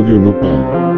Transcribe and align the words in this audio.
Radio 0.00 0.16
Nopal. 0.16 0.89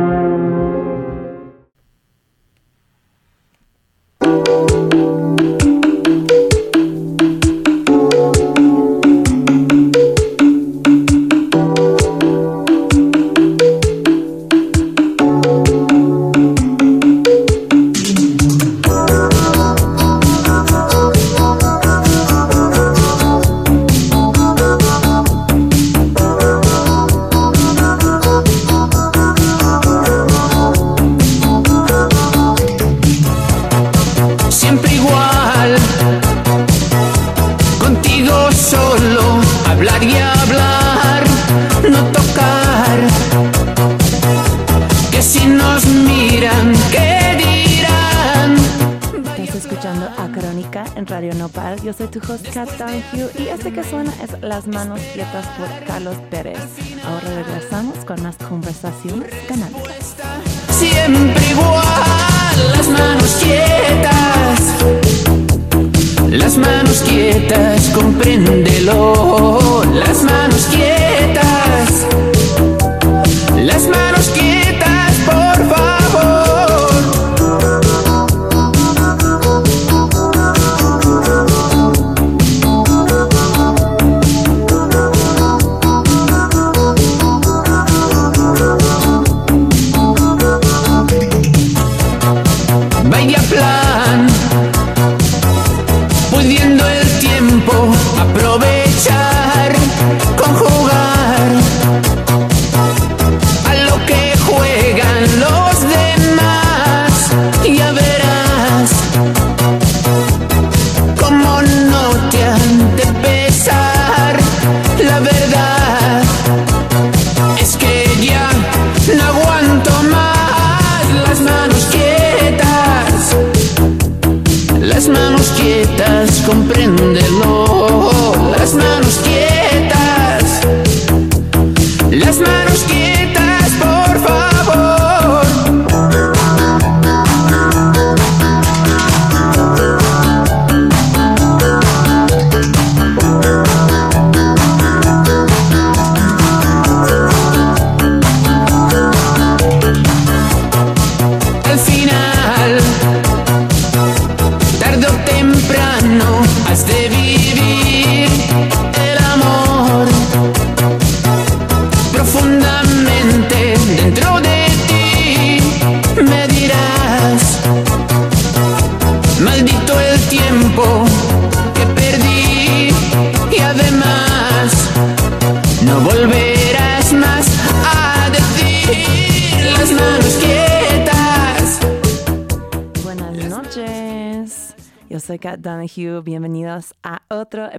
Compréndelo. 67.92 69.21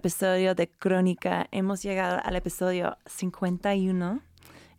Episodio 0.04 0.54
de 0.54 0.68
Crónica. 0.68 1.48
Hemos 1.52 1.82
llegado 1.82 2.20
al 2.26 2.36
episodio 2.36 2.98
51. 3.06 4.20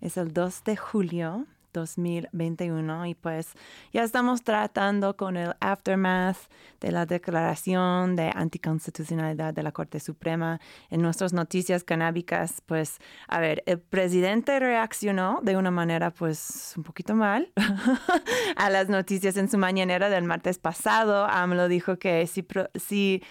Es 0.03 0.19
el 0.19 0.35
2 0.35 0.65
de 0.65 0.77
julio 0.77 1.47
2021 1.73 3.07
y 3.07 3.15
pues 3.15 3.55
ya 3.91 4.03
estamos 4.03 4.43
tratando 4.43 5.17
con 5.17 5.39
el 5.39 5.55
aftermath 5.61 6.37
de 6.79 6.93
la 6.93 7.07
declaración 7.07 8.17
de 8.17 8.33
anticonstitucionalidad 8.35 9.55
de 9.55 9.63
la 9.63 9.73
Corte 9.73 9.99
Suprema 9.99 10.61
en 10.91 11.01
nuestras 11.01 11.33
noticias 11.33 11.85
canábicas. 11.85 12.61
Pues, 12.67 12.99
a 13.27 13.41
ver, 13.41 13.63
el 13.65 13.81
presidente 13.81 14.61
reaccionó 14.61 15.41
de 15.43 15.57
una 15.57 15.71
manera 15.71 16.11
pues 16.11 16.75
un 16.77 16.83
poquito 16.83 17.15
mal 17.15 17.51
a 18.57 18.69
las 18.69 18.91
noticias 18.91 19.39
en 19.39 19.51
su 19.51 19.57
mañanera 19.57 20.11
del 20.11 20.25
martes 20.25 20.59
pasado. 20.59 21.25
AMLO 21.25 21.69
dijo 21.69 21.99
que 21.99 22.27
si, 22.27 22.47
si 22.75 23.23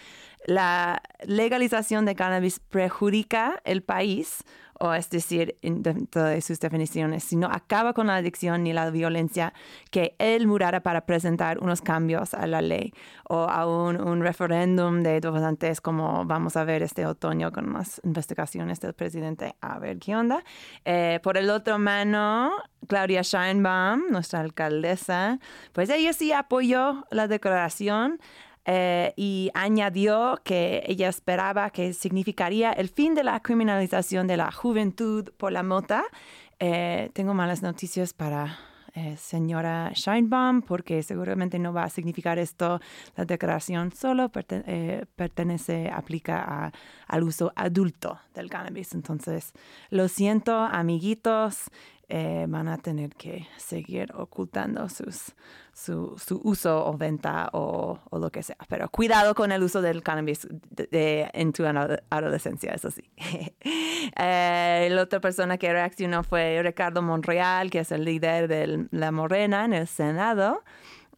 la 0.46 1.02
legalización 1.26 2.06
de 2.06 2.16
cannabis 2.16 2.60
perjudica 2.60 3.62
el 3.64 3.84
país, 3.84 4.44
o 4.80 4.94
es 4.94 5.10
decir, 5.10 5.56
en- 5.62 5.84
dentro 5.84 6.24
de 6.24 6.42
sus 6.42 6.60
definiciones, 6.60 7.24
si 7.24 7.36
no 7.38 7.48
acaba 7.48 7.94
con 7.94 8.08
la 8.08 8.16
adicción 8.16 8.64
ni 8.64 8.74
la 8.74 8.90
violencia, 8.90 9.54
que 9.92 10.16
él 10.20 10.48
murara 10.48 10.82
para 10.82 11.06
presentar 11.06 11.60
unos 11.60 11.82
cambios 11.82 12.34
a 12.34 12.48
la 12.48 12.62
ley 12.62 12.92
o 13.30 13.44
a 13.44 13.66
un, 13.66 14.22
referéndum 14.22 15.02
de 15.02 15.22
votantes 15.22 15.80
como 15.80 16.26
vamos 16.26 16.58
a 16.58 16.64
ver 16.66 16.82
este 16.84 17.06
otoño 17.06 17.52
con 17.52 17.70
más 17.70 18.02
investigaciones 18.04 18.82
del 18.82 18.94
presidente 18.94 19.56
a 19.62 19.80
ver 19.80 20.00
qué 20.00 20.16
onda. 20.16 20.44
Eh, 20.84 21.20
por 21.24 21.38
el 21.38 21.50
otro 21.50 21.80
mano, 21.80 22.52
Claudia 22.88 23.22
Scheinbaum, 23.24 24.10
nuestra 24.10 24.42
alcaldesa, 24.42 25.40
pues 25.72 25.90
ella 25.90 26.12
sí 26.14 26.34
apoyó 26.34 27.06
la 27.12 27.28
declaración. 27.28 28.20
Eh, 28.66 29.14
y 29.16 29.52
añadió 29.54 30.40
que 30.44 30.84
ella 30.88 31.10
esperaba 31.10 31.70
que 31.70 31.94
significaría 31.94 32.72
el 32.72 32.90
fin 32.90 33.14
de 33.16 33.24
la 33.24 33.40
criminalización 33.42 34.28
de 34.28 34.38
la 34.38 34.52
juventud 34.52 35.30
por 35.38 35.52
la 35.52 35.64
mota. 35.64 36.04
Eh, 36.60 37.10
tengo 37.14 37.34
malas 37.34 37.62
noticias 37.62 38.14
para 38.14 38.58
eh, 38.96 39.18
señora 39.18 39.92
Scheinbaum 39.96 40.62
porque 40.62 41.02
seguramente 41.02 41.58
no 41.58 41.74
va 41.74 41.84
a 41.84 41.90
significar 41.90 42.38
esto. 42.38 42.80
La 43.18 43.26
declaración 43.26 43.92
solo 43.92 44.32
eh, 44.50 45.06
pertenece, 45.16 45.90
aplica 45.90 46.44
a- 46.68 46.72
al 47.08 47.24
uso 47.24 47.52
adulto 47.56 48.20
del 48.36 48.50
cannabis. 48.52 48.94
Entonces, 48.94 49.52
lo 49.90 50.08
siento, 50.08 50.56
amiguitos, 50.56 51.72
eh, 52.10 52.46
van 52.48 52.68
a 52.68 52.78
tener 52.78 53.16
que 53.16 53.48
seguir 53.58 54.12
ocultando 54.16 54.88
su, 54.90 55.06
su 56.18 56.42
uso 56.44 56.86
o 56.86 56.98
venta 56.98 57.50
o, 57.54 58.00
lo 58.12 58.30
que 58.32 58.44
sea. 58.44 58.58
Pero 58.68 58.90
cuidado 58.90 59.34
con 59.36 59.52
el 59.52 59.64
uso 59.64 59.82
del 59.82 60.04
cannabis 60.04 60.48
de- 60.70 60.88
de- 60.88 61.30
en 61.34 61.54
tu 61.54 61.64
ado- 61.66 61.98
adolescencia, 62.10 62.74
eso 62.74 62.92
sí. 62.92 63.04
Eh, 64.20 64.90
la 64.92 65.02
otra 65.02 65.22
persona 65.22 65.58
que 65.58 65.72
reaccionó 65.72 66.24
fue 66.24 66.62
Ricardo 66.62 67.02
Monreal, 67.02 67.70
que 67.72 67.80
es 67.80 67.92
el 67.94 68.04
líder 68.04 68.48
de 68.50 68.86
la 68.92 69.12
Morena 69.12 69.64
en 69.66 69.74
el 69.74 69.88
Senado. 69.88 70.62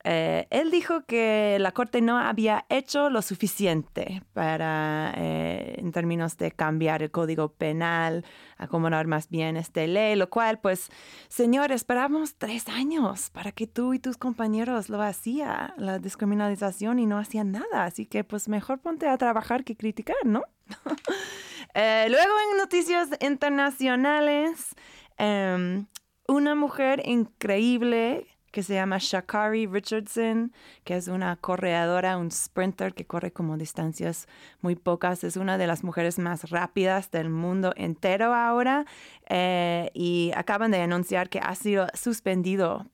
Eh, 0.07 0.45
él 0.51 0.69
dijo 0.69 1.03
que 1.07 1.57
la 1.59 1.71
Corte 1.71 1.99
no 1.99 2.19
había 2.19 2.67
hecho 2.69 3.09
lo 3.09 3.23
suficiente 3.23 4.21
para, 4.33 5.11
eh, 5.17 5.77
en 5.79 5.91
términos 5.91 6.37
de 6.37 6.51
cambiar 6.51 7.01
el 7.01 7.09
código 7.09 7.49
penal, 7.49 8.23
acomodar 8.57 9.07
más 9.07 9.29
bien 9.29 9.57
esta 9.57 9.85
ley, 9.87 10.15
lo 10.15 10.29
cual, 10.29 10.59
pues, 10.59 10.91
señor, 11.27 11.71
esperamos 11.71 12.35
tres 12.35 12.69
años 12.69 13.31
para 13.31 13.51
que 13.51 13.65
tú 13.65 13.95
y 13.95 13.99
tus 13.99 14.15
compañeros 14.17 14.89
lo 14.89 15.01
hacían, 15.01 15.73
la 15.77 15.97
descriminalización, 15.97 16.99
y 16.99 17.07
no 17.07 17.17
hacían 17.17 17.51
nada. 17.51 17.85
Así 17.85 18.05
que, 18.05 18.23
pues, 18.23 18.47
mejor 18.47 18.77
ponte 18.77 19.07
a 19.07 19.17
trabajar 19.17 19.63
que 19.63 19.75
criticar, 19.75 20.23
¿no? 20.23 20.43
Eh, 21.77 22.07
luego 22.09 22.31
en 22.51 22.57
noticias 22.57 23.09
internacionales, 23.19 24.75
em, 25.17 25.87
una 26.25 26.55
mujer 26.55 27.01
increíble 27.05 28.34
que 28.55 28.63
se 28.63 28.73
llama 28.73 28.99
Shakari 29.01 29.67
Richardson, 29.67 30.53
que 30.85 30.95
es 30.95 31.09
una 31.09 31.35
corredora, 31.35 32.17
un 32.17 32.31
sprinter 32.31 32.93
que 32.93 33.05
corre 33.05 33.33
como 33.33 33.57
distancias 33.57 34.29
muy 34.61 34.77
pocas. 34.77 35.25
Es 35.25 35.35
una 35.35 35.57
de 35.57 35.67
las 35.67 35.83
mujeres 35.83 36.19
más 36.19 36.49
rápidas 36.49 37.11
del 37.11 37.29
mundo 37.29 37.73
entero 37.75 38.33
ahora 38.33 38.85
eh, 39.27 39.91
y 39.93 40.31
acaban 40.37 40.71
de 40.71 40.81
anunciar 40.81 41.27
que 41.27 41.39
ha 41.39 41.53
sido 41.53 41.87
suspendido 41.95 42.85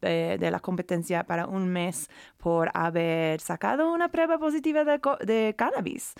eh, 0.00 0.38
de 0.40 0.50
la 0.50 0.60
competencia 0.60 1.24
para 1.24 1.46
un 1.46 1.68
mes 1.68 2.08
por 2.38 2.70
haber 2.72 3.42
sacado 3.42 3.92
una 3.92 4.08
prueba 4.08 4.38
positiva 4.38 4.84
de, 4.84 5.00
de 5.26 5.54
cannabis. 5.54 6.14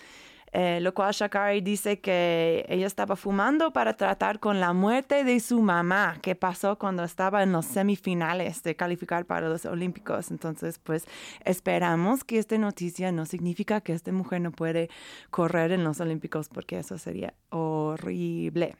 Eh, 0.52 0.80
lo 0.80 0.92
cual 0.94 1.12
Shakari 1.12 1.60
dice 1.60 2.00
que 2.00 2.64
ella 2.68 2.86
estaba 2.86 3.14
fumando 3.14 3.72
para 3.72 3.96
tratar 3.96 4.40
con 4.40 4.58
la 4.58 4.72
muerte 4.72 5.22
de 5.22 5.38
su 5.38 5.60
mamá, 5.62 6.18
que 6.22 6.34
pasó 6.34 6.76
cuando 6.76 7.04
estaba 7.04 7.42
en 7.42 7.52
los 7.52 7.66
semifinales 7.66 8.62
de 8.62 8.74
calificar 8.74 9.26
para 9.26 9.48
los 9.48 9.64
Olímpicos. 9.64 10.30
Entonces, 10.30 10.78
pues 10.78 11.04
esperamos 11.44 12.24
que 12.24 12.38
esta 12.38 12.58
noticia 12.58 13.12
no 13.12 13.26
significa 13.26 13.80
que 13.80 13.92
esta 13.92 14.12
mujer 14.12 14.40
no 14.40 14.50
puede 14.50 14.90
correr 15.30 15.72
en 15.72 15.84
los 15.84 16.00
Olímpicos, 16.00 16.48
porque 16.48 16.78
eso 16.78 16.98
sería 16.98 17.34
horrible. 17.50 18.76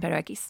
Pero 0.00 0.16
X. 0.16 0.46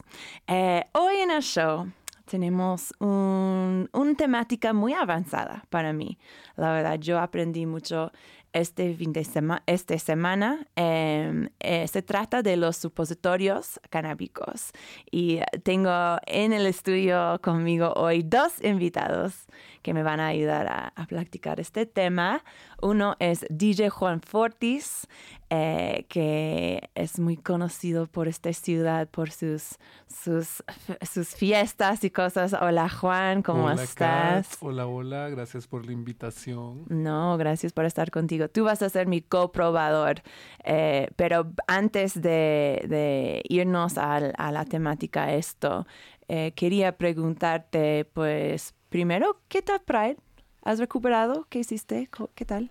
Eh, 0.47 0.83
hoy 0.93 1.17
en 1.17 1.31
el 1.31 1.41
show 1.41 1.89
tenemos 2.25 2.93
una 2.99 3.87
un 3.91 4.15
temática 4.15 4.73
muy 4.73 4.93
avanzada 4.93 5.65
para 5.69 5.93
mí. 5.93 6.17
La 6.55 6.71
verdad, 6.71 6.99
yo 6.99 7.19
aprendí 7.19 7.65
mucho 7.65 8.11
este 8.53 8.95
fin 8.95 9.11
de 9.11 9.23
semana, 9.23 9.63
esta 9.65 9.97
semana. 9.97 10.67
Em, 10.75 11.49
eh, 11.59 11.87
se 11.87 12.01
trata 12.01 12.41
de 12.41 12.55
los 12.55 12.77
supositorios 12.77 13.79
canábicos 13.89 14.71
y 15.11 15.39
tengo 15.63 16.17
en 16.27 16.53
el 16.53 16.65
estudio 16.65 17.39
conmigo 17.41 17.93
hoy 17.95 18.23
dos 18.23 18.63
invitados 18.63 19.47
que 19.83 19.93
me 19.93 20.01
van 20.01 20.19
a 20.19 20.27
ayudar 20.27 20.67
a, 20.67 20.93
a 20.95 21.05
platicar 21.05 21.59
este 21.59 21.85
tema. 21.85 22.43
Uno 22.81 23.15
es 23.19 23.45
DJ 23.49 23.89
Juan 23.89 24.21
Fortis, 24.21 25.07
eh, 25.55 26.07
que 26.09 26.89
es 26.95 27.19
muy 27.19 27.37
conocido 27.37 28.07
por 28.07 28.27
esta 28.27 28.51
ciudad, 28.53 29.07
por 29.07 29.29
sus, 29.29 29.77
sus, 30.07 30.63
sus 31.01 31.35
fiestas 31.35 32.03
y 32.03 32.09
cosas. 32.09 32.53
Hola 32.59 32.89
Juan, 32.89 33.43
¿cómo 33.43 33.65
hola, 33.65 33.83
estás? 33.83 34.47
Kat. 34.47 34.57
Hola, 34.61 34.87
hola, 34.87 35.29
gracias 35.29 35.67
por 35.67 35.85
la 35.85 35.91
invitación. 35.91 36.85
No, 36.89 37.37
gracias 37.37 37.71
por 37.71 37.85
estar 37.85 38.09
contigo. 38.09 38.47
Tú 38.47 38.63
vas 38.63 38.81
a 38.81 38.89
ser 38.89 39.05
mi 39.05 39.21
coprobador, 39.21 40.23
eh, 40.63 41.11
pero 41.17 41.51
antes 41.67 42.19
de, 42.19 42.83
de 42.87 43.43
irnos 43.47 43.99
a, 43.99 44.15
a, 44.15 44.51
la 44.51 44.65
temática 44.65 45.33
esto, 45.33 45.85
eh, 46.29 46.53
quería 46.55 46.97
preguntarte, 46.97 48.05
pues, 48.05 48.73
primero, 48.93 49.41
¿qué 49.47 49.63
tal 49.63 49.81
Pride? 49.81 50.17
¿Has 50.61 50.77
recuperado? 50.77 51.47
¿Qué 51.49 51.57
hiciste? 51.57 52.11
¿Qué 52.35 52.45
tal? 52.45 52.69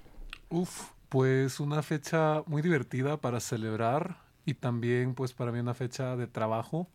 Uf, 0.50 0.90
pues 1.08 1.58
una 1.58 1.82
fecha 1.82 2.44
muy 2.46 2.62
divertida 2.62 3.16
para 3.16 3.40
celebrar 3.40 4.18
y 4.46 4.54
también 4.54 5.16
pues 5.16 5.32
para 5.32 5.50
mí 5.50 5.58
una 5.58 5.74
fecha 5.74 6.14
de 6.14 6.28
trabajo. 6.28 6.86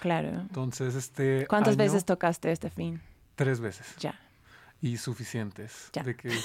Claro. 0.00 0.30
Entonces, 0.30 0.96
este 0.96 1.46
¿Cuántas 1.46 1.74
año, 1.74 1.84
veces 1.84 2.04
tocaste 2.04 2.50
este 2.50 2.70
fin? 2.70 3.00
Tres 3.36 3.60
veces. 3.60 3.94
Ya. 4.00 4.18
Y 4.82 4.96
suficientes. 4.96 5.90
Ya. 5.92 6.02
De 6.02 6.16
que, 6.16 6.30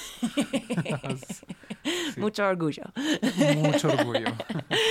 sí. 2.13 2.19
Mucho 2.19 2.47
orgullo. 2.47 2.83
Mucho 3.55 3.89
orgullo. 3.89 4.27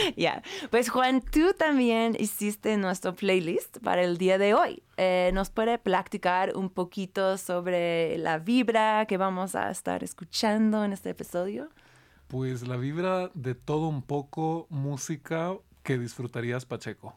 Ya. 0.09 0.15
yeah. 0.17 0.43
Pues 0.71 0.89
Juan, 0.89 1.21
tú 1.21 1.53
también 1.57 2.17
hiciste 2.19 2.77
nuestro 2.77 3.15
playlist 3.15 3.79
para 3.79 4.03
el 4.03 4.19
día 4.19 4.39
de 4.39 4.55
hoy. 4.55 4.83
Eh, 4.97 5.31
¿Nos 5.33 5.51
puede 5.51 5.79
platicar 5.79 6.57
un 6.57 6.71
poquito 6.71 7.39
sobre 7.39 8.19
la 8.19 8.39
vibra 8.39 9.07
que 9.07 9.17
vamos 9.17 9.55
a 9.55 9.71
estar 9.71 10.03
escuchando 10.03 10.85
en 10.85 10.93
este 10.93 11.11
episodio? 11.11 11.69
Pues 12.27 12.67
la 12.67 12.77
vibra 12.77 13.31
de 13.35 13.55
todo 13.55 13.87
un 13.89 14.03
poco 14.03 14.67
música 14.71 15.55
que 15.83 15.99
disfrutarías 15.99 16.67
Pacheco. 16.67 17.15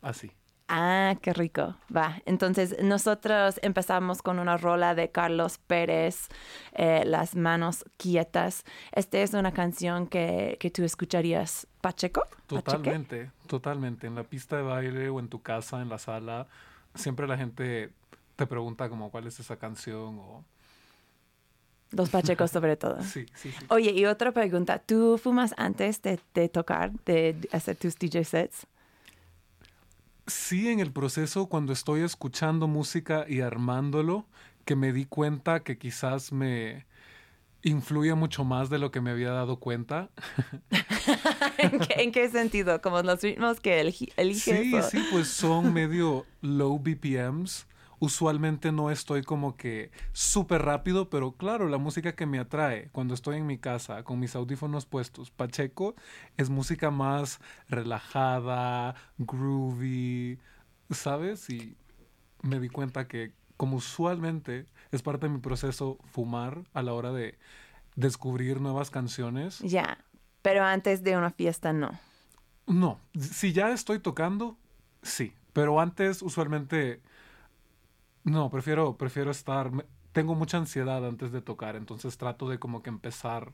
Así. 0.00 0.32
Ah, 0.68 1.14
qué 1.22 1.32
rico. 1.32 1.76
Va. 1.94 2.20
Entonces, 2.26 2.76
nosotros 2.82 3.60
empezamos 3.62 4.20
con 4.20 4.40
una 4.40 4.56
rola 4.56 4.96
de 4.96 5.10
Carlos 5.10 5.58
Pérez, 5.58 6.28
eh, 6.72 7.04
Las 7.06 7.36
manos 7.36 7.84
quietas. 7.96 8.64
Esta 8.92 9.18
es 9.18 9.32
una 9.34 9.52
canción 9.52 10.08
que, 10.08 10.56
que 10.58 10.70
tú 10.70 10.82
escucharías, 10.82 11.68
Pacheco. 11.80 12.24
Totalmente, 12.48 13.26
¿Pacheque? 13.26 13.46
totalmente. 13.48 14.06
En 14.08 14.16
la 14.16 14.24
pista 14.24 14.56
de 14.56 14.62
baile 14.62 15.08
o 15.08 15.20
en 15.20 15.28
tu 15.28 15.40
casa, 15.40 15.80
en 15.82 15.88
la 15.88 15.98
sala, 15.98 16.48
siempre 16.96 17.28
la 17.28 17.36
gente 17.36 17.90
te 18.34 18.46
pregunta 18.46 18.88
como 18.88 19.10
cuál 19.10 19.26
es 19.28 19.38
esa 19.38 19.56
canción 19.56 20.18
o... 20.18 20.44
Los 21.92 22.10
pachecos 22.10 22.50
sobre 22.50 22.76
todo. 22.76 23.00
Sí, 23.02 23.26
sí, 23.36 23.52
sí. 23.52 23.64
Oye, 23.68 23.92
y 23.92 24.04
otra 24.06 24.32
pregunta. 24.32 24.80
¿Tú 24.80 25.16
fumas 25.22 25.54
antes 25.56 26.02
de, 26.02 26.18
de 26.34 26.48
tocar, 26.48 26.90
de 27.04 27.36
hacer 27.52 27.76
tus 27.76 27.96
DJ 27.96 28.24
sets? 28.24 28.66
Sí, 30.26 30.68
en 30.68 30.80
el 30.80 30.92
proceso, 30.92 31.46
cuando 31.46 31.72
estoy 31.72 32.02
escuchando 32.02 32.66
música 32.66 33.26
y 33.28 33.40
armándolo, 33.40 34.26
que 34.64 34.74
me 34.74 34.92
di 34.92 35.04
cuenta 35.04 35.60
que 35.60 35.78
quizás 35.78 36.32
me 36.32 36.86
influye 37.62 38.14
mucho 38.14 38.44
más 38.44 38.70
de 38.70 38.78
lo 38.78 38.90
que 38.90 39.00
me 39.00 39.10
había 39.10 39.30
dado 39.30 39.58
cuenta. 39.58 40.10
¿En, 41.58 41.78
qué, 41.78 41.94
¿En, 41.98 42.12
qué, 42.12 42.28
sentido? 42.28 42.80
Como 42.80 43.02
los 43.02 43.22
ritmos 43.22 43.60
que 43.60 43.80
eliges. 43.80 44.42
Sí, 44.42 44.72
sí, 44.90 45.04
pues 45.10 45.28
son 45.28 45.72
medio 45.72 46.26
low 46.42 46.78
BPMs. 46.78 47.66
Usualmente 47.98 48.72
no 48.72 48.90
estoy 48.90 49.22
como 49.22 49.56
que 49.56 49.90
súper 50.12 50.62
rápido, 50.62 51.08
pero 51.08 51.32
claro, 51.32 51.68
la 51.68 51.78
música 51.78 52.14
que 52.14 52.26
me 52.26 52.38
atrae 52.38 52.88
cuando 52.92 53.14
estoy 53.14 53.38
en 53.38 53.46
mi 53.46 53.58
casa 53.58 54.02
con 54.02 54.18
mis 54.18 54.36
audífonos 54.36 54.86
puestos, 54.86 55.30
Pacheco, 55.30 55.94
es 56.36 56.50
música 56.50 56.90
más 56.90 57.40
relajada, 57.68 58.94
groovy, 59.18 60.38
¿sabes? 60.90 61.48
Y 61.48 61.76
me 62.42 62.60
di 62.60 62.68
cuenta 62.68 63.08
que 63.08 63.32
como 63.56 63.76
usualmente 63.76 64.66
es 64.90 65.02
parte 65.02 65.26
de 65.26 65.32
mi 65.32 65.38
proceso 65.38 65.98
fumar 66.12 66.64
a 66.74 66.82
la 66.82 66.92
hora 66.92 67.12
de 67.12 67.38
descubrir 67.94 68.60
nuevas 68.60 68.90
canciones. 68.90 69.60
Ya, 69.60 69.98
pero 70.42 70.64
antes 70.64 71.02
de 71.02 71.16
una 71.16 71.30
fiesta 71.30 71.72
no. 71.72 71.90
No, 72.66 73.00
si 73.18 73.52
ya 73.52 73.70
estoy 73.70 74.00
tocando, 74.00 74.56
sí, 75.02 75.32
pero 75.52 75.80
antes 75.80 76.20
usualmente 76.20 77.00
no, 78.26 78.50
prefiero, 78.50 78.96
prefiero 78.96 79.30
estar. 79.30 79.70
Tengo 80.12 80.34
mucha 80.34 80.58
ansiedad 80.58 81.06
antes 81.06 81.30
de 81.30 81.40
tocar, 81.42 81.76
entonces 81.76 82.18
trato 82.18 82.48
de 82.48 82.58
como 82.58 82.82
que 82.82 82.90
empezar 82.90 83.52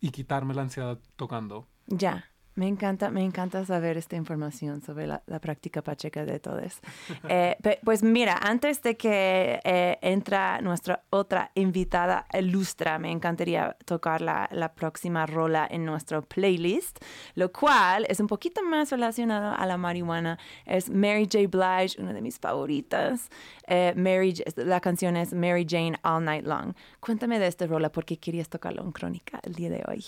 y 0.00 0.10
quitarme 0.10 0.52
la 0.54 0.62
ansiedad 0.62 0.98
tocando. 1.16 1.66
Ya. 1.86 2.30
Me 2.56 2.68
encanta, 2.68 3.10
me 3.10 3.24
encanta 3.24 3.64
saber 3.64 3.96
esta 3.96 4.14
información 4.14 4.80
sobre 4.80 5.08
la, 5.08 5.20
práctica 5.40 5.82
pacheca 5.82 6.24
de 6.24 6.38
todos. 6.38 6.80
Eh, 7.28 7.56
pues 7.82 8.02
mira, 8.02 8.38
antes 8.40 8.82
de 8.82 8.96
que 8.96 9.60
eh, 9.64 9.98
entra 10.02 10.60
nuestra 10.60 11.02
otra 11.10 11.50
invitada 11.54 12.26
ilustra, 12.32 12.98
me 12.98 13.10
encantaría 13.10 13.76
tocar 13.84 14.20
la, 14.20 14.48
la, 14.52 14.72
próxima 14.74 15.26
rola 15.26 15.66
en 15.68 15.84
nuestro 15.84 16.22
playlist, 16.22 16.98
lo 17.34 17.50
cual 17.50 18.06
es 18.08 18.20
un 18.20 18.26
poquito 18.26 18.62
más 18.62 18.90
relacionado 18.90 19.54
a 19.56 19.66
la 19.66 19.76
marihuana. 19.76 20.38
Es 20.64 20.90
Mary 20.90 21.24
J. 21.30 21.48
Blige, 21.48 22.00
una 22.00 22.12
de 22.12 22.20
mis 22.20 22.38
favoritas. 22.38 23.30
Eh, 23.66 23.94
Mary, 23.96 24.34
la 24.56 24.80
canción 24.80 25.16
es 25.16 25.32
Mary 25.32 25.66
Jane 25.68 25.98
All 26.02 26.24
Night 26.24 26.46
Long. 26.46 26.74
Cuéntame 27.00 27.38
de 27.38 27.48
esta 27.48 27.66
rola, 27.66 27.90
porque 27.90 28.18
querías 28.18 28.48
tocarlo 28.48 28.82
en 28.82 28.92
crónica 28.92 29.40
el 29.42 29.54
día 29.54 29.70
de 29.70 29.82
hoy. 29.88 30.04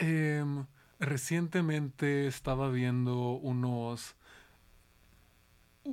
Um... 0.00 0.66
Recientemente 1.04 2.26
estaba 2.26 2.70
viendo 2.70 3.32
unos 3.32 4.16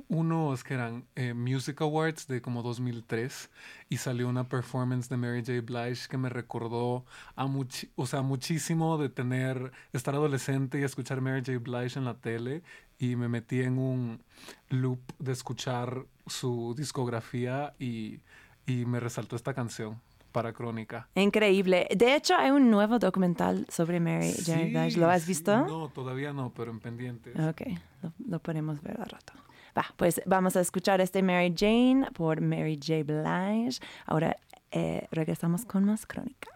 unos 0.08 0.64
que 0.64 0.72
eran 0.72 1.04
eh, 1.16 1.34
Music 1.34 1.82
Awards 1.82 2.26
de 2.26 2.40
como 2.40 2.62
2003 2.62 3.50
y 3.90 3.98
salió 3.98 4.26
una 4.26 4.48
performance 4.48 5.10
de 5.10 5.18
Mary 5.18 5.44
J. 5.44 5.60
Blige 5.60 6.08
que 6.08 6.16
me 6.16 6.30
recordó 6.30 7.04
a 7.36 7.46
much 7.46 7.84
o 7.94 8.06
sea, 8.06 8.22
muchísimo 8.22 8.96
de 8.96 9.10
tener 9.10 9.72
estar 9.92 10.14
adolescente 10.14 10.80
y 10.80 10.82
escuchar 10.82 11.20
Mary 11.20 11.42
J. 11.44 11.58
Blige 11.58 11.98
en 11.98 12.06
la 12.06 12.14
tele 12.14 12.62
y 12.98 13.14
me 13.16 13.28
metí 13.28 13.60
en 13.60 13.76
un 13.76 14.22
loop 14.70 15.00
de 15.18 15.32
escuchar 15.32 16.06
su 16.26 16.74
discografía 16.74 17.74
y, 17.78 18.20
y 18.66 18.86
me 18.86 18.98
resaltó 18.98 19.36
esta 19.36 19.52
canción 19.52 20.00
para 20.32 20.52
Crónica. 20.52 21.08
Increíble. 21.14 21.86
De 21.94 22.14
hecho, 22.16 22.34
hay 22.36 22.50
un 22.50 22.70
nuevo 22.70 22.98
documental 22.98 23.66
sobre 23.68 24.00
Mary 24.00 24.32
sí, 24.32 24.50
Jane 24.50 24.72
Dash. 24.72 24.96
¿Lo 24.96 25.08
has 25.08 25.22
sí, 25.22 25.28
visto? 25.28 25.56
No, 25.66 25.88
todavía 25.88 26.32
no, 26.32 26.52
pero 26.54 26.70
en 26.70 26.80
pendientes. 26.80 27.38
Ok, 27.38 27.62
lo, 28.02 28.12
lo 28.26 28.38
podemos 28.40 28.82
ver 28.82 29.00
al 29.00 29.08
rato. 29.08 29.32
Va, 29.76 29.86
pues 29.96 30.20
vamos 30.26 30.56
a 30.56 30.60
escuchar 30.60 31.00
este 31.00 31.22
Mary 31.22 31.54
Jane 31.56 32.06
por 32.12 32.40
Mary 32.40 32.76
J. 32.76 33.04
Blige. 33.04 33.80
Ahora 34.06 34.36
eh, 34.70 35.06
regresamos 35.10 35.64
con 35.64 35.84
más 35.84 36.06
Crónica. 36.06 36.48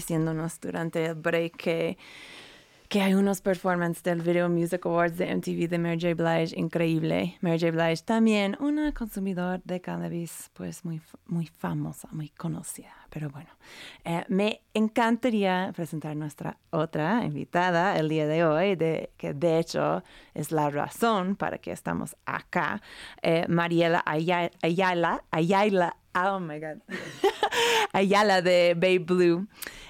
diciéndonos 0.00 0.58
durante 0.60 1.04
el 1.04 1.14
break 1.14 1.56
que, 1.56 1.98
que 2.88 3.02
hay 3.02 3.12
unos 3.12 3.42
performances 3.42 4.02
del 4.02 4.22
Video 4.22 4.48
Music 4.48 4.86
Awards 4.86 5.18
de 5.18 5.26
MTV 5.36 5.68
de 5.68 5.78
Mary 5.78 6.00
J. 6.00 6.14
Blige 6.14 6.58
increíble. 6.58 7.36
Mary 7.42 7.60
J. 7.60 7.70
Blige 7.70 8.02
también 8.04 8.56
una 8.60 8.92
consumidora 8.94 9.60
de 9.62 9.80
cannabis 9.82 10.50
pues 10.54 10.86
muy, 10.86 11.02
muy 11.26 11.46
famosa, 11.46 12.08
muy 12.12 12.30
conocida. 12.30 12.94
Pero 13.10 13.28
bueno, 13.28 13.50
eh, 14.04 14.24
me 14.28 14.62
encantaría 14.72 15.72
presentar 15.76 16.16
nuestra 16.16 16.56
otra 16.70 17.24
invitada 17.24 17.96
el 17.98 18.08
día 18.08 18.26
de 18.26 18.44
hoy, 18.44 18.76
de, 18.76 19.10
que 19.18 19.34
de 19.34 19.58
hecho 19.58 20.02
es 20.32 20.50
la 20.50 20.70
razón 20.70 21.36
para 21.36 21.58
que 21.58 21.72
estamos 21.72 22.16
acá. 22.24 22.80
Eh, 23.20 23.44
Mariela 23.48 24.02
Ayala, 24.06 24.50
Ayala, 24.62 25.24
Ayala, 25.30 25.96
oh 26.14 26.40
my 26.40 26.58
God. 26.58 26.80
Ayala 27.92 28.42
de 28.42 28.74
Babe 28.74 28.98
Blue. 29.00 29.46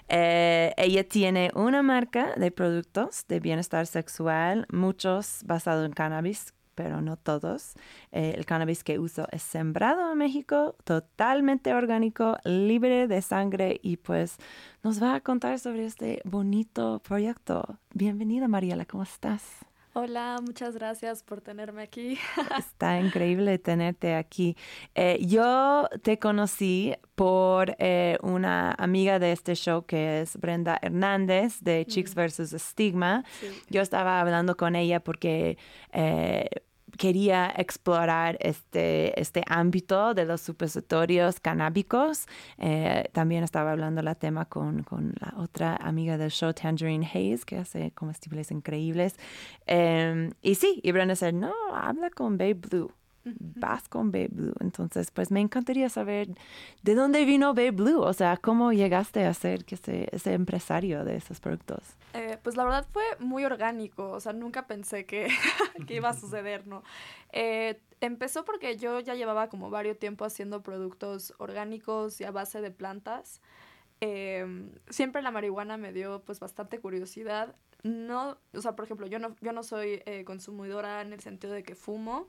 Eh, 0.08 0.74
ella 0.76 1.08
tiene 1.08 1.52
una 1.54 1.82
marca 1.82 2.34
de 2.36 2.50
productos 2.50 3.24
de 3.28 3.38
bienestar 3.38 3.86
sexual, 3.86 4.66
muchos 4.72 5.42
basados 5.44 5.86
en 5.86 5.92
cannabis, 5.92 6.52
pero 6.74 7.00
no 7.00 7.16
todos. 7.16 7.74
Eh, 8.10 8.34
el 8.36 8.44
cannabis 8.44 8.82
que 8.82 8.98
uso 8.98 9.28
es 9.30 9.42
sembrado 9.42 10.10
en 10.12 10.18
México, 10.18 10.74
totalmente 10.84 11.72
orgánico, 11.74 12.38
libre 12.44 13.06
de 13.06 13.22
sangre 13.22 13.78
y 13.82 13.98
pues 13.98 14.38
nos 14.82 15.00
va 15.00 15.14
a 15.14 15.20
contar 15.20 15.58
sobre 15.58 15.84
este 15.84 16.20
bonito 16.24 17.00
proyecto. 17.06 17.78
Bienvenida 17.94 18.48
Mariela, 18.48 18.86
¿cómo 18.86 19.04
estás? 19.04 19.69
Hola, 19.92 20.38
muchas 20.40 20.76
gracias 20.76 21.24
por 21.24 21.40
tenerme 21.40 21.82
aquí. 21.82 22.16
Está 22.58 23.00
increíble 23.00 23.58
tenerte 23.58 24.14
aquí. 24.14 24.56
Eh, 24.94 25.18
yo 25.26 25.88
te 26.02 26.16
conocí 26.20 26.94
por 27.16 27.74
eh, 27.80 28.16
una 28.22 28.70
amiga 28.78 29.18
de 29.18 29.32
este 29.32 29.56
show 29.56 29.84
que 29.84 30.20
es 30.20 30.36
Brenda 30.36 30.78
Hernández 30.80 31.60
de 31.62 31.84
Chicks 31.86 32.14
vs. 32.14 32.54
Stigma. 32.62 33.24
Yo 33.68 33.82
estaba 33.82 34.20
hablando 34.20 34.56
con 34.56 34.76
ella 34.76 35.00
porque 35.00 35.58
eh, 35.92 36.48
quería 37.00 37.50
explorar 37.56 38.36
este, 38.40 39.18
este 39.18 39.42
ámbito 39.46 40.12
de 40.12 40.26
los 40.26 40.42
supositorios 40.42 41.40
canábicos. 41.40 42.26
Eh, 42.58 43.08
también 43.12 43.42
estaba 43.42 43.72
hablando 43.72 44.02
la 44.02 44.14
tema 44.16 44.44
con, 44.44 44.82
con 44.82 45.14
la 45.18 45.32
otra 45.38 45.76
amiga 45.76 46.18
del 46.18 46.30
show, 46.30 46.52
Tangerine 46.52 47.08
Hayes, 47.10 47.46
que 47.46 47.56
hace 47.56 47.92
comestibles 47.92 48.50
increíbles. 48.50 49.16
Eh, 49.66 50.28
y 50.42 50.56
sí, 50.56 50.78
y 50.82 50.92
Brenda 50.92 51.14
dice, 51.14 51.32
no, 51.32 51.54
habla 51.72 52.10
con 52.10 52.36
Babe 52.36 52.52
Blue. 52.52 52.92
Vas 53.24 53.88
con 53.88 54.10
Babe 54.10 54.30
Blue. 54.30 54.54
Entonces, 54.60 55.10
pues 55.10 55.30
me 55.30 55.40
encantaría 55.40 55.88
saber 55.90 56.28
de 56.82 56.94
dónde 56.94 57.24
vino 57.24 57.48
Babe 57.48 57.72
Blue. 57.72 58.00
O 58.00 58.12
sea, 58.12 58.36
cómo 58.38 58.72
llegaste 58.72 59.24
a 59.24 59.34
ser 59.34 59.64
que 59.64 59.74
ese, 59.74 60.32
empresario 60.32 61.04
de 61.04 61.16
esos 61.16 61.40
productos. 61.40 61.82
Eh, 62.14 62.38
pues 62.42 62.56
la 62.56 62.64
verdad 62.64 62.86
fue 62.92 63.04
muy 63.18 63.44
orgánico, 63.44 64.10
o 64.10 64.20
sea, 64.20 64.32
nunca 64.32 64.66
pensé 64.66 65.04
que, 65.06 65.28
iba 65.88 66.08
a 66.08 66.14
suceder, 66.14 66.66
¿no? 66.66 66.82
Eh, 67.32 67.80
empezó 68.00 68.44
porque 68.44 68.76
yo 68.76 69.00
ya 69.00 69.14
llevaba 69.14 69.48
como 69.48 69.70
varios 69.70 69.98
tiempo 69.98 70.24
haciendo 70.24 70.62
productos 70.62 71.34
orgánicos 71.38 72.20
y 72.20 72.24
a 72.24 72.30
base 72.30 72.60
de 72.60 72.70
plantas. 72.70 73.42
Eh, 74.00 74.70
siempre 74.88 75.20
la 75.20 75.30
marihuana 75.30 75.76
me 75.76 75.92
dio 75.92 76.22
pues 76.22 76.40
bastante 76.40 76.80
curiosidad. 76.80 77.54
No, 77.82 78.38
o 78.54 78.60
sea, 78.62 78.76
por 78.76 78.86
ejemplo, 78.86 79.06
yo 79.06 79.18
no, 79.18 79.36
yo 79.40 79.52
no 79.52 79.62
soy 79.62 80.02
consumidora 80.24 81.02
en 81.02 81.12
el 81.12 81.20
sentido 81.20 81.52
de 81.52 81.62
que 81.62 81.74
fumo, 81.74 82.28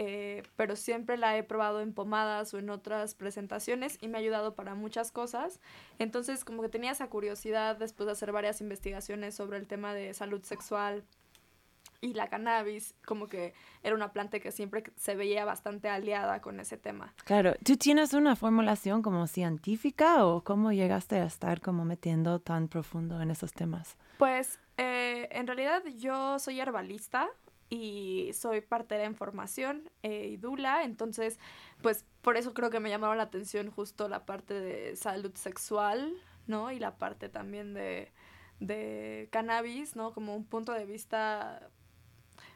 eh, 0.00 0.44
pero 0.54 0.76
siempre 0.76 1.16
la 1.16 1.36
he 1.36 1.42
probado 1.42 1.80
en 1.80 1.92
pomadas 1.92 2.54
o 2.54 2.58
en 2.60 2.70
otras 2.70 3.16
presentaciones 3.16 3.98
y 4.00 4.06
me 4.06 4.16
ha 4.16 4.20
ayudado 4.20 4.54
para 4.54 4.76
muchas 4.76 5.10
cosas. 5.10 5.58
Entonces, 5.98 6.44
como 6.44 6.62
que 6.62 6.68
tenía 6.68 6.92
esa 6.92 7.08
curiosidad 7.08 7.76
después 7.76 8.06
de 8.06 8.12
hacer 8.12 8.30
varias 8.30 8.60
investigaciones 8.60 9.34
sobre 9.34 9.58
el 9.58 9.66
tema 9.66 9.94
de 9.94 10.14
salud 10.14 10.40
sexual 10.44 11.02
y 12.00 12.14
la 12.14 12.28
cannabis, 12.28 12.94
como 13.04 13.26
que 13.26 13.54
era 13.82 13.96
una 13.96 14.12
planta 14.12 14.38
que 14.38 14.52
siempre 14.52 14.84
se 14.94 15.16
veía 15.16 15.44
bastante 15.44 15.88
aliada 15.88 16.40
con 16.42 16.60
ese 16.60 16.76
tema. 16.76 17.12
Claro, 17.24 17.54
¿tú 17.64 17.76
tienes 17.76 18.12
una 18.12 18.36
formulación 18.36 19.02
como 19.02 19.26
científica 19.26 20.24
o 20.24 20.44
cómo 20.44 20.70
llegaste 20.70 21.16
a 21.16 21.24
estar 21.24 21.60
como 21.60 21.84
metiendo 21.84 22.38
tan 22.38 22.68
profundo 22.68 23.20
en 23.20 23.32
esos 23.32 23.52
temas? 23.52 23.96
Pues 24.18 24.60
eh, 24.76 25.28
en 25.32 25.48
realidad 25.48 25.82
yo 25.96 26.38
soy 26.38 26.60
herbalista 26.60 27.28
y 27.70 28.30
soy 28.32 28.60
partera 28.60 29.04
en 29.04 29.14
formación 29.14 29.90
eh, 30.02 30.28
y 30.28 30.36
dula, 30.36 30.84
entonces 30.84 31.38
pues 31.82 32.04
por 32.22 32.36
eso 32.36 32.54
creo 32.54 32.70
que 32.70 32.80
me 32.80 32.90
llamaron 32.90 33.16
la 33.16 33.24
atención 33.24 33.70
justo 33.70 34.08
la 34.08 34.24
parte 34.26 34.54
de 34.54 34.96
salud 34.96 35.32
sexual, 35.34 36.14
¿no? 36.46 36.72
Y 36.72 36.78
la 36.78 36.96
parte 36.96 37.28
también 37.28 37.74
de, 37.74 38.10
de 38.60 39.28
cannabis, 39.30 39.96
¿no? 39.96 40.12
Como 40.12 40.34
un 40.34 40.44
punto 40.44 40.72
de 40.72 40.86
vista, 40.86 41.68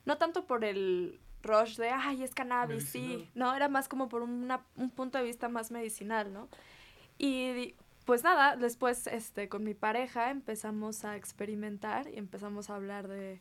no 0.05 0.19
tanto 0.19 0.47
por 0.47 0.65
el 0.65 1.21
rush 1.43 1.77
de, 1.77 1.91
ay, 1.91 2.23
es 2.23 2.35
cannabis, 2.35 2.85
sí, 2.85 3.01
Medicinal. 3.01 3.31
no, 3.35 3.55
era 3.55 3.69
más 3.69 3.89
como 3.89 4.09
por 4.09 4.23
una, 4.23 4.65
un 4.77 4.91
punto 4.91 5.19
de 5.19 5.25
vista 5.25 5.49
más 5.49 5.71
medicinal, 5.71 6.33
¿no? 6.33 6.49
Y 7.19 7.75
pues 8.05 8.25
nada, 8.25 8.57
después 8.57 9.07
este, 9.07 9.49
con 9.49 9.63
mi 9.63 9.75
pareja 9.75 10.31
empezamos 10.31 11.05
a 11.05 11.17
experimentar 11.17 12.09
y 12.09 12.19
empezamos 12.19 12.69
a 12.71 12.75
hablar 12.75 13.09
de, 13.09 13.41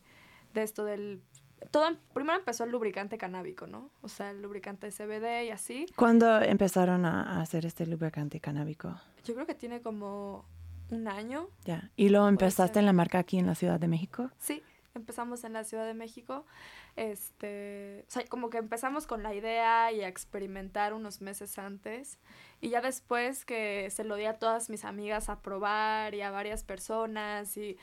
de 0.54 0.64
esto 0.64 0.86
del... 0.86 1.22
Todo, 1.70 1.88
em- 1.88 1.98
primero 2.14 2.40
empezó 2.40 2.64
el 2.64 2.72
lubricante 2.72 3.18
canábico, 3.18 3.68
¿no? 3.68 3.90
O 4.02 4.08
sea, 4.08 4.32
el 4.32 4.42
lubricante 4.42 4.92
CBD 4.92 5.46
y 5.46 5.52
así. 5.52 5.86
¿Cuándo 5.96 6.42
empezaron 6.42 7.06
a 7.06 7.42
hacer 7.42 7.66
este 7.66 7.86
lubricante 7.86 8.40
canábico? 8.40 9.00
Yo 9.24 9.34
creo 9.36 9.46
que 9.46 9.56
tiene 9.56 9.82
como 9.82 10.46
un 10.90 11.08
año. 11.08 11.48
Ya. 11.66 11.90
¿Y 11.96 12.10
lo 12.10 12.28
empezaste 12.28 12.80
en 12.80 12.86
la 12.86 12.94
marca 12.94 13.20
aquí 13.20 13.38
en 13.38 13.48
la 13.48 13.56
Ciudad 13.56 13.80
de 13.80 13.88
México? 13.88 14.30
Sí, 14.40 14.64
empezamos 14.94 15.44
en 15.44 15.54
la 15.54 15.64
Ciudad 15.64 15.86
de 15.86 15.94
México. 15.94 16.46
Este, 16.96 18.04
o 18.08 18.12
sea, 18.12 18.26
como 18.26 18.50
que 18.50 18.58
empezamos 18.58 19.08
con 19.08 19.24
la 19.24 19.34
idea 19.34 19.92
y 19.92 20.02
a 20.02 20.08
experimentar 20.08 20.94
unos 20.94 21.22
meses 21.22 21.58
antes. 21.58 22.18
Y 22.60 22.70
ya 22.70 22.82
después 22.82 23.46
que 23.46 23.90
se 23.90 24.04
lo 24.04 24.16
di 24.16 24.26
a 24.26 24.34
todas 24.34 24.70
mis 24.70 24.84
amigas 24.84 25.30
a 25.30 25.42
probar 25.42 26.14
y 26.14 26.22
a 26.22 26.32
varias 26.32 26.64
personas 26.64 27.56
y 27.58 27.78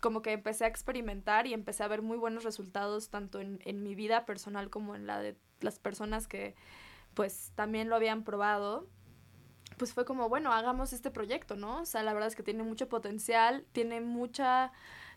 como 0.00 0.22
que 0.22 0.32
empecé 0.32 0.64
a 0.64 0.68
experimentar 0.68 1.46
y 1.46 1.54
empecé 1.54 1.82
a 1.82 1.88
ver 1.88 2.02
muy 2.02 2.16
buenos 2.16 2.44
resultados 2.44 3.10
tanto 3.10 3.40
en, 3.40 3.60
en 3.64 3.82
mi 3.82 3.94
vida 3.94 4.26
personal 4.26 4.70
como 4.70 4.94
en 4.94 5.06
la 5.06 5.20
de 5.20 5.36
las 5.60 5.78
personas 5.78 6.26
que 6.26 6.54
pues 7.14 7.52
también 7.54 7.88
lo 7.88 7.96
habían 7.96 8.24
probado 8.24 8.88
pues 9.80 9.94
fue 9.94 10.04
como, 10.04 10.28
bueno, 10.28 10.52
hagamos 10.52 10.92
este 10.92 11.10
proyecto, 11.10 11.56
¿no? 11.56 11.80
O 11.80 11.86
sea, 11.86 12.02
la 12.02 12.12
verdad 12.12 12.28
es 12.28 12.36
que 12.36 12.42
tiene 12.42 12.62
mucho 12.62 12.90
potencial, 12.90 13.64
tiene 13.72 14.02
mucha, 14.02 14.72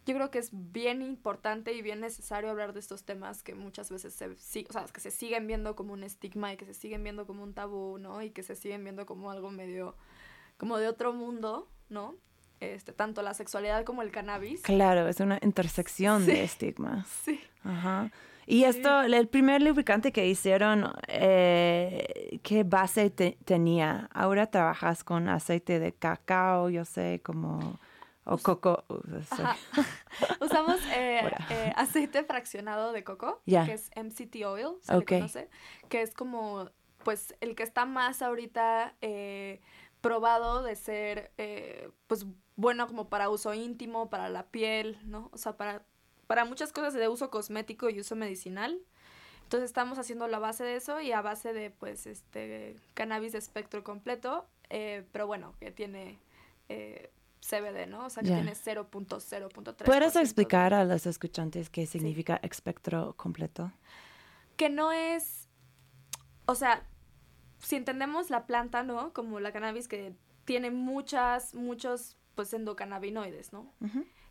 yo 0.06 0.15
creo 0.15 0.32
que 0.32 0.39
es 0.39 0.52
bien 0.54 1.02
importante 1.02 1.74
y 1.74 1.82
bien 1.82 2.00
necesario 2.00 2.50
hablar 2.50 2.72
de 2.72 2.80
estos 2.80 3.04
temas 3.04 3.43
que 3.43 3.56
muchas 3.56 3.89
veces 3.89 4.13
se, 4.13 4.65
o 4.69 4.72
sea, 4.72 4.86
que 4.86 5.02
se 5.02 5.12
siguen 5.12 5.48
viendo 5.48 5.76
como 5.76 5.91
un 5.91 6.04
estigma 6.04 6.54
y 6.54 6.56
que 6.56 6.65
se 6.65 6.74
siguen 6.74 7.04
viendo 7.04 7.28
como 7.28 7.43
un 7.43 7.54
tabú, 7.54 7.98
¿no? 7.98 8.22
Y 8.22 8.32
que 8.32 8.41
se 8.41 8.56
siguen 8.56 8.86
viendo 8.86 9.06
como 9.06 9.32
algo 9.32 9.52
medio, 9.52 9.98
como 10.58 10.78
de 10.78 10.88
otro 10.88 11.12
mundo, 11.12 11.69
¿no? 11.89 12.15
Este, 12.71 12.93
tanto 12.93 13.21
la 13.21 13.34
sexualidad 13.34 13.84
como 13.84 14.02
el 14.02 14.12
cannabis. 14.12 14.62
Claro, 14.62 15.08
es 15.08 15.19
una 15.19 15.39
intersección 15.41 16.26
Sí. 16.26 16.32
de 16.32 16.43
estigmas. 16.43 17.08
Sí. 17.26 17.39
Ajá. 17.63 18.10
Y 18.45 18.65
esto, 18.65 19.02
el 19.04 19.28
primer 19.30 19.62
lubricante 19.62 20.12
que 20.12 20.28
hicieron, 20.28 20.91
eh, 21.08 22.39
¿qué 22.43 22.63
base 22.63 23.10
te- 23.10 23.38
tenía? 23.45 24.10
Ahora 24.13 24.47
trabajas 24.47 25.04
con 25.06 25.30
aceite 25.30 25.80
de 25.80 25.93
cacao, 25.93 26.69
yo 26.69 26.84
sé, 26.86 27.21
como... 27.23 27.80
O 28.26 28.38
coco. 28.38 28.86
Ajá. 29.32 29.58
Usamos 30.41 30.78
eh, 30.95 31.21
eh, 31.49 31.73
aceite 31.76 32.23
fraccionado 32.23 32.93
de 32.93 33.04
coco, 33.04 33.41
Ya. 33.45 33.65
que 33.65 33.73
es 33.73 33.91
MCT 33.97 34.45
oil, 34.45 34.76
se 34.82 34.95
Ok. 34.95 35.12
le 35.12 35.17
conoce, 35.19 35.49
que 35.89 36.02
es 36.02 36.13
como, 36.13 36.69
pues, 37.04 37.36
el 37.41 37.56
que 37.56 37.63
está 37.63 37.86
más 37.86 38.21
ahorita 38.21 38.93
eh, 39.02 39.60
probado 40.04 40.62
de 40.62 40.76
ser, 40.76 41.32
eh, 41.39 41.89
pues, 42.06 42.26
bueno 42.56 42.86
como 42.88 43.10
para 43.10 43.30
uso 43.30 43.54
íntimo, 43.56 44.10
para 44.12 44.30
la 44.30 44.46
piel, 44.46 45.00
¿no? 45.06 45.30
O 45.34 45.38
sea, 45.38 45.58
para, 45.58 45.84
para 46.28 46.46
muchas 46.46 46.72
cosas 46.72 46.94
de 46.94 47.08
uso 47.08 47.32
cosmético 47.32 47.89
y 47.89 48.00
uso 48.00 48.16
medicinal. 48.16 48.80
Entonces 49.44 49.70
estamos 49.70 49.98
haciendo 49.98 50.28
la 50.28 50.38
base 50.39 50.63
de 50.63 50.76
eso 50.76 51.00
y 51.02 51.12
a 51.13 51.22
base 51.22 51.54
de, 51.54 51.72
pues, 51.72 52.06
este, 52.06 52.76
cannabis 52.94 53.32
de 53.32 53.38
espectro 53.39 53.84
completo, 53.84 54.46
eh, 54.70 55.04
pero 55.12 55.26
bueno, 55.26 55.56
que 55.60 55.72
tiene... 55.72 56.20
eh, 56.70 57.10
CBD, 57.46 57.88
¿no? 57.89 58.06
O 58.06 58.10
sea, 58.10 58.24
que 58.24 58.30
Ya. 58.30 58.36
tiene 58.36 58.54
0.0.3%. 58.56 59.84
¿Puedes 59.84 60.13
de- 60.13 60.22
explicar 60.22 60.74
a 60.74 60.86
los 60.86 61.06
escuchantes 61.06 61.70
qué 61.70 61.86
significa 61.86 62.39
espectro 62.42 63.16
completo? 63.18 63.70
Que 64.56 64.70
no 64.70 64.94
es, 64.94 65.50
o 66.46 66.56
sea, 66.56 66.88
si 67.63 67.76
entendemos 67.76 68.30
la 68.30 68.45
planta, 68.45 68.84
¿no? 68.84 69.13
Como 69.13 69.39
la 69.39 69.52
cannabis 69.52 69.88
que 69.88 70.13
tiene 70.45 70.69
muchas, 70.69 71.56
muchos, 71.56 72.17
pues, 72.36 72.54
endocannabinoides, 72.54 73.54
¿no? 73.54 73.73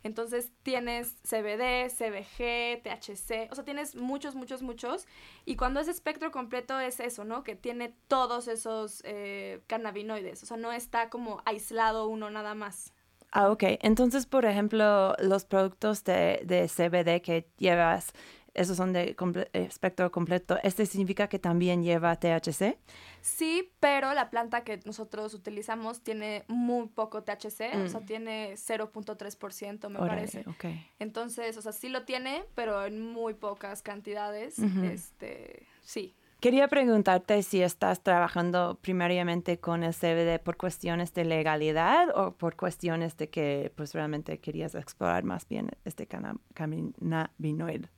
Entonces 0.05 0.51
tienes 0.62 1.16
CBD, 1.23 1.88
CBG, 1.88 2.83
THC, 2.83 3.51
o 3.51 3.55
sea, 3.55 3.64
tienes 3.64 3.95
muchos, 3.95 4.35
muchos, 4.35 4.62
muchos. 4.62 5.07
Y 5.45 5.57
cuando 5.57 5.81
es 5.81 5.88
espectro 5.88 6.31
completo 6.33 6.79
es 6.81 7.01
eso, 7.01 7.25
¿no? 7.25 7.45
Que 7.45 7.55
tiene 7.55 7.95
todos 8.09 8.49
esos 8.49 9.03
eh, 9.05 9.61
cannabinoides, 9.68 10.42
o 10.42 10.47
sea, 10.47 10.57
no 10.57 10.73
está 10.73 11.09
como 11.09 11.40
aislado 11.45 12.09
uno 12.09 12.31
nada 12.31 12.55
más. 12.55 12.92
Ah, 13.31 13.51
ok. 13.51 13.62
Entonces, 13.81 14.27
por 14.27 14.45
ejemplo, 14.45 15.14
los 15.18 15.47
productos 15.47 16.05
de, 16.05 16.42
de 16.45 16.68
CBD 16.68 17.23
que 17.23 17.49
llevas, 17.57 18.12
esos 18.55 18.77
son 18.77 18.93
de 18.93 19.17
comple- 19.17 19.49
espectro 19.53 20.11
completo. 20.12 20.59
¿Este 20.62 20.85
significa 20.87 21.29
que 21.29 21.38
también 21.38 21.83
lleva 21.83 22.17
THC? 22.17 22.77
Sí, 23.21 23.73
pero 23.81 24.12
la 24.15 24.31
planta 24.31 24.62
que 24.65 24.81
nosotros 24.85 25.33
utilizamos 25.35 26.03
tiene 26.03 26.45
muy 26.49 26.88
poco 26.88 27.23
THC, 27.23 27.75
o 27.85 27.88
sea, 27.88 28.01
tiene 28.01 28.55
0.3%, 28.57 29.88
me 29.88 29.99
Mm. 29.99 30.03
Órale, 30.03 30.21
parece. 30.21 30.41
ok. 30.49 30.65
Entonces, 30.99 31.57
o 31.57 31.62
sea, 31.62 31.73
sí 31.73 31.88
lo 31.88 32.05
tiene, 32.05 32.45
pero 32.55 32.85
en 32.85 33.01
muy 33.01 33.35
pocas 33.35 33.83
cantidades. 33.83 34.59
Este, 34.59 35.67
sí. 35.83 36.15
Quería 36.41 36.67
preguntarte 36.67 37.41
si 37.45 37.62
estás 37.62 38.03
trabajando 38.03 38.77
primariamente 38.83 39.61
con 39.61 39.85
el 39.85 39.95
CBD 39.95 40.41
por 40.43 40.57
cuestiones 40.57 41.15
de 41.15 41.25
legalidad 41.25 42.09
o 42.19 42.33
por 42.37 42.57
cuestiones 42.57 43.17
de 43.17 43.31
que 43.31 43.73
pues 43.77 43.95
realmente 43.95 44.41
querías 44.41 44.75
explorar 44.75 45.23
más 45.23 45.47
bien 45.49 45.71
este 45.85 46.09
cannabinoide. 46.09 47.88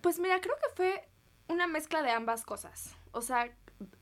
Pues 0.00 0.18
mira, 0.18 0.40
creo 0.40 0.56
que 0.56 0.74
fue 0.74 1.08
una 1.48 1.66
mezcla 1.66 2.02
de 2.02 2.10
ambas 2.10 2.44
cosas. 2.44 2.96
O 3.12 3.22
sea, 3.22 3.54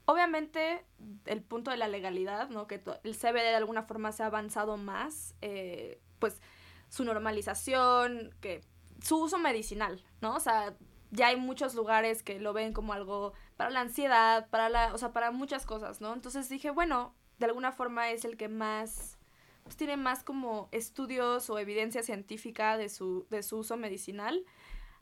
obviamente 0.05 0.85
el 1.27 1.43
punto 1.43 1.71
de 1.71 1.77
la 1.77 1.89
legalidad, 1.89 2.49
¿no? 2.51 2.67
Que 2.67 2.83
el 3.05 3.15
CBD 3.15 3.51
de 3.51 3.57
alguna 3.57 3.83
forma 3.83 4.13
se 4.13 4.23
ha 4.23 4.27
avanzado 4.27 4.77
más, 4.77 5.35
eh, 5.41 6.01
pues 6.19 6.41
su 6.89 7.05
normalización, 7.05 8.35
que 8.41 8.63
su 9.03 9.23
uso 9.23 9.39
medicinal, 9.39 10.05
¿no? 10.21 10.35
O 10.35 10.41
sea, 10.41 10.77
ya 11.11 11.29
hay 11.29 11.37
muchos 11.37 11.75
lugares 11.75 12.23
que 12.23 12.39
lo 12.39 12.53
ven 12.53 12.73
como 12.73 12.93
algo 12.93 13.33
para 13.57 13.71
la 13.71 13.81
ansiedad, 13.81 14.49
para 14.51 14.69
la, 14.69 14.95
o 14.95 14.99
sea, 14.99 15.13
para 15.13 15.31
muchas 15.31 15.67
cosas, 15.67 16.01
¿no? 16.01 16.13
Entonces 16.13 16.49
dije, 16.49 16.71
bueno, 16.71 17.15
de 17.39 17.47
alguna 17.47 17.73
forma 17.73 18.11
es 18.11 18.25
el 18.25 18.37
que 18.37 18.49
más, 18.49 19.19
pues 19.63 19.77
tiene 19.77 19.97
más 19.97 20.25
como 20.25 20.69
estudios 20.73 21.49
o 21.51 21.59
evidencia 21.59 22.03
científica 22.03 22.77
de 22.77 22.89
su, 22.89 23.27
de 23.31 23.43
su 23.43 23.59
uso 23.59 23.77
medicinal. 23.77 24.45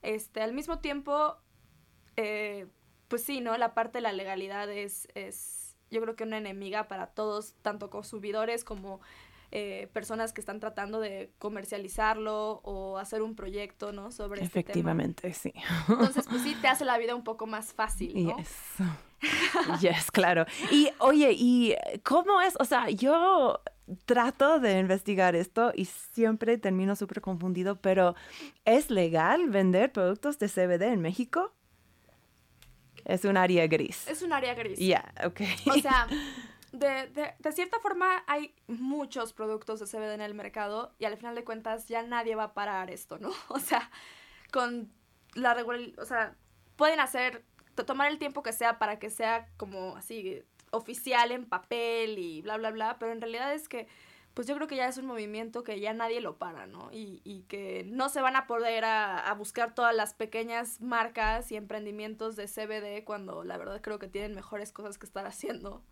Este, 0.06 0.40
al 0.40 0.52
mismo 0.52 0.78
tiempo, 0.78 1.36
eh, 2.14 2.68
pues 3.08 3.24
sí, 3.24 3.40
¿no? 3.40 3.56
La 3.58 3.74
parte 3.74 3.98
de 3.98 4.02
la 4.02 4.12
legalidad 4.12 4.70
es, 4.70 5.08
es, 5.16 5.74
yo 5.90 6.00
creo 6.00 6.14
que 6.14 6.22
una 6.22 6.38
enemiga 6.38 6.86
para 6.86 7.08
todos, 7.08 7.54
tanto 7.60 7.90
consumidores 7.90 8.62
como 8.62 9.00
eh, 9.50 9.88
personas 9.92 10.32
que 10.32 10.40
están 10.40 10.60
tratando 10.60 11.00
de 11.00 11.32
comercializarlo 11.40 12.60
o 12.62 12.98
hacer 12.98 13.20
un 13.20 13.34
proyecto, 13.34 13.90
¿no? 13.90 14.12
Sobre 14.12 14.42
este 14.44 14.62
tema. 14.62 14.70
Efectivamente, 14.70 15.32
sí. 15.34 15.52
Entonces, 15.88 16.26
pues 16.28 16.40
sí, 16.42 16.54
te 16.60 16.68
hace 16.68 16.84
la 16.84 16.98
vida 16.98 17.16
un 17.16 17.24
poco 17.24 17.48
más 17.48 17.72
fácil, 17.72 18.26
¿no? 18.26 18.36
Yes. 18.36 18.74
yes, 19.80 20.10
claro. 20.12 20.46
Y 20.70 20.88
oye, 21.00 21.34
¿y 21.36 21.74
cómo 22.04 22.40
es? 22.40 22.54
O 22.60 22.64
sea, 22.64 22.90
yo 22.90 23.60
trato 24.04 24.58
de 24.58 24.78
investigar 24.78 25.36
esto 25.36 25.72
y 25.74 25.84
siempre 25.84 26.58
termino 26.58 26.96
súper 26.96 27.20
confundido, 27.20 27.76
pero 27.80 28.14
¿es 28.64 28.90
legal 28.90 29.48
vender 29.48 29.92
productos 29.92 30.38
de 30.38 30.48
CBD 30.48 30.82
en 30.92 31.00
México? 31.00 31.52
Es 33.04 33.24
un 33.24 33.36
área 33.36 33.66
gris. 33.68 34.08
Es 34.08 34.22
un 34.22 34.32
área 34.32 34.54
gris. 34.54 34.78
Ya, 34.78 35.12
ok. 35.24 35.40
O 35.70 35.74
sea, 35.74 36.08
de, 36.72 37.06
de, 37.08 37.34
de 37.38 37.52
cierta 37.52 37.78
forma 37.78 38.24
hay 38.26 38.54
muchos 38.66 39.32
productos 39.32 39.78
de 39.78 39.86
CBD 39.86 40.14
en 40.14 40.20
el 40.20 40.34
mercado 40.34 40.92
y 40.98 41.04
al 41.04 41.16
final 41.16 41.34
de 41.36 41.44
cuentas 41.44 41.86
ya 41.86 42.02
nadie 42.02 42.34
va 42.34 42.44
a 42.44 42.54
parar 42.54 42.90
esto, 42.90 43.18
¿no? 43.18 43.30
O 43.48 43.60
sea, 43.60 43.90
con 44.52 44.90
la 45.34 45.54
regularidad, 45.54 45.98
o 46.00 46.04
sea, 46.06 46.34
pueden 46.74 46.98
hacer, 46.98 47.44
to- 47.76 47.84
tomar 47.86 48.10
el 48.10 48.18
tiempo 48.18 48.42
que 48.42 48.52
sea 48.52 48.78
para 48.80 48.98
que 48.98 49.10
sea 49.10 49.46
como 49.56 49.96
así 49.96 50.42
oficial 50.76 51.32
en 51.32 51.44
papel 51.46 52.18
y 52.18 52.42
bla, 52.42 52.56
bla, 52.56 52.70
bla, 52.70 52.96
pero 52.98 53.12
en 53.12 53.20
realidad 53.20 53.54
es 53.54 53.68
que 53.68 53.86
pues 54.36 54.46
yo 54.46 54.54
creo 54.54 54.68
que 54.68 54.76
ya 54.76 54.86
es 54.86 54.98
un 54.98 55.06
movimiento 55.06 55.64
que 55.64 55.80
ya 55.80 55.94
nadie 55.94 56.20
lo 56.20 56.36
para, 56.36 56.66
¿no? 56.66 56.90
Y, 56.92 57.22
y 57.24 57.44
que 57.48 57.84
no 57.88 58.10
se 58.10 58.20
van 58.20 58.36
a 58.36 58.46
poder 58.46 58.84
a, 58.84 59.18
a 59.18 59.32
buscar 59.32 59.74
todas 59.74 59.96
las 59.96 60.12
pequeñas 60.12 60.82
marcas 60.82 61.50
y 61.50 61.56
emprendimientos 61.56 62.36
de 62.36 62.46
CBD 62.46 63.02
cuando 63.02 63.44
la 63.44 63.56
verdad 63.56 63.80
creo 63.80 63.98
que 63.98 64.08
tienen 64.08 64.34
mejores 64.34 64.72
cosas 64.72 64.98
que 64.98 65.06
estar 65.06 65.26
haciendo. 65.26 65.82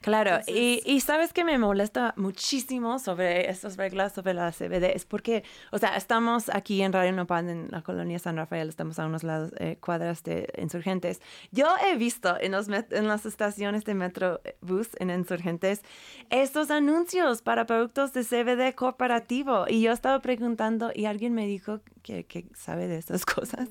Claro, 0.00 0.30
Entonces- 0.30 0.54
y, 0.56 0.82
y 0.86 1.00
sabes 1.00 1.34
que 1.34 1.44
me 1.44 1.58
molesta 1.58 2.14
muchísimo 2.16 2.98
sobre 2.98 3.50
estas 3.50 3.76
reglas 3.76 4.14
sobre 4.14 4.32
la 4.32 4.50
CBD, 4.50 4.96
es 4.96 5.04
porque, 5.04 5.44
o 5.70 5.76
sea, 5.76 5.94
estamos 5.96 6.48
aquí 6.48 6.80
en 6.80 6.94
Radio 6.94 7.12
Nopal, 7.12 7.50
en 7.50 7.68
la 7.70 7.82
colonia 7.82 8.18
San 8.18 8.36
Rafael, 8.36 8.70
estamos 8.70 8.98
a 8.98 9.04
unos 9.04 9.24
lados, 9.24 9.52
eh, 9.58 9.76
cuadras 9.78 10.22
de 10.24 10.50
insurgentes. 10.56 11.20
Yo 11.52 11.66
he 11.86 11.96
visto 11.98 12.34
en, 12.40 12.52
los 12.52 12.68
en 12.68 13.08
las 13.08 13.26
estaciones 13.26 13.84
de 13.84 13.92
Metrobús 13.94 14.88
en 14.98 15.10
insurgentes 15.10 15.82
estos 16.30 16.70
anuncios 16.70 17.42
para 17.42 17.66
productos 17.66 17.89
de 17.94 18.24
CBD 18.24 18.74
corporativo 18.74 19.66
y 19.68 19.82
yo 19.82 19.92
estaba 19.92 20.20
preguntando 20.20 20.90
y 20.94 21.06
alguien 21.06 21.34
me 21.34 21.46
dijo 21.46 21.80
que, 22.02 22.24
que 22.24 22.46
sabe 22.54 22.86
de 22.86 22.96
estas 22.98 23.26
cosas, 23.26 23.68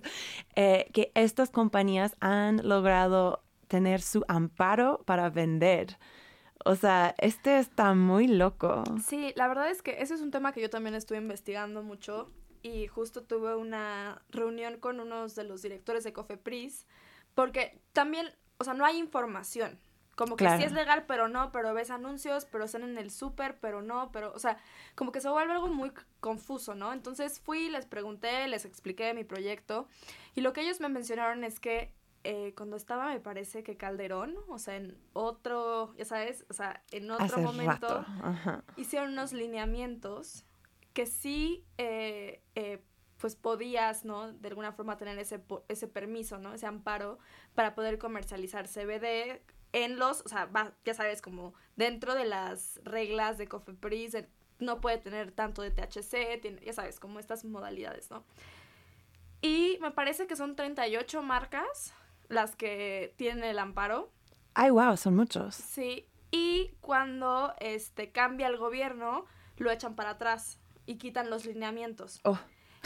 eh, 0.56 0.90
que 0.94 1.12
estas 1.16 1.50
compañías 1.50 2.16
han 2.20 2.68
logrado 2.68 3.44
tener 3.68 4.02
su 4.02 4.24
amparo 4.28 5.02
para 5.06 5.30
vender. 5.30 5.98
O 6.66 6.76
sea, 6.76 7.16
este 7.18 7.60
está 7.60 7.94
muy 7.94 8.28
loco. 8.28 8.84
Sí, 9.06 9.32
la 9.36 9.48
verdad 9.48 9.72
es 9.72 9.82
que 9.82 10.02
ese 10.02 10.14
es 10.14 10.22
un 10.22 10.32
tema 10.32 10.52
que 10.52 10.62
yo 10.62 10.70
también 10.70 10.94
estuve 10.94 11.18
investigando 11.18 11.82
mucho 11.82 12.28
y 12.62 12.88
justo 12.88 13.24
tuve 13.24 13.56
una 13.56 14.22
reunión 14.30 14.78
con 14.80 15.00
unos 15.00 15.36
de 15.36 15.46
los 15.46 15.62
directores 15.62 16.04
de 16.04 16.12
Cofepris 16.12 16.86
porque 17.34 17.80
también, 17.94 18.28
o 18.58 18.66
sea, 18.66 18.74
no 18.74 18.86
hay 18.86 18.98
información. 18.98 19.80
Como 20.20 20.36
que 20.36 20.44
Claro. 20.44 20.60
sí 20.60 20.66
es 20.66 20.74
legal, 20.74 21.06
pero 21.08 21.30
no, 21.30 21.50
pero 21.54 21.74
ves 21.74 21.92
anuncios, 21.92 22.44
pero 22.44 22.66
están 22.66 22.84
en 22.84 22.98
el 22.98 23.10
súper, 23.10 23.58
pero 23.62 23.82
no, 23.82 24.12
pero, 24.12 24.34
o 24.34 24.40
sea, 24.40 24.58
como 24.94 25.14
que 25.14 25.22
se 25.22 25.30
vuelve 25.30 25.54
algo 25.54 25.70
muy 25.70 25.94
confuso, 26.20 26.76
¿no? 26.76 26.92
Entonces 26.92 27.40
fui, 27.40 27.70
les 27.70 27.86
pregunté, 27.86 28.46
les 28.50 28.66
expliqué 28.66 29.14
mi 29.14 29.24
proyecto 29.24 29.88
y 30.36 30.42
lo 30.42 30.52
que 30.52 30.60
ellos 30.60 30.82
me 30.82 30.90
mencionaron 30.90 31.46
es 31.46 31.62
que 31.62 31.94
eh, 32.26 32.54
cuando 32.58 32.76
estaba, 32.76 33.14
me 33.14 33.22
parece 33.22 33.64
que 33.64 33.78
Calderón, 33.78 34.36
o 34.50 34.60
sea, 34.60 34.76
en 34.76 34.98
otro, 35.14 35.96
ya 35.96 36.04
sabes, 36.04 36.46
o 36.50 36.54
sea, 36.54 36.84
en 36.92 37.10
otro 37.10 37.24
Hace 37.24 37.40
momento 37.40 38.06
hicieron 38.76 39.14
unos 39.14 39.32
lineamientos 39.32 40.44
que 40.92 41.06
sí, 41.06 41.64
eh, 41.78 42.44
eh, 42.56 42.84
pues 43.20 43.38
podías, 43.38 44.04
¿no? 44.04 44.34
De 44.34 44.50
alguna 44.50 44.74
forma 44.74 44.98
tener 44.98 45.18
ese, 45.18 45.42
ese 45.70 45.88
permiso, 45.88 46.40
¿no? 46.40 46.54
Ese 46.54 46.66
amparo 46.66 47.20
para 47.56 47.74
poder 47.74 47.98
comercializar 48.00 48.68
CBD 48.68 49.42
en 49.74 49.98
los, 50.00 50.22
o 50.26 50.30
sea, 50.30 50.46
va- 50.46 50.74
ya 50.86 50.94
sabes, 50.94 51.22
como 51.22 51.54
dentro 51.76 52.16
de 52.16 52.26
las 52.26 52.80
reglas 52.84 53.38
de 53.38 53.48
Cofepris, 53.48 54.18
no 54.60 54.82
puede 54.82 54.98
tener 54.98 55.32
tanto 55.32 55.62
de 55.62 55.72
THC, 55.72 56.38
tiene, 56.42 56.62
ya 56.66 56.74
sabes, 56.74 57.00
como 57.00 57.20
estas 57.20 57.46
modalidades, 57.46 58.10
¿no? 58.12 58.24
Y 59.42 59.78
me 59.82 59.92
parece 59.92 60.28
que 60.28 60.36
son 60.36 60.56
38 60.56 61.22
marcas 61.22 61.94
las 62.28 62.56
que 62.56 63.14
tienen 63.18 63.44
el 63.46 63.60
amparo. 63.60 64.12
Ay, 64.54 64.70
wow, 64.72 64.98
son 64.98 65.16
muchos. 65.16 65.56
Sí, 65.56 66.08
y 66.32 66.72
cuando 66.82 67.54
este 67.60 68.12
cambia 68.12 68.48
el 68.48 68.58
gobierno, 68.58 69.26
lo 69.58 69.72
echan 69.72 69.96
para 69.96 70.12
atrás 70.12 70.60
y 70.86 70.98
quitan 70.98 71.30
los 71.30 71.46
lineamientos. 71.46 72.20
Oh, 72.24 72.38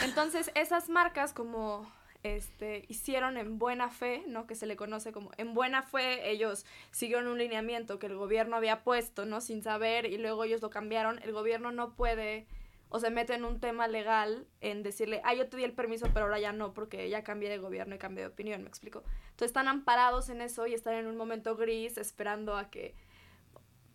Entonces, 0.04 0.52
esas 0.56 0.90
marcas 0.90 1.34
como 1.34 1.92
este 2.24 2.86
hicieron 2.88 3.38
en 3.38 3.60
buena 3.60 3.90
fe, 3.90 4.24
¿no? 4.28 4.48
Que 4.48 4.56
se 4.56 4.66
le 4.66 4.76
conoce 4.76 5.12
como 5.12 5.32
en 5.38 5.54
buena 5.54 5.84
fe, 5.84 6.32
ellos 6.32 6.66
siguieron 6.92 7.28
un 7.28 7.38
lineamiento 7.38 8.00
que 8.00 8.08
el 8.08 8.16
gobierno 8.16 8.56
había 8.56 8.84
puesto, 8.84 9.26
¿no? 9.26 9.42
Sin 9.42 9.62
saber 9.62 10.06
y 10.06 10.18
luego 10.18 10.44
ellos 10.44 10.62
lo 10.62 10.70
cambiaron. 10.70 11.20
El 11.24 11.34
gobierno 11.34 11.72
no 11.72 11.96
puede 11.96 12.48
o 12.96 13.00
se 13.00 13.10
mete 13.10 13.34
en 13.34 13.44
un 13.44 13.60
tema 13.60 13.88
legal 13.88 14.46
en 14.62 14.84
decirle, 14.84 15.20
ah, 15.24 15.34
yo 15.34 15.50
te 15.50 15.58
di 15.58 15.64
el 15.64 15.74
permiso, 15.74 16.06
pero 16.14 16.26
ahora 16.26 16.40
ya 16.40 16.54
no, 16.54 16.76
porque 16.76 17.10
ya 17.10 17.24
cambié 17.24 17.50
de 17.50 17.58
gobierno 17.58 17.96
y 17.96 17.98
cambié 17.98 18.24
de 18.24 18.30
opinión, 18.30 18.62
¿me 18.62 18.70
explico? 18.70 19.04
Entonces 19.32 19.48
están 19.48 19.68
amparados 19.68 20.30
en 20.30 20.42
eso 20.42 20.68
y 20.68 20.76
están 20.76 20.94
en 20.94 21.08
un 21.08 21.18
momento 21.18 21.56
gris 21.56 21.98
esperando 21.98 22.56
a 22.56 22.70
que, 22.70 22.94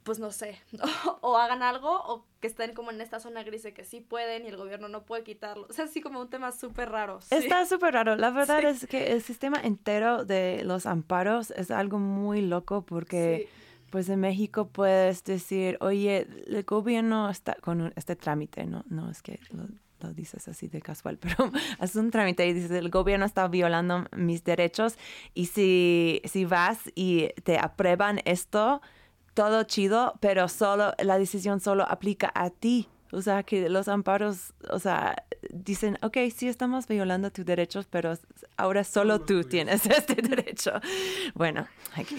pues 0.08 0.18
no 0.18 0.32
sé, 0.32 0.58
o 1.20 1.36
hagan 1.36 1.62
algo 1.62 1.90
o 2.06 2.24
que 2.40 2.46
estén 2.46 2.72
como 2.74 2.90
en 2.90 3.00
esta 3.00 3.20
zona 3.20 3.42
gris 3.42 3.62
de 3.62 3.74
que 3.74 3.84
sí 3.84 4.00
pueden 4.00 4.44
y 4.44 4.48
el 4.48 4.56
gobierno 4.56 4.88
no 4.88 5.02
puede 5.04 5.22
quitarlo. 5.22 5.66
O 5.68 5.72
sea, 5.72 5.84
así 5.84 6.00
como 6.00 6.20
un 6.20 6.30
tema 6.30 6.50
súper 6.50 6.88
raro. 6.90 7.20
sí. 7.20 7.34
Está 7.34 7.66
súper 7.66 7.92
raro. 7.94 8.16
La 8.16 8.30
verdad 8.30 8.60
Sí. 8.60 8.66
es 8.66 8.86
que 8.86 9.12
el 9.12 9.22
sistema 9.22 9.58
entero 9.62 10.24
de 10.24 10.62
los 10.64 10.86
amparos 10.86 11.50
es 11.52 11.70
algo 11.70 11.98
muy 11.98 12.40
loco 12.42 12.82
porque... 12.82 13.46
Sí. 13.50 13.54
Pues 13.90 14.10
en 14.10 14.20
México 14.20 14.68
puedes 14.68 15.24
decir, 15.24 15.78
oye, 15.80 16.26
el 16.46 16.62
gobierno 16.64 17.30
está 17.30 17.54
con 17.54 17.80
un- 17.80 17.92
este 17.96 18.16
trámite, 18.16 18.66
no, 18.66 18.84
no 18.90 19.10
es 19.10 19.22
que 19.22 19.40
lo, 19.50 19.64
lo 20.06 20.12
dices 20.12 20.46
así 20.46 20.68
de 20.68 20.82
casual, 20.82 21.16
pero 21.22 21.50
es 21.80 21.96
un 21.96 22.10
trámite 22.10 22.46
y 22.46 22.52
dices, 22.52 22.70
el 22.72 22.90
gobierno 22.90 23.24
está 23.24 23.48
violando 23.48 24.04
mis 24.14 24.44
derechos 24.44 24.98
y 25.32 25.46
si, 25.46 26.20
si 26.26 26.44
vas 26.44 26.80
y 26.94 27.28
te 27.44 27.56
aprueban 27.58 28.20
esto, 28.26 28.82
todo 29.38 29.62
chido, 29.64 30.14
pero 30.20 30.48
solo 30.48 30.94
la 30.98 31.16
decisión 31.18 31.60
solo 31.60 31.84
aplica 31.88 32.30
a 32.34 32.50
ti 32.50 32.88
O 33.10 33.22
sea, 33.22 33.42
que 33.42 33.68
los 33.70 33.88
amparos, 33.88 34.52
o 34.70 34.78
sea, 34.78 35.14
dicen, 35.50 35.96
ok, 36.02 36.16
sí 36.36 36.46
estamos 36.46 36.86
violando 36.86 37.30
tus 37.30 37.44
derechos, 37.46 37.86
pero 37.88 38.12
ahora 38.58 38.82
solo 38.84 39.20
tú 39.20 39.44
tienes 39.44 39.86
este 39.98 40.16
derecho. 40.20 40.72
Bueno, 41.34 41.66
aquí. 41.94 42.16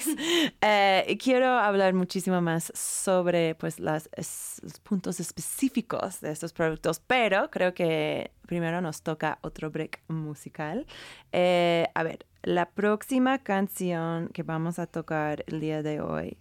Eh, 0.61 1.17
quiero 1.23 1.45
hablar 1.59 1.93
muchísimo 1.93 2.41
más 2.41 2.71
sobre 2.73 3.53
pues 3.53 3.79
las, 3.79 4.09
es- 4.15 4.59
los 4.63 4.79
puntos 4.79 5.19
específicos 5.19 6.21
de 6.21 6.31
estos 6.31 6.53
productos, 6.53 6.99
pero 7.05 7.49
creo 7.51 7.73
que 7.75 8.31
primero 8.47 8.81
nos 8.81 9.01
toca 9.03 9.37
otro 9.41 9.69
break 9.69 10.01
musical. 10.07 10.87
Eh, 11.31 11.85
a 11.93 12.01
ver, 12.03 12.25
la 12.41 12.65
próxima 12.65 13.37
canción 13.39 14.29
que 14.29 14.41
vamos 14.43 14.79
a 14.79 14.87
tocar 14.87 15.43
el 15.47 15.59
día 15.59 15.83
de 15.83 16.01
hoy 16.01 16.37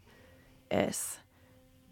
es 0.71 1.21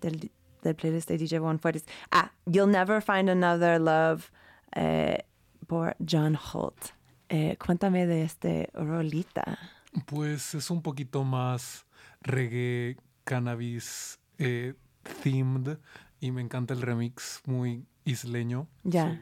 del, 0.00 0.30
del 0.62 0.74
playlist 0.74 1.08
de 1.08 1.18
DJ 1.18 1.38
Juan 1.38 1.58
Fuertes. 1.58 1.84
Ah, 2.10 2.32
You'll 2.46 2.70
Never 2.70 3.02
Find 3.02 3.30
Another 3.30 3.80
Love 3.80 4.30
eh, 4.74 5.24
por 5.66 5.96
John 5.98 6.36
Holt. 6.36 6.92
Eh, 7.28 7.56
cuéntame 7.64 8.06
de 8.06 8.22
este 8.22 8.70
rolita. 8.74 9.58
Pues 10.06 10.54
es 10.54 10.70
un 10.70 10.82
poquito 10.82 11.24
más 11.24 11.86
reggae, 12.20 12.96
cannabis, 13.24 14.18
eh, 14.38 14.74
themed 15.22 15.78
y 16.20 16.30
me 16.30 16.42
encanta 16.42 16.74
el 16.74 16.82
remix 16.82 17.42
muy 17.46 17.86
isleño. 18.04 18.68
Ya. 18.84 19.18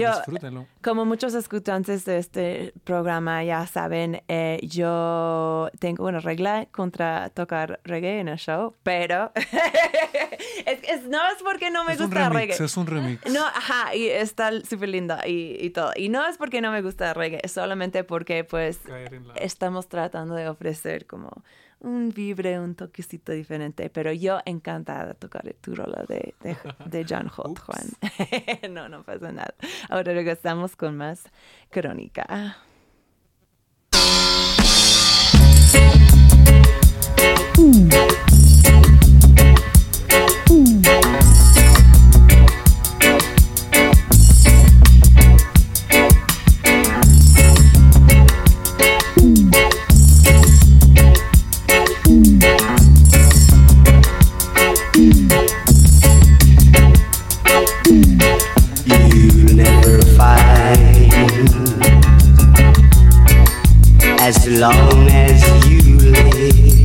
Yo, 0.00 0.14
disfrútenlo. 0.16 0.66
como 0.82 1.04
muchos 1.04 1.34
escuchantes 1.34 2.04
de 2.04 2.18
este 2.18 2.72
programa 2.84 3.42
ya 3.44 3.66
saben, 3.66 4.22
eh, 4.28 4.58
yo 4.62 5.70
tengo 5.78 6.06
una 6.06 6.20
regla 6.20 6.66
contra 6.72 7.28
tocar 7.30 7.80
reggae 7.84 8.20
en 8.20 8.28
el 8.28 8.38
show, 8.38 8.74
pero 8.82 9.32
es, 10.66 10.78
es- 10.88 11.04
no 11.08 11.18
es 11.30 11.42
porque 11.42 11.70
no 11.70 11.84
me 11.84 11.92
es 11.94 12.00
un 12.00 12.06
gusta 12.06 12.28
remix, 12.28 12.40
reggae. 12.56 12.64
es 12.64 12.76
un 12.76 12.86
remix. 12.86 13.30
No, 13.32 13.44
ajá, 13.46 13.94
y 13.94 14.08
está 14.08 14.50
súper 14.62 14.88
linda 14.88 15.26
y, 15.26 15.56
y 15.60 15.70
todo. 15.70 15.92
Y 15.96 16.08
no 16.08 16.26
es 16.26 16.36
porque 16.38 16.60
no 16.60 16.70
me 16.72 16.82
gusta 16.82 17.14
reggae, 17.14 17.40
es 17.42 17.52
solamente 17.52 18.04
porque 18.04 18.44
pues 18.44 18.80
estamos 19.36 19.88
tratando 19.88 20.34
de 20.34 20.48
ofrecer 20.48 21.06
como 21.06 21.30
un 21.80 22.10
vibre, 22.10 22.58
un 22.60 22.74
toquecito 22.74 23.32
diferente. 23.32 23.90
Pero 23.90 24.12
yo 24.12 24.40
encantada 24.44 25.06
de 25.06 25.14
tocar 25.14 25.42
tu 25.60 25.74
rola 25.74 26.04
de, 26.08 26.34
de, 26.42 26.56
de 26.86 27.06
John 27.08 27.30
Holt. 27.36 27.58
Juan. 27.58 27.88
no, 28.74 28.88
no 28.88 29.02
pasa 29.02 29.32
nada. 29.32 29.54
Ahora 29.88 30.12
regresamos 30.12 30.76
con 30.76 30.96
más 30.96 31.24
crónica. 31.70 32.56
you'll 37.60 38.39
as 64.30 64.46
long 64.60 65.08
as 65.10 65.42
you 65.68 65.80
live. 66.14 66.84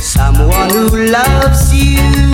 Someone 0.00 0.70
who 0.70 1.06
loves 1.06 1.72
you 1.72 2.25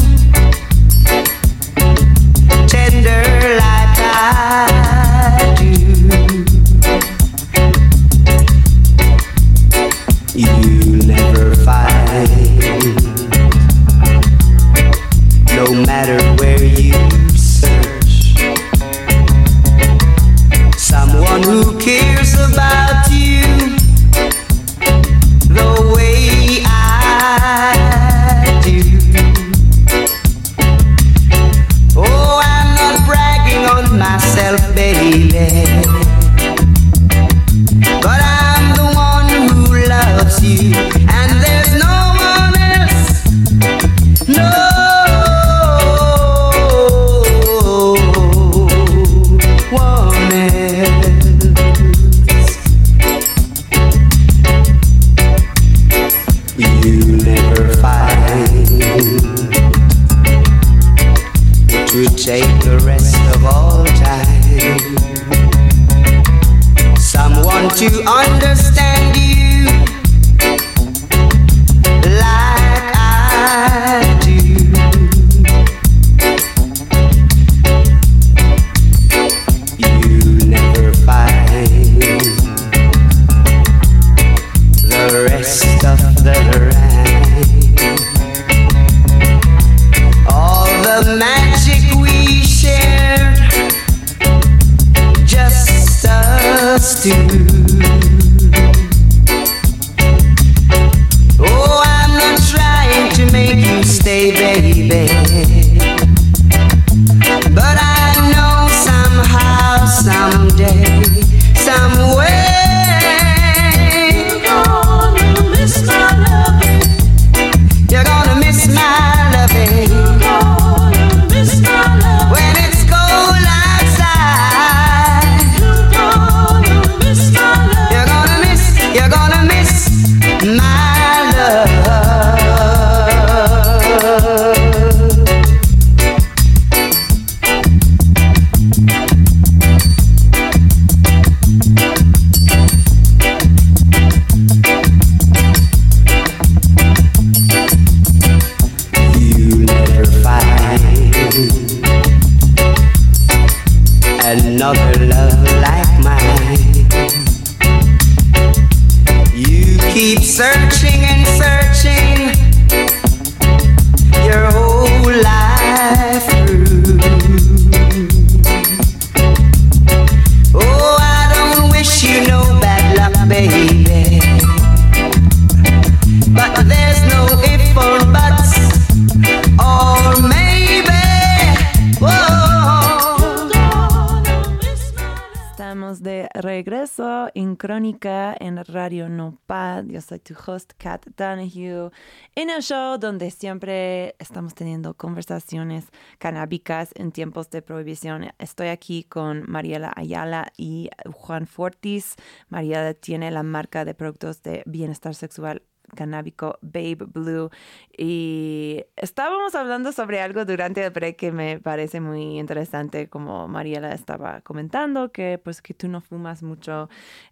Yo 189.89 190.01
soy 190.01 190.19
tu 190.19 190.35
host, 190.35 190.73
Kat 190.79 191.07
Donahue, 191.17 191.91
en 192.35 192.51
el 192.51 192.63
show 192.63 192.99
donde 192.99 193.31
siempre 193.31 194.15
estamos 194.19 194.55
teniendo 194.55 194.95
conversaciones 194.95 195.87
canábicas 196.19 196.91
en 196.95 197.13
tiempos 197.13 197.51
de 197.51 197.63
prohibición. 197.63 198.31
Estoy 198.39 198.69
aquí 198.69 199.05
con 199.05 199.51
Mariela 199.51 199.93
Ayala 199.97 200.53
y 200.57 200.91
Juan 201.13 201.47
Fortis. 201.47 202.17
Mariela 202.49 202.95
tiene 202.95 203.31
la 203.31 203.43
marca 203.43 203.85
de 203.85 203.95
productos 203.95 204.43
de 204.43 204.63
bienestar 204.67 205.15
sexual 205.15 205.63
canábico 205.95 206.59
Babe 206.63 207.07
Blue. 207.07 207.51
Y 207.97 208.85
estábamos 208.97 209.55
hablando 209.55 209.93
sobre 209.93 210.21
algo 210.21 210.45
durante 210.45 210.85
el 210.85 210.91
break 210.91 211.17
que 211.17 211.33
me 211.33 211.61
parece 211.61 212.01
muy 212.01 212.39
interesante 212.39 213.09
como 213.09 213.49
Mariela 213.49 213.93
estaba 213.93 214.41
comentando 214.41 215.13
que 215.13 215.39
pues 215.43 215.63
que 215.63 215.75
tú 215.75 215.89
no 215.89 216.01
fumas 216.01 216.43
mucho 216.43 216.89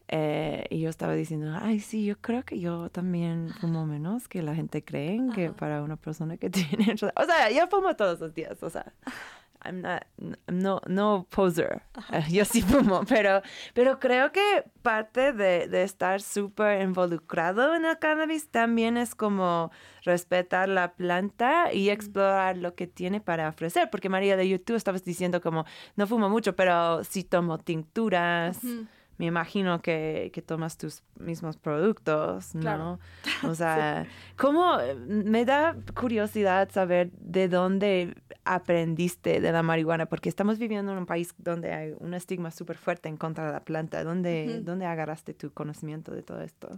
eh, 0.09 0.67
y 0.71 0.81
yo 0.81 0.91
estaba 0.91 1.15
diciendo 1.15 1.57
ay 1.61 1.81
sí 1.81 2.05
yo 2.05 2.17
creo 2.21 2.45
que 2.45 2.61
yo 2.61 2.91
también 2.91 3.51
fumo 3.61 3.87
menos 3.87 4.29
que 4.29 4.43
la 4.43 4.55
gente 4.55 4.85
cree 4.85 5.21
que 5.35 5.51
para 5.51 5.83
una 5.83 5.97
persona 5.97 6.37
que 6.37 6.51
tiene 6.51 6.95
o 6.95 7.25
sea 7.25 7.51
yo 7.51 7.67
fumo 7.69 7.97
todos 7.97 8.21
los 8.21 8.35
días 8.35 8.63
o 8.63 8.71
sea 8.71 8.93
I'm 9.65 9.83
not, 9.83 10.03
no, 10.47 10.81
no 10.87 11.27
poser. 11.31 11.83
Yo 12.31 12.45
sí 12.45 12.63
fumo, 12.63 13.05
pero, 13.09 13.43
pero 13.75 13.99
creo 13.99 14.33
que 14.33 14.65
parte 14.83 15.33
de, 15.33 15.69
de 15.69 15.83
estar 15.83 16.21
súper 16.23 16.83
involucrado 16.83 17.75
en 17.75 17.85
el 17.85 17.99
cannabis 17.99 18.51
también 18.51 18.97
es 18.97 19.15
como 19.15 19.71
respetar 20.03 20.69
la 20.69 20.95
planta 20.95 21.73
y 21.73 21.91
explorar 21.91 22.57
lo 22.57 22.75
que 22.75 22.87
tiene 22.87 23.21
para 23.21 23.49
ofrecer. 23.49 23.91
Porque 23.91 24.09
María 24.09 24.37
de 24.37 24.49
YouTube 24.49 24.77
estabas 24.77 25.05
diciendo 25.05 25.41
como, 25.41 25.65
no 25.97 26.07
fumo 26.07 26.29
mucho, 26.29 26.57
pero 26.57 27.05
sí 27.05 27.25
tomo 27.25 27.59
tinturas. 27.59 28.59
Me 29.21 29.27
imagino 29.27 29.83
que, 29.83 30.31
que 30.33 30.41
tomas 30.41 30.79
tus 30.79 31.03
mismos 31.19 31.59
productos, 31.59 32.55
¿no? 32.55 32.63
Claro. 32.63 32.99
O 33.43 33.55
sea, 33.55 34.07
¿cómo? 34.39 34.79
Me 35.07 35.45
da 35.45 35.77
curiosidad 35.95 36.71
saber 36.73 37.11
de 37.13 37.49
dónde 37.49 38.15
aprendiste 38.47 39.43
de 39.43 39.53
la 39.53 39.63
marihuana, 39.63 40.07
porque 40.07 40.31
estamos 40.31 40.59
viviendo 40.59 40.93
en 40.93 40.97
un 40.97 41.05
país 41.05 41.35
donde 41.37 41.75
hay 41.75 41.95
un 41.99 42.15
estigma 42.15 42.51
súper 42.51 42.79
fuerte 42.79 43.11
en 43.11 43.19
contra 43.19 43.45
de 43.45 43.53
la 43.53 43.61
planta. 43.61 44.03
¿Dónde. 44.05 44.63
¿Dónde 44.65 44.87
agarraste 44.87 45.35
tu 45.35 45.53
conocimiento 45.53 46.13
de 46.13 46.23
todo 46.23 46.41
esto? 46.41 46.71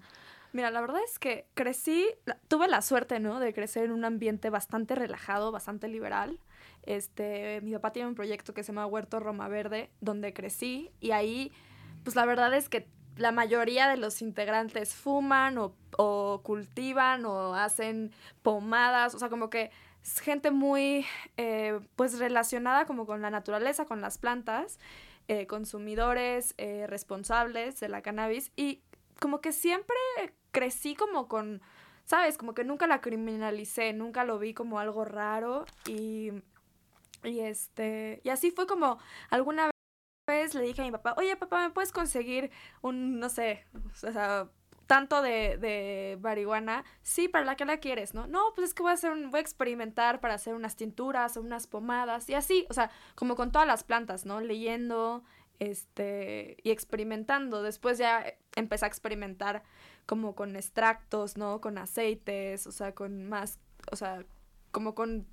Mira, 0.52 0.72
la 0.72 0.80
verdad 0.80 1.00
es 1.06 1.20
que 1.20 1.46
crecí, 1.54 2.08
tuve 2.48 2.66
la 2.66 2.82
suerte, 2.82 3.20
¿no? 3.20 3.38
De 3.38 3.54
crecer 3.54 3.84
en 3.84 3.92
un 3.92 4.04
ambiente 4.04 4.50
bastante 4.50 4.96
relajado, 4.96 5.52
bastante 5.52 5.86
liberal. 5.86 6.40
Este, 6.82 7.60
mi 7.62 7.72
papá 7.72 7.92
tiene 7.92 8.08
un 8.08 8.16
proyecto 8.16 8.52
que 8.52 8.64
se 8.64 8.72
llama 8.72 8.86
Huerto 8.86 9.20
Roma 9.20 9.46
Verde, 9.46 9.90
donde 10.00 10.34
crecí 10.34 10.90
y 11.00 11.12
ahí, 11.12 11.52
pues 12.04 12.16
la 12.16 12.24
verdad 12.24 12.52
es 12.54 12.68
que 12.68 12.86
la 13.16 13.32
mayoría 13.32 13.88
de 13.88 13.96
los 13.96 14.22
integrantes 14.22 14.94
fuman 14.94 15.58
o, 15.58 16.40
cultivan 16.42 17.24
o 17.26 17.54
hacen 17.54 18.12
pomadas, 18.42 19.14
o 19.14 19.18
sea, 19.18 19.28
como 19.28 19.50
que 19.50 19.70
es 20.02 20.18
gente 20.18 20.50
muy, 20.50 21.06
eh, 21.36 21.78
pues 21.96 22.18
relacionada 22.18 22.86
como 22.86 23.06
con 23.06 23.22
la 23.22 23.30
naturaleza, 23.30 23.84
con 23.84 24.00
las 24.00 24.18
plantas, 24.18 24.78
eh, 25.28 25.46
consumidores 25.46 26.54
eh, 26.58 26.86
responsables 26.88 27.78
de 27.78 27.88
la 27.88 28.02
cannabis 28.02 28.50
y 28.56 28.82
como 29.20 29.40
que 29.40 29.52
siempre 29.52 29.96
crecí 30.50 30.96
como 30.96 31.28
con, 31.28 31.62
¿sabes? 32.04 32.36
Como 32.36 32.54
que 32.54 32.64
nunca 32.64 32.86
la 32.86 33.00
criminalicé, 33.00 33.92
nunca 33.92 34.24
lo 34.24 34.38
vi 34.38 34.54
como 34.54 34.80
algo 34.80 35.04
raro 35.04 35.64
y, 35.86 36.32
y 37.22 37.40
este, 37.40 38.20
y 38.24 38.30
así 38.30 38.50
fue 38.50 38.66
como 38.66 38.98
alguna 39.30 39.71
le 40.32 40.62
dije 40.62 40.82
a 40.82 40.84
mi 40.84 40.90
papá, 40.90 41.14
oye 41.16 41.36
papá, 41.36 41.66
¿me 41.66 41.70
puedes 41.74 41.92
conseguir 41.92 42.50
un, 42.80 43.18
no 43.18 43.28
sé, 43.28 43.64
o 44.02 44.12
sea, 44.12 44.48
tanto 44.86 45.22
de, 45.22 45.56
de 45.58 46.18
marihuana? 46.20 46.84
Sí, 47.02 47.28
¿para 47.28 47.44
la 47.44 47.56
que 47.56 47.64
la 47.64 47.78
quieres? 47.78 48.14
¿No? 48.14 48.26
No, 48.26 48.52
pues 48.54 48.68
es 48.68 48.74
que 48.74 48.82
voy 48.82 48.90
a 48.90 48.94
hacer 48.94 49.12
un, 49.12 49.30
voy 49.30 49.38
a 49.38 49.40
experimentar 49.40 50.20
para 50.20 50.34
hacer 50.34 50.54
unas 50.54 50.76
tinturas 50.76 51.36
o 51.36 51.40
unas 51.40 51.66
pomadas 51.66 52.28
y 52.28 52.34
así, 52.34 52.66
o 52.68 52.74
sea, 52.74 52.90
como 53.14 53.34
con 53.34 53.52
todas 53.52 53.66
las 53.66 53.84
plantas, 53.84 54.26
¿no? 54.26 54.40
Leyendo, 54.40 55.24
este, 55.58 56.56
y 56.62 56.70
experimentando. 56.70 57.62
Después 57.62 57.98
ya 57.98 58.24
empecé 58.56 58.84
a 58.84 58.88
experimentar 58.88 59.62
como 60.06 60.34
con 60.34 60.56
extractos, 60.56 61.36
¿no? 61.36 61.60
Con 61.60 61.78
aceites, 61.78 62.66
o 62.66 62.72
sea, 62.72 62.94
con 62.94 63.28
más, 63.28 63.60
o 63.90 63.96
sea, 63.96 64.24
como 64.72 64.94
con 64.94 65.26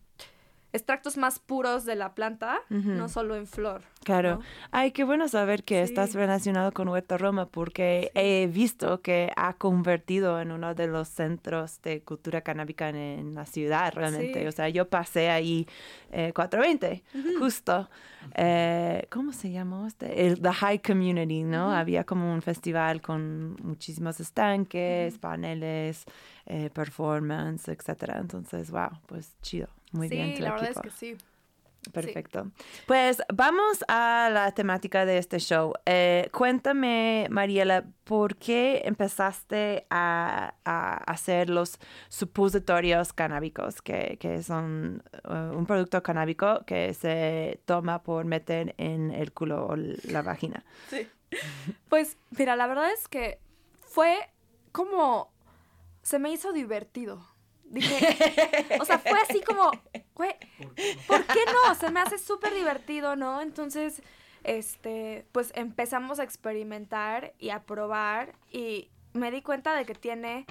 extractos 0.71 1.17
más 1.17 1.39
puros 1.39 1.85
de 1.85 1.95
la 1.95 2.13
planta, 2.13 2.59
no 2.69 3.09
solo 3.09 3.35
en 3.35 3.47
flor. 3.47 3.81
Claro. 4.03 4.35
¿no? 4.37 4.41
Ay, 4.71 4.91
qué 4.91 5.03
bueno 5.03 5.27
saber 5.27 5.63
que 5.63 5.81
estás 5.81 6.13
relacionado 6.13 6.71
con 6.71 6.87
Huerto 6.87 7.17
Roma 7.17 7.47
porque 7.47 8.11
he 8.15 8.47
visto 8.47 9.01
que 9.01 9.31
ha 9.35 9.53
convertido 9.53 10.39
en 10.39 10.51
uno 10.51 10.73
de 10.75 10.87
los 10.87 11.09
centros 11.09 11.81
de 11.81 12.01
cultura 12.01 12.41
canábica 12.41 12.89
en, 12.89 12.95
en 12.95 13.35
la 13.35 13.45
ciudad 13.45 13.93
realmente. 13.93 14.41
Sí. 14.41 14.47
O 14.47 14.51
sea, 14.51 14.69
yo 14.69 14.87
pasé 14.89 15.29
ahí 15.29 15.67
eh, 16.11 16.31
420, 16.33 17.03
justo. 17.39 17.89
Eh, 18.35 19.07
¿Cómo 19.09 19.33
se 19.33 19.51
llamó 19.51 19.87
este? 19.87 20.27
El, 20.27 20.41
the 20.41 20.51
High 20.51 20.81
Community, 20.81 21.43
¿no? 21.43 21.71
Había 21.71 22.03
como 22.03 22.33
un 22.33 22.41
festival 22.41 23.01
con 23.01 23.55
muchísimos 23.63 24.19
estanques, 24.19 25.17
paneles, 25.17 26.05
eh, 26.45 26.69
performance, 26.73 27.67
etcétera. 27.67 28.17
Entonces, 28.19 28.71
wow, 28.71 28.89
pues 29.07 29.35
chido. 29.41 29.67
Muy 29.91 30.09
sí, 30.09 30.15
bien 30.15 30.43
la 30.43 30.51
verdad 30.53 30.71
es 30.71 30.79
que 30.79 30.91
sí. 30.91 31.17
Perfecto. 31.93 32.51
Pues 32.85 33.21
vamos 33.33 33.83
a 33.87 34.29
la 34.31 34.51
temática 34.51 35.05
de 35.05 35.17
este 35.17 35.39
show. 35.39 35.73
Eh, 35.85 36.29
cuéntame, 36.33 37.27
Mariela, 37.29 37.85
¿por 38.03 38.35
qué 38.35 38.81
empezaste 38.85 39.87
a, 39.89 40.55
a 40.65 40.97
hacer 41.05 41.49
los 41.49 41.79
supositorios 42.09 43.13
canábicos, 43.13 43.81
que, 43.81 44.17
que 44.19 44.43
son 44.43 45.03
eh, 45.13 45.51
un 45.55 45.65
producto 45.65 46.03
canábico 46.03 46.63
que 46.65 46.93
se 46.93 47.61
toma 47.65 48.03
por 48.03 48.25
meter 48.25 48.75
en 48.77 49.11
el 49.11 49.31
culo 49.31 49.67
o 49.67 49.75
la 49.75 50.21
vagina? 50.21 50.63
Pues, 51.87 52.17
mira, 52.37 52.55
la 52.55 52.67
verdad 52.67 52.91
es 52.91 53.07
que 53.07 53.39
fue 53.79 54.17
como. 54.71 55.31
Se 56.01 56.19
me 56.19 56.31
hizo 56.31 56.51
divertido. 56.53 57.25
Dije. 57.69 58.65
o 58.79 58.85
sea, 58.85 58.99
fue 58.99 59.19
así 59.19 59.41
como. 59.41 59.71
¿por 61.07 61.25
qué 61.25 61.39
no? 61.45 61.75
Se 61.75 61.91
me 61.91 61.99
hace 61.99 62.17
súper 62.17 62.53
divertido, 62.53 63.15
¿no? 63.15 63.41
Entonces, 63.41 64.01
este. 64.43 65.25
Pues 65.31 65.51
empezamos 65.55 66.19
a 66.19 66.23
experimentar 66.23 67.33
y 67.39 67.51
a 67.51 67.63
probar. 67.63 68.33
Y 68.51 68.89
me 69.13 69.31
di 69.31 69.41
cuenta 69.41 69.75
de 69.75 69.85
que 69.85 69.95
tiene. 69.95 70.45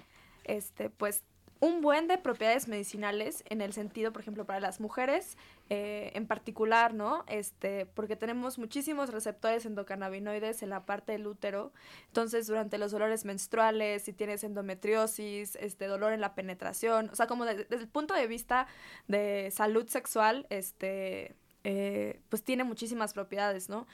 Este, 0.45 0.91
pues. 0.91 1.25
Un 1.61 1.81
buen 1.81 2.07
de 2.07 2.19
propiedades 2.19 2.69
medicinales 2.69 3.43
en 3.49 3.63
el 3.63 3.73
sentido, 3.73 4.13
por 4.13 4.23
ejemplo, 4.23 4.45
para 4.45 4.61
las 4.61 4.79
mujeres 4.79 5.37
eh, 5.71 6.13
en 6.15 6.27
particular, 6.27 6.95
¿no? 6.95 7.25
Este, 7.29 7.85
porque 7.87 8.17
tenemos 8.17 8.59
muchísimos 8.59 9.11
receptores 9.11 9.67
endocannabinoides 9.67 10.63
en 10.63 10.71
la 10.71 10.87
parte 10.87 11.13
del 11.13 11.27
útero. 11.27 11.73
Entonces, 12.07 12.47
durante 12.47 12.79
los 12.79 12.91
dolores 12.91 13.25
menstruales, 13.25 14.03
si 14.03 14.13
tienes 14.13 14.45
endometriosis, 14.45 15.57
este, 15.57 15.87
dolor 15.87 16.13
en 16.13 16.21
la 16.21 16.35
penetración, 16.35 17.11
o 17.13 17.15
sea, 17.15 17.27
como 17.27 17.45
de- 17.45 17.65
desde 17.65 17.83
el 17.85 17.89
punto 17.89 18.15
de 18.15 18.27
vista 18.27 18.67
de 19.09 19.51
salud 19.53 19.87
sexual, 19.89 20.47
este, 20.51 21.35
eh, 21.65 22.21
pues 22.29 22.43
tiene 22.43 22.65
muchísimas 22.65 23.13
propiedades, 23.13 23.69
¿no? 23.69 23.87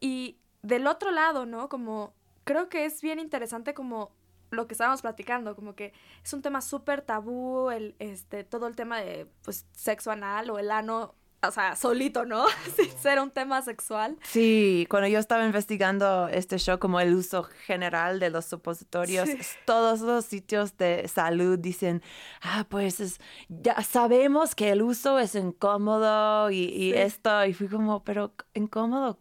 Y 0.00 0.38
del 0.62 0.86
otro 0.86 1.10
lado, 1.10 1.44
¿no? 1.46 1.68
Como 1.68 2.14
creo 2.44 2.68
que 2.70 2.86
es 2.86 3.02
bien 3.02 3.18
interesante 3.18 3.74
como 3.74 4.10
lo 4.50 4.66
que 4.66 4.74
estábamos 4.74 5.02
platicando, 5.02 5.54
como 5.54 5.74
que 5.74 5.92
es 6.24 6.32
un 6.32 6.42
tema 6.42 6.60
súper 6.60 7.02
tabú, 7.02 7.70
el, 7.70 7.94
este, 7.98 8.44
todo 8.44 8.66
el 8.66 8.76
tema 8.76 9.00
de, 9.00 9.26
pues, 9.42 9.66
sexo 9.72 10.10
anal 10.10 10.50
o 10.50 10.58
el 10.58 10.70
ano, 10.70 11.14
o 11.40 11.50
sea, 11.52 11.76
solito, 11.76 12.24
¿no? 12.24 12.46
Sin 12.76 12.90
ser 12.98 13.20
un 13.20 13.30
tema 13.30 13.62
sexual. 13.62 14.16
Sí, 14.24 14.86
cuando 14.90 15.06
yo 15.08 15.20
estaba 15.20 15.44
investigando 15.44 16.26
este 16.28 16.58
show 16.58 16.78
como 16.80 16.98
el 16.98 17.14
uso 17.14 17.44
general 17.44 18.18
de 18.18 18.30
los 18.30 18.46
supositorios, 18.46 19.28
Sí. 19.28 19.38
todos 19.64 20.00
los 20.00 20.24
sitios 20.24 20.76
de 20.78 21.06
salud 21.06 21.56
dicen, 21.58 22.02
ah, 22.42 22.66
pues 22.68 22.98
es, 22.98 23.20
ya 23.48 23.80
sabemos 23.82 24.54
que 24.56 24.70
el 24.70 24.82
uso 24.82 25.18
es 25.20 25.36
incómodo 25.78 26.50
y, 26.50 26.56
y 26.64 26.92
Sí. 26.92 26.98
esto, 26.98 27.44
y 27.44 27.52
fui 27.54 27.68
como, 27.68 28.02
pero 28.02 28.32
incómodo, 28.54 29.18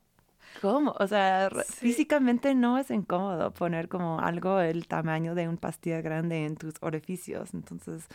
¿cómo? 0.61 0.95
O 0.99 1.07
sea, 1.07 1.49
Sí. 1.65 1.73
físicamente 1.87 2.55
no 2.55 2.77
es 2.77 2.89
incómodo 2.91 3.51
poner 3.53 3.87
como 3.87 4.19
algo 4.19 4.59
el 4.59 4.87
tamaño 4.87 5.35
de 5.35 5.47
un 5.47 5.57
pastilla 5.57 6.01
grande 6.01 6.45
en 6.45 6.55
tus 6.55 6.73
orificios, 6.81 7.53
entonces, 7.53 8.07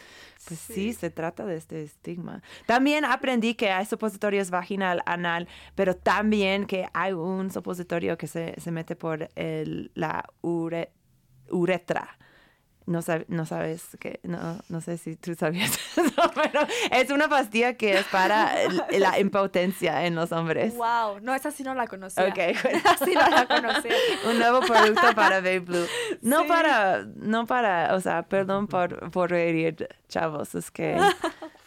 pues 0.47 0.61
sí, 0.61 0.75
Sí. 0.75 0.92
se 0.95 1.11
trata 1.11 1.45
de 1.47 1.57
este 1.57 1.83
estigma. 1.83 2.42
También 2.66 3.05
aprendí 3.05 3.55
que 3.55 3.71
hay 3.71 3.87
supositorios 3.87 4.51
vaginal, 4.51 5.03
anal, 5.07 5.49
pero 5.74 5.95
también 5.97 6.66
que 6.66 6.87
hay 6.93 7.12
un 7.12 7.51
supositorio 7.51 8.16
que 8.18 8.26
se, 8.26 8.61
se 8.61 8.70
mete 8.70 8.97
por 8.97 9.28
el, 9.37 9.91
la 9.95 10.24
ure- 10.43 10.91
uretra. 11.51 12.18
No, 12.87 12.99
sab- 13.01 13.26
no 13.28 13.47
sabes 13.47 13.97
que, 14.01 14.18
no, 14.24 14.59
no 14.68 14.80
sé 14.80 14.99
si 14.99 15.14
tú 15.16 15.35
sabías 15.37 15.70
eso, 15.97 16.12
pero 16.35 16.66
es 16.91 17.11
una 17.11 17.28
pastilla 17.28 17.74
que 17.76 17.99
es 17.99 18.05
para 18.07 18.53
la 18.91 19.18
impotencia 19.20 20.05
en 20.05 20.14
los 20.16 20.33
hombres. 20.33 20.74
Wow, 20.74 21.20
no, 21.20 21.33
esa 21.35 21.51
sí 21.53 21.62
no 21.62 21.74
la 21.74 21.87
conocía. 21.87 22.24
Ok. 22.26 22.39
Esa 22.39 22.97
sí 23.05 23.14
no 23.14 23.28
la 23.28 23.47
conocía. 23.47 23.95
un 24.28 24.39
nuevo 24.39 24.61
producto 24.61 25.14
para 25.14 25.37
Babe 25.37 25.61
Blue. 25.61 25.87
No 26.22 26.43
Sí. 26.43 26.49
para, 26.49 27.05
no 27.16 27.47
para, 27.47 27.95
o 27.95 28.01
sea, 28.01 28.22
perdón 28.24 28.66
por, 28.66 29.11
por 29.12 29.30
reír, 29.30 29.89
chavos, 30.09 30.55
es 30.57 30.70
que 30.70 30.99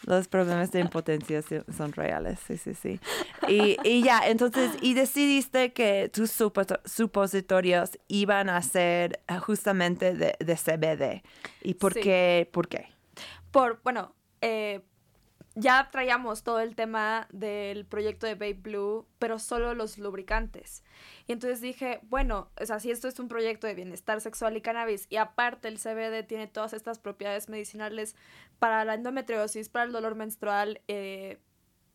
los 0.06 0.28
problemas 0.28 0.72
de 0.72 0.80
impotencia 0.80 1.42
son 1.76 1.92
reales, 1.92 2.38
sí, 2.46 2.56
sí, 2.56 2.74
sí. 2.74 2.98
Y, 3.48 3.76
y 3.84 4.02
ya, 4.02 4.20
entonces, 4.26 4.70
y 4.80 4.94
decidiste 4.94 5.72
que 5.72 6.08
tus 6.12 6.30
supo- 6.30 6.80
supositorios 6.84 7.98
iban 8.08 8.48
a 8.48 8.62
ser 8.62 9.20
eh, 9.28 9.38
justamente 9.38 10.14
de, 10.14 10.34
de 10.38 10.56
CBD. 10.56 11.22
¿Y 11.62 11.74
por 11.74 11.92
Sí. 11.94 12.00
qué? 12.00 12.48
¿Por 12.52 12.68
qué? 12.68 12.86
Por, 13.50 13.80
bueno, 13.82 14.14
eh, 14.40 14.80
ya 15.58 15.88
traíamos 15.90 16.42
todo 16.42 16.60
el 16.60 16.76
tema 16.76 17.26
del 17.32 17.86
proyecto 17.86 18.26
de 18.26 18.34
Babe 18.34 18.60
Blue, 18.60 19.08
pero 19.18 19.38
solo 19.38 19.74
los 19.74 19.96
lubricantes. 19.96 20.84
Y 21.26 21.32
entonces 21.32 21.62
dije, 21.62 22.00
bueno, 22.02 22.50
o 22.60 22.66
sea, 22.66 22.78
si 22.78 22.90
esto 22.90 23.08
es 23.08 23.18
un 23.18 23.28
proyecto 23.28 23.66
de 23.66 23.74
bienestar 23.74 24.20
sexual 24.20 24.54
y 24.58 24.60
cannabis, 24.60 25.06
y 25.08 25.16
aparte 25.16 25.68
el 25.68 25.78
CBD 25.78 26.26
tiene 26.26 26.46
todas 26.46 26.74
estas 26.74 26.98
propiedades 26.98 27.48
medicinales 27.48 28.16
para 28.58 28.84
la 28.84 28.94
endometriosis, 28.94 29.70
para 29.70 29.86
el 29.86 29.92
dolor 29.92 30.14
menstrual, 30.14 30.82
eh, 30.88 31.40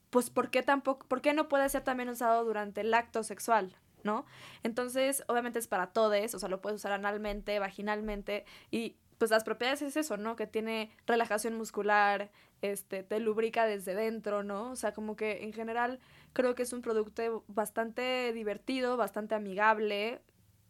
pues 0.09 0.31
¿por 0.31 0.49
qué 0.49 0.63
tampoco, 0.63 1.07
por 1.07 1.21
qué 1.21 1.33
no 1.33 1.47
puede 1.47 1.69
ser 1.69 1.83
también 1.83 2.09
usado 2.09 2.43
durante 2.43 2.81
el 2.81 2.91
acto 2.95 3.23
sexual? 3.23 3.77
¿No? 4.03 4.25
Entonces, 4.63 5.23
obviamente 5.27 5.59
es 5.59 5.67
para 5.67 5.93
todos, 5.93 6.33
o 6.33 6.39
sea, 6.39 6.49
lo 6.49 6.59
puedes 6.59 6.77
usar 6.77 6.93
analmente, 6.93 7.59
vaginalmente, 7.59 8.45
y 8.71 8.95
pues 9.19 9.29
las 9.29 9.43
propiedades 9.43 9.83
es 9.83 9.95
eso, 9.97 10.17
¿no? 10.17 10.35
Que 10.35 10.47
tiene 10.47 10.89
relajación 11.05 11.55
muscular, 11.55 12.31
este, 12.61 13.03
te 13.03 13.19
lubrica 13.19 13.65
desde 13.65 13.95
dentro, 13.95 14.43
¿no? 14.43 14.71
O 14.71 14.75
sea, 14.75 14.93
como 14.93 15.15
que 15.15 15.43
en 15.43 15.53
general 15.53 15.99
creo 16.33 16.55
que 16.55 16.63
es 16.63 16.73
un 16.73 16.81
producto 16.81 17.43
bastante 17.47 18.31
divertido, 18.33 18.97
bastante 18.97 19.35
amigable, 19.35 20.21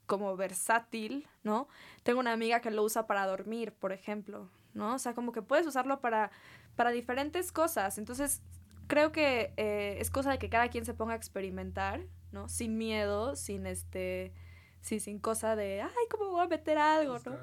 como 0.06 0.36
versátil, 0.36 1.28
¿no? 1.44 1.68
Tengo 2.04 2.20
una 2.20 2.34
amiga 2.34 2.60
que 2.60 2.72
lo 2.72 2.84
usa 2.84 3.08
para 3.08 3.26
dormir, 3.26 3.72
por 3.74 3.92
ejemplo, 3.94 4.50
¿no? 4.74 4.96
O 4.96 5.00
sea, 5.00 5.14
como 5.14 5.32
que 5.32 5.42
puedes 5.42 5.66
usarlo 5.66 6.02
para, 6.02 6.32
para 6.76 6.92
diferentes 6.92 7.52
cosas. 7.52 7.98
Entonces, 7.98 8.42
creo 8.88 9.12
que 9.14 9.54
eh, 9.56 9.98
es 10.00 10.10
cosa 10.10 10.32
de 10.32 10.38
que 10.39 10.50
cada 10.50 10.70
quien 10.70 10.84
se 10.84 10.94
ponga 10.94 11.14
a 11.14 11.16
experimentar, 11.16 12.02
¿no? 12.34 12.50
Sin 12.50 12.78
miedo, 12.78 13.38
sin 13.38 13.66
este, 13.66 14.34
sí, 14.82 15.00
sin 15.00 15.20
cosa 15.20 15.56
de, 15.56 15.82
ay, 15.82 16.06
¿cómo 16.10 16.30
voy 16.32 16.44
a 16.44 16.48
meter 16.48 16.78
algo, 16.78 17.18
no? 17.26 17.38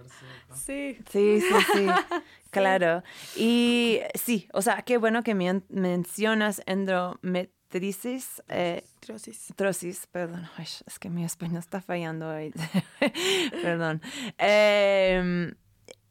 Sí. 0.55 0.99
Sí, 1.11 1.41
sí, 1.41 1.55
sí, 1.73 1.87
claro. 2.61 3.03
Y 3.37 4.01
sí, 4.15 4.49
o 4.53 4.63
sea, 4.63 4.83
qué 4.83 4.99
bueno 4.99 5.23
que 5.23 5.35
men- 5.35 5.65
mencionas 5.69 6.63
endometrisis. 6.67 8.43
eh, 8.49 8.85
Triosis. 9.01 9.53
Trosis, 9.57 10.07
perdón, 10.11 10.49
Ay, 10.57 10.67
es 10.87 10.99
que 10.99 11.11
mi 11.11 11.25
español 11.25 11.59
está 11.59 11.81
fallando 11.81 12.29
hoy. 12.29 12.53
perdón. 13.63 14.01
Em, 14.39 15.55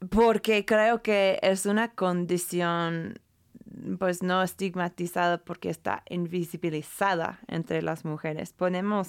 porque 0.10 0.66
creo 0.66 1.02
que 1.02 1.40
es 1.42 1.66
una 1.66 1.90
condición, 1.94 3.20
pues 4.00 4.22
no 4.22 4.44
estigmatizada 4.44 5.40
porque 5.40 5.70
está 5.70 6.04
invisibilizada 6.10 7.40
entre 7.48 7.82
las 7.82 8.06
mujeres. 8.06 8.54
Podemos 8.54 9.08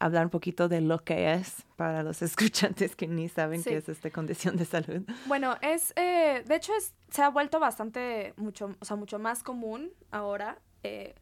hablar 0.00 0.24
un 0.24 0.30
poquito 0.30 0.68
de 0.68 0.80
lo 0.80 0.98
que 1.04 1.32
es 1.34 1.64
para 1.76 2.02
los 2.02 2.20
escuchantes 2.28 2.96
que 2.96 3.06
ni 3.06 3.28
saben 3.28 3.62
Sí. 3.62 3.70
qué 3.70 3.76
es 3.76 3.88
esta 3.88 4.10
condición 4.10 4.56
de 4.56 4.64
salud. 4.64 5.02
Bueno, 5.26 5.56
es, 5.62 5.92
eh, 5.96 6.42
de 6.46 6.54
hecho, 6.56 6.72
es, 6.76 6.94
se 7.10 7.22
ha 7.22 7.28
vuelto 7.28 7.60
bastante, 7.60 8.34
mucho, 8.36 8.74
o 8.80 8.84
sea, 8.84 8.96
mucho 8.96 9.18
más 9.18 9.42
común 9.42 9.90
ahora. 10.10 10.58
eh, 10.82 11.14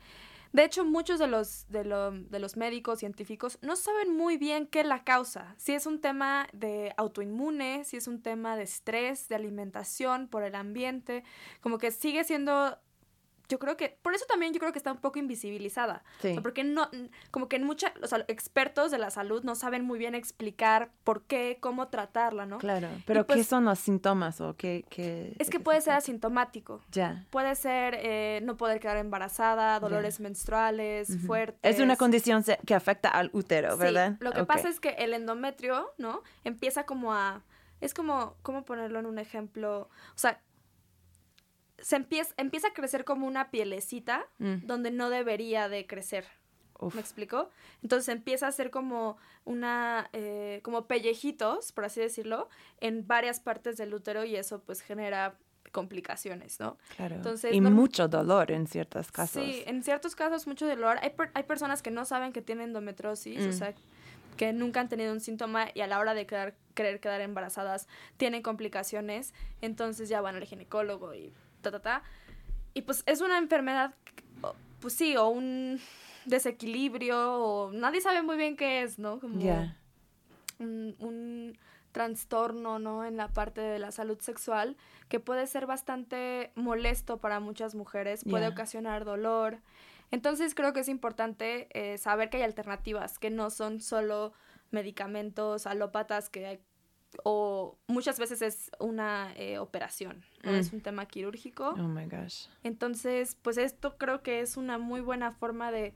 de 0.50 0.64
hecho, 0.64 0.86
muchos 0.86 1.18
de 1.18 1.26
los, 1.26 1.66
de, 1.68 1.84
lo- 1.84 2.10
de 2.10 2.38
los 2.38 2.56
médicos 2.56 3.00
científicos 3.00 3.58
no 3.60 3.76
saben 3.76 4.16
muy 4.16 4.38
bien 4.38 4.66
qué 4.66 4.80
es 4.80 4.86
la 4.86 5.04
causa. 5.04 5.54
Si 5.58 5.74
es 5.74 5.84
un 5.84 6.00
tema 6.00 6.48
de 6.54 6.94
autoinmune, 6.96 7.84
si 7.84 7.98
es 7.98 8.08
un 8.08 8.22
tema 8.22 8.56
de 8.56 8.62
estrés, 8.62 9.28
de 9.28 9.34
alimentación, 9.34 10.26
por 10.26 10.44
el 10.44 10.54
ambiente, 10.54 11.22
como 11.60 11.76
que 11.76 11.90
sigue 11.90 12.24
siendo... 12.24 12.78
Yo 13.48 13.58
creo 13.58 13.76
que, 13.76 13.98
por 14.02 14.14
eso 14.14 14.24
también 14.28 14.52
yo 14.52 14.60
creo 14.60 14.72
que 14.72 14.78
está 14.78 14.92
un 14.92 14.98
poco 14.98 15.18
invisibilizada. 15.18 16.02
Sí. 16.20 16.28
O 16.28 16.32
sea, 16.34 16.42
porque 16.42 16.64
no, 16.64 16.90
como 17.30 17.48
que 17.48 17.56
en 17.56 17.64
muchas, 17.64 17.92
o 18.02 18.06
sea, 18.06 18.24
expertos 18.28 18.90
de 18.90 18.98
la 18.98 19.10
salud 19.10 19.42
no 19.42 19.54
saben 19.54 19.84
muy 19.84 19.98
bien 19.98 20.14
explicar 20.14 20.90
por 21.04 21.22
qué, 21.22 21.58
cómo 21.60 21.88
tratarla, 21.88 22.46
¿no? 22.46 22.58
Claro, 22.58 22.88
pero 23.06 23.26
¿qué 23.26 23.34
pues- 23.34 23.46
son 23.46 23.64
los 23.64 23.78
síntomas 23.78 24.40
o 24.40 24.54
qué? 24.56 24.84
qué 24.90 25.34
Es 25.38 25.48
que 25.50 25.60
puede 25.60 25.80
se 25.80 25.86
ser 25.86 25.94
asintomático. 25.94 26.82
Ya. 26.92 27.24
Puede 27.30 27.54
ser 27.54 27.96
eh, 27.98 28.40
no 28.42 28.56
poder 28.56 28.80
quedar 28.80 28.98
embarazada, 28.98 29.80
dolores 29.80 30.20
menstruales 30.20 31.16
fuertes. 31.26 31.58
Es 31.62 31.80
una 31.80 31.96
condición 31.96 32.44
que 32.66 32.74
afecta 32.74 33.08
al 33.08 33.30
útero, 33.32 33.72
Sí, 33.72 33.78
¿verdad? 33.78 34.16
Lo 34.20 34.32
que 34.32 34.44
pasa 34.44 34.68
es 34.68 34.80
que 34.80 34.90
el 34.90 35.14
endometrio, 35.14 35.92
¿no? 35.98 36.22
Empieza 36.44 36.84
como 36.84 37.14
a... 37.14 37.42
Es 37.80 37.94
como, 37.94 38.34
¿cómo 38.42 38.64
ponerlo 38.64 38.98
en 38.98 39.06
un 39.06 39.18
ejemplo? 39.20 39.82
O 39.82 40.18
sea, 40.18 40.40
se 41.80 41.96
empieza, 41.96 42.34
empieza 42.36 42.68
a 42.68 42.72
crecer 42.74 43.04
como 43.04 43.26
una 43.26 43.50
pielecita 43.50 44.26
Mm. 44.38 44.66
donde 44.66 44.90
no 44.90 45.10
debería 45.10 45.68
de 45.68 45.86
crecer. 45.86 46.24
Uf. 46.80 46.94
¿Me 46.94 47.00
explico? 47.00 47.50
Entonces 47.82 48.08
empieza 48.08 48.46
a 48.46 48.52
ser 48.52 48.70
como 48.70 49.16
una, 49.44 50.08
eh, 50.12 50.60
como 50.62 50.86
pellejitos, 50.86 51.72
por 51.72 51.84
así 51.84 52.00
decirlo, 52.00 52.48
en 52.80 53.04
varias 53.06 53.40
partes 53.40 53.76
del 53.76 53.92
útero 53.94 54.24
y 54.24 54.36
eso 54.36 54.60
pues 54.62 54.80
genera 54.80 55.36
complicaciones, 55.72 56.60
¿no? 56.60 56.78
Claro. 56.96 57.16
Entonces, 57.16 57.54
y 57.54 57.60
mucho 57.60 58.08
dolor 58.08 58.50
en 58.50 58.66
ciertos 58.66 59.10
casos. 59.12 59.42
Sí, 59.44 59.62
en 59.66 59.82
ciertos 59.82 60.14
casos 60.16 60.46
mucho 60.46 60.66
dolor. 60.66 60.98
Hay, 61.02 61.10
per- 61.10 61.30
hay 61.34 61.42
personas 61.42 61.82
que 61.82 61.90
no 61.90 62.04
saben 62.04 62.32
que 62.32 62.42
tienen 62.42 62.68
endometriosis, 62.68 63.44
o 63.44 63.48
Mm. 63.48 63.52
sea, 63.52 63.74
que 64.36 64.52
nunca 64.52 64.80
han 64.80 64.88
tenido 64.88 65.12
un 65.12 65.20
síntoma 65.20 65.66
y 65.74 65.80
a 65.80 65.86
la 65.86 65.98
hora 65.98 66.14
de 66.14 66.26
quedar, 66.26 66.54
querer 66.74 67.00
quedar 67.00 67.20
embarazadas 67.20 67.88
tienen 68.16 68.40
complicaciones, 68.42 69.34
entonces 69.60 70.08
ya 70.08 70.20
van 70.20 70.36
al 70.36 70.44
ginecólogo 70.44 71.12
y 71.14 71.32
ta, 71.60 71.70
ta, 71.70 71.80
ta. 71.80 72.02
Y 72.74 72.82
pues 72.82 73.02
es 73.06 73.20
una 73.20 73.38
enfermedad, 73.38 73.94
pues 74.80 74.94
sí, 74.94 75.16
o 75.16 75.28
un 75.28 75.80
desequilibrio, 76.24 77.42
o 77.42 77.72
nadie 77.72 78.00
sabe 78.00 78.22
muy 78.22 78.36
bien 78.36 78.56
qué 78.56 78.82
es, 78.82 78.98
¿no? 78.98 79.18
Como 79.18 79.40
un, 80.58 80.96
un 80.98 81.58
trastorno, 81.92 82.78
¿no? 82.78 83.04
En 83.04 83.16
la 83.16 83.28
parte 83.28 83.60
de 83.60 83.78
la 83.78 83.90
salud 83.90 84.20
sexual 84.20 84.76
que 85.08 85.20
puede 85.20 85.46
ser 85.46 85.66
bastante 85.66 86.52
molesto 86.54 87.18
para 87.18 87.40
muchas 87.40 87.74
mujeres, 87.74 88.24
puede 88.28 88.48
ocasionar 88.48 89.04
dolor. 89.04 89.58
Entonces 90.10 90.54
creo 90.54 90.72
que 90.72 90.80
es 90.80 90.88
importante 90.88 91.68
eh, 91.72 91.98
saber 91.98 92.30
que 92.30 92.38
hay 92.38 92.42
alternativas, 92.42 93.18
que 93.18 93.30
no 93.30 93.50
son 93.50 93.80
solo 93.80 94.32
medicamentos 94.70 95.66
alópatas 95.66 96.28
que 96.28 96.46
hay, 96.46 96.60
o 97.24 97.78
muchas 97.86 98.18
veces 98.18 98.42
es 98.42 98.70
una 98.78 99.32
eh, 99.36 99.58
operación, 99.58 100.24
¿no? 100.42 100.52
Mm. 100.52 100.56
es 100.56 100.72
un 100.72 100.80
tema 100.80 101.06
quirúrgico. 101.06 101.70
Oh 101.70 101.88
my 101.88 102.06
gosh. 102.06 102.46
Entonces, 102.62 103.36
pues 103.42 103.58
esto 103.58 103.96
creo 103.98 104.22
que 104.22 104.40
es 104.40 104.56
una 104.56 104.78
muy 104.78 105.00
buena 105.00 105.32
forma 105.32 105.70
de, 105.70 105.94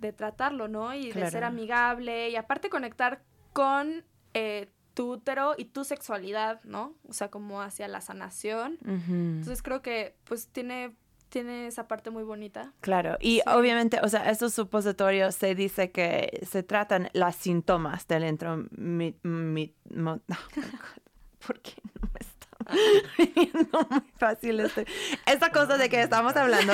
de 0.00 0.12
tratarlo, 0.12 0.68
¿no? 0.68 0.94
Y 0.94 1.12
de 1.12 1.30
ser 1.30 1.44
amigable 1.44 2.30
y 2.30 2.36
aparte 2.36 2.70
conectar 2.70 3.22
con 3.52 4.04
eh, 4.34 4.70
tu 4.94 5.12
útero 5.12 5.54
y 5.56 5.66
tu 5.66 5.84
sexualidad, 5.84 6.62
¿no? 6.64 6.94
O 7.08 7.12
sea, 7.12 7.30
como 7.30 7.62
hacia 7.62 7.86
la 7.86 8.00
sanación. 8.00 8.78
Entonces 8.84 9.62
creo 9.62 9.80
que 9.80 10.16
pues 10.24 10.48
tiene, 10.48 10.96
tiene 11.28 11.66
esa 11.66 11.86
parte 11.88 12.10
muy 12.10 12.22
bonita. 12.24 12.72
Claro, 12.80 13.16
y 13.20 13.40
obviamente, 13.46 14.00
o 14.02 14.08
sea, 14.08 14.30
estos 14.30 14.54
supositorios 14.54 15.34
se 15.34 15.54
dice 15.54 15.90
que 15.90 16.40
se 16.50 16.62
tratan 16.62 17.10
los 17.14 17.34
síntomas 17.34 18.06
del 18.08 18.24
mi- 18.72 19.74
mo- 19.90 20.20
¿Por 21.46 21.60
qué 21.60 21.74
no 22.00 22.08
me 22.12 22.20
está 22.20 22.48
viniendo 23.16 23.86
muy 23.90 24.02
fácil 24.18 24.60
este? 24.60 24.86
Esta 25.24 25.50
cosa 25.52 25.78
de 25.78 25.88
que 25.88 26.02
estamos 26.02 26.34
hablando 26.36 26.72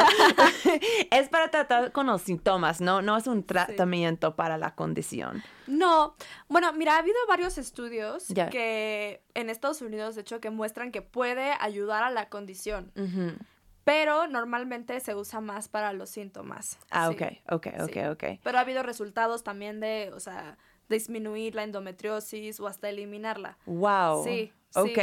es 1.10 1.28
para 1.28 1.48
tratar 1.50 1.92
con 1.92 2.06
los 2.06 2.22
síntomas, 2.22 2.80
¿no? 2.80 3.02
No 3.02 3.16
es 3.16 3.26
un 3.26 3.44
tratamiento 3.44 4.34
para 4.36 4.56
la 4.58 4.74
condición. 4.74 5.42
No, 5.66 6.16
bueno, 6.48 6.72
mira, 6.72 6.94
ha 6.96 6.98
habido 6.98 7.16
varios 7.28 7.58
estudios 7.58 8.26
Ya. 8.28 8.48
que 8.48 9.22
en 9.34 9.50
Estados 9.50 9.82
Unidos, 9.82 10.14
de 10.14 10.22
hecho, 10.22 10.40
que 10.40 10.50
muestran 10.50 10.90
que 10.90 11.02
puede 11.02 11.52
ayudar 11.60 12.02
a 12.02 12.10
la 12.10 12.28
condición, 12.28 12.90
Ujú. 12.96 13.36
Pero 13.84 14.26
normalmente 14.26 14.98
se 15.00 15.14
usa 15.14 15.40
más 15.40 15.68
para 15.68 15.92
los 15.92 16.10
síntomas. 16.10 16.78
Ah, 16.90 17.10
sí. 17.10 17.14
ok, 17.14 17.32
ok, 17.52 17.66
ok, 17.82 17.90
Sí. 17.92 18.00
ok. 18.00 18.24
Pero 18.42 18.58
ha 18.58 18.62
habido 18.62 18.82
resultados 18.82 19.44
también 19.44 19.80
de, 19.80 20.10
o 20.14 20.20
sea, 20.20 20.58
disminuir 20.88 21.54
la 21.54 21.64
endometriosis 21.64 22.60
o 22.60 22.66
hasta 22.66 22.88
eliminarla. 22.88 23.58
Wow. 23.66 24.24
Sí, 24.24 24.52
sí. 24.70 24.78
Ok. 24.80 24.98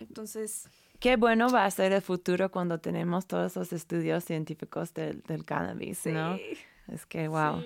Entonces, 0.00 0.68
Qué 0.98 1.16
bueno 1.16 1.48
va 1.48 1.64
a 1.64 1.70
ser 1.70 1.92
el 1.92 2.02
futuro 2.02 2.50
cuando 2.50 2.78
tenemos 2.78 3.26
todos 3.26 3.56
los 3.56 3.72
estudios 3.72 4.22
científicos 4.22 4.92
del, 4.92 5.22
del 5.22 5.46
cannabis, 5.46 5.98
sí. 5.98 6.12
¿no? 6.12 6.38
Es 6.88 7.06
que, 7.06 7.26
wow. 7.26 7.62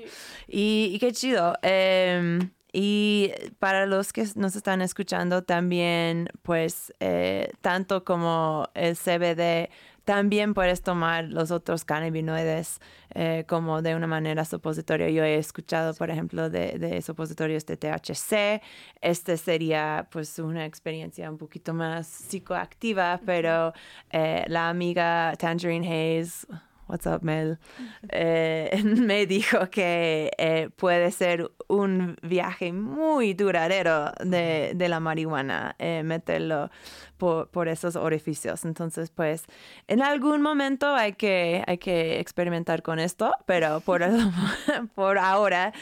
y 0.47 0.97
qué 1.01 1.11
chido. 1.11 1.55
Em, 1.63 2.51
y 2.73 3.33
para 3.59 3.87
los 3.87 4.13
que 4.13 4.25
nos 4.37 4.55
están 4.55 4.83
escuchando 4.83 5.43
también, 5.43 6.29
pues 6.43 6.93
eh, 7.01 7.51
tanto 7.61 8.05
como 8.05 8.69
el 8.75 8.97
CBD, 8.97 9.69
también 10.05 10.55
puedes 10.55 10.83
tomar 10.83 11.25
los 11.25 11.51
otros 11.51 11.85
cannabinoides 11.85 12.81
eh, 13.15 13.45
como 13.49 13.81
de 13.81 13.95
una 13.95 14.07
manera 14.07 14.45
supositoria. 14.45 15.09
Yo 15.09 15.25
he 15.25 15.37
escuchado, 15.37 15.95
por 15.95 16.11
ejemplo, 16.11 16.51
de, 16.51 16.79
de, 16.79 17.01
supositorios 17.01 17.65
de 17.67 17.77
THC. 17.77 18.63
Este 19.01 19.37
sería 19.37 20.09
pues 20.11 20.39
una 20.39 20.67
experiencia 20.67 21.31
un 21.31 21.39
poquito 21.39 21.73
más 21.73 22.07
psicoactiva, 22.07 23.21
pero 23.25 23.73
eh, 24.11 24.45
la 24.49 24.69
amiga 24.69 25.35
Tangerine 25.39 25.89
Hayes 25.89 26.47
What's 26.95 27.09
up, 27.09 27.25
Mel? 27.25 27.59
Eh, 28.11 28.83
me 28.85 29.27
dijo 29.27 29.71
que 29.71 30.31
eh, 30.39 30.69
puede 30.77 31.11
ser 31.11 31.51
un 31.69 32.17
viaje 32.23 32.73
muy 32.73 33.33
duradero 33.35 34.13
de, 34.23 34.73
de 34.77 34.89
la 34.89 35.01
marihuana, 35.01 35.75
eh, 35.79 36.03
meterlo 36.05 36.71
por, 37.17 37.49
por, 37.49 37.67
esos 37.67 37.97
orificios. 37.97 38.65
Entonces, 38.65 39.11
pues, 39.11 39.47
en 39.89 40.03
algún 40.03 40.43
momento 40.43 40.95
hay 40.95 41.15
que, 41.15 41.65
hay 41.67 41.79
que 41.79 42.21
experimentar 42.21 42.83
con 42.83 42.99
esto, 42.99 43.33
pero 43.47 43.81
por, 43.81 44.03
por 44.95 45.19
ahora, 45.19 45.73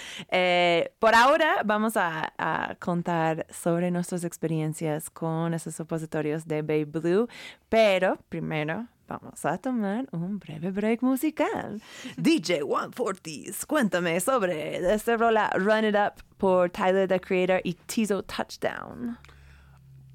por 0.98 1.14
ahora 1.14 1.62
vamos 1.64 1.96
a, 1.96 2.32
a, 2.38 2.76
contar 2.76 3.46
sobre 3.50 3.90
nuestras 3.90 4.24
experiencias 4.24 5.10
con 5.10 5.52
esos 5.54 5.74
supositorios 5.74 6.46
de 6.46 6.62
Bay 6.62 6.84
Blue, 6.84 7.28
pero 7.68 8.16
primero 8.28 8.86
vamos 9.12 9.44
a 9.44 9.58
tomar 9.58 10.08
un 10.12 10.38
breve 10.38 10.70
break 10.70 11.02
musical. 11.02 11.80
DJ 12.16 12.62
140, 12.62 13.66
cuéntame 13.66 14.20
sobre 14.20 14.76
esta 14.94 15.16
rola 15.16 15.50
Run 15.54 15.84
It 15.84 15.94
Up 15.94 16.22
por 16.38 16.70
Tyler 16.70 17.06
the 17.06 17.20
Creator 17.20 17.60
y 17.64 17.74
Tizo 17.74 18.22
Touchdown. 18.22 19.18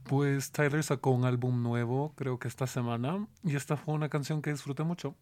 Pues 0.03 0.51
Tyler 0.51 0.83
sacó 0.83 1.11
un 1.11 1.25
álbum 1.25 1.61
nuevo, 1.61 2.13
creo 2.15 2.39
que 2.39 2.47
esta 2.47 2.65
semana, 2.65 3.27
y 3.43 3.55
esta 3.55 3.75
fue 3.77 3.93
una 3.93 4.09
canción 4.09 4.41
que 4.41 4.51
disfruté 4.51 4.83
mucho. 4.83 5.15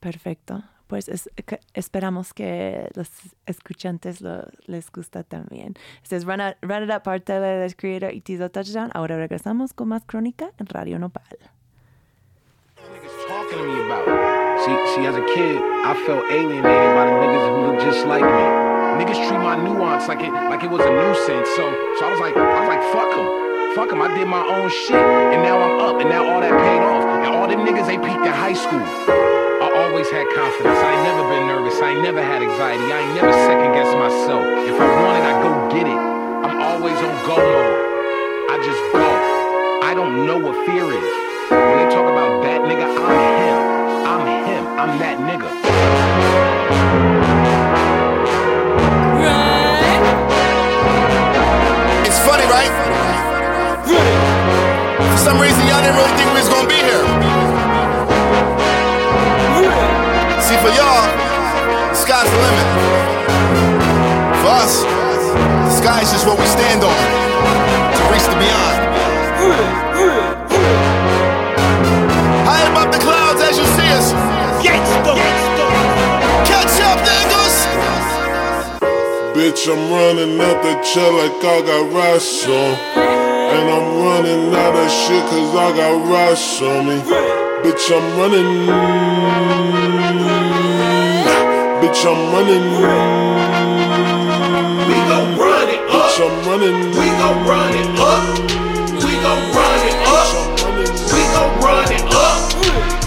Perfecto. 0.00 0.62
Pues 0.86 1.08
es, 1.08 1.28
que 1.44 1.60
esperamos 1.74 2.32
que 2.32 2.88
los 2.94 3.10
escuchantes 3.44 4.22
lo, 4.22 4.46
les 4.66 4.90
gusta 4.90 5.22
también. 5.24 5.74
Este 6.02 6.16
es 6.16 6.24
Run, 6.24 6.40
Run 6.62 6.84
It 6.84 6.90
Up 6.96 7.02
por 7.02 7.20
Tyler 7.20 7.68
the 7.68 7.76
Creator 7.76 8.14
y 8.14 8.22
Tizo 8.22 8.50
Touchdown. 8.50 8.90
Ahora 8.94 9.16
regresamos 9.16 9.74
con 9.74 9.88
más 9.88 10.04
crónica 10.06 10.52
en 10.56 10.66
Radio 10.66 10.98
Nopal. 10.98 11.57
Talking 13.28 13.58
to 13.58 13.64
me 13.64 13.76
about. 13.84 14.04
See, 14.64 14.76
see, 14.94 15.04
as 15.04 15.16
a 15.16 15.24
kid, 15.34 15.60
I 15.60 15.92
felt 16.06 16.24
alienated 16.32 16.90
by 16.96 17.04
the 17.04 17.14
niggas 17.20 17.44
who 17.44 17.58
look 17.68 17.78
just 17.84 18.06
like 18.06 18.24
me. 18.24 18.44
Niggas 18.98 19.20
treat 19.28 19.38
my 19.38 19.54
nuance 19.54 20.08
like 20.08 20.20
it 20.20 20.32
like 20.32 20.64
it 20.64 20.70
was 20.70 20.80
a 20.80 20.90
nuisance. 20.90 21.48
So, 21.54 21.64
so 21.98 22.00
I 22.06 22.10
was 22.10 22.20
like, 22.20 22.34
I 22.36 22.60
was 22.60 22.68
like, 22.68 22.82
fuck 22.90 23.10
them, 23.14 23.26
fuck 23.76 23.88
them. 23.90 24.00
I 24.02 24.08
did 24.16 24.26
my 24.26 24.42
own 24.42 24.70
shit, 24.70 24.96
and 24.96 25.44
now 25.44 25.60
I'm 25.60 25.76
up, 25.78 26.00
and 26.00 26.08
now 26.10 26.26
all 26.26 26.40
that 26.40 26.50
paid 26.50 26.82
off. 26.82 27.04
And 27.24 27.30
all 27.36 27.46
them 27.46 27.62
niggas 27.62 27.86
they 27.86 27.98
peaked 28.00 28.24
in 28.24 28.34
high 28.34 28.56
school. 28.56 28.82
I 28.82 29.68
always 29.86 30.08
had 30.10 30.26
confidence. 30.32 30.78
I 30.80 30.88
ain't 30.96 31.04
never 31.04 31.24
been 31.28 31.46
nervous. 31.46 31.76
I 31.78 31.92
ain't 31.92 32.02
never 32.02 32.22
had 32.22 32.42
anxiety. 32.42 32.88
I 32.90 32.98
ain't 33.04 33.14
never 33.14 33.32
second 33.46 33.70
guessed 33.76 33.94
myself. 33.94 34.44
If 34.66 34.76
I 34.80 34.88
want 35.04 35.14
it, 35.20 35.24
I 35.28 35.34
go 35.44 35.50
get 35.70 35.86
it. 35.86 36.00
I'm 36.46 36.58
always 36.62 36.98
on 36.98 37.14
go 37.28 37.36
mode. 37.36 37.78
I 38.48 38.56
just 38.64 38.82
go. 38.96 39.08
I 39.86 39.94
don't 39.94 40.26
know 40.26 40.38
what 40.38 40.56
fear 40.66 40.90
is. 40.90 41.27
When 41.50 41.78
they 41.78 41.88
talk 41.88 42.04
about 42.04 42.42
that 42.44 42.60
nigga, 42.60 42.84
I'm 42.84 43.24
him. 43.40 43.58
I'm 44.04 44.22
him. 44.44 44.64
I'm 44.76 44.98
that 45.00 45.16
nigga. 45.16 45.48
It's 52.04 52.20
funny, 52.20 52.44
right? 52.52 52.72
For 55.10 55.16
some 55.16 55.40
reason, 55.40 55.64
y'all 55.66 55.80
didn't 55.80 55.96
really 55.96 56.12
think 56.20 56.28
we 56.36 56.40
was 56.44 56.50
gonna 56.52 56.68
be 56.68 56.84
here. 56.84 57.06
See, 60.44 60.58
for 60.60 60.68
y'all, 60.76 61.08
sky's 61.96 62.28
the 62.28 62.40
limit. 62.44 62.68
For 64.44 64.52
us, 64.52 64.84
the 64.84 65.70
sky 65.80 66.02
is 66.02 66.12
just 66.12 66.26
what 66.26 66.38
we 66.38 66.44
stand 66.44 66.84
on 66.84 67.17
Bitch, 79.58 79.74
I'm 79.74 79.90
running 79.90 80.40
out 80.40 80.62
the 80.62 80.74
chair 80.86 81.10
like 81.10 81.42
I 81.42 81.60
got 81.66 81.92
rice 81.92 82.46
on. 82.46 82.74
And 82.94 83.68
I'm 83.68 84.04
running 84.04 84.54
out 84.54 84.76
of 84.76 84.88
shit 84.88 85.24
cause 85.26 85.52
I 85.52 85.76
got 85.76 86.08
rice 86.08 86.62
on 86.62 86.86
me. 86.86 86.94
Bitch, 87.66 87.90
I'm 87.90 88.06
running. 88.14 88.68
Bitch, 91.82 92.06
I'm 92.06 92.20
running. 92.30 92.66
We 94.86 94.94
gon' 95.10 95.36
run 95.36 95.68
it 95.68 95.82
up. 95.90 96.06
Bitch, 96.06 96.22
I'm 96.22 96.34
running. 96.46 96.78
We 96.94 97.06
gon' 97.18 97.38
run 97.42 97.74
it 97.74 97.98
up. 97.98 98.38
We 99.02 99.12
gon' 99.18 99.42
run 99.58 99.82
it 99.90 99.98
up. 100.06 100.38
We 101.10 101.22
gon' 101.34 101.58
run 101.58 101.90
it 101.90 102.06
up. 102.14 102.54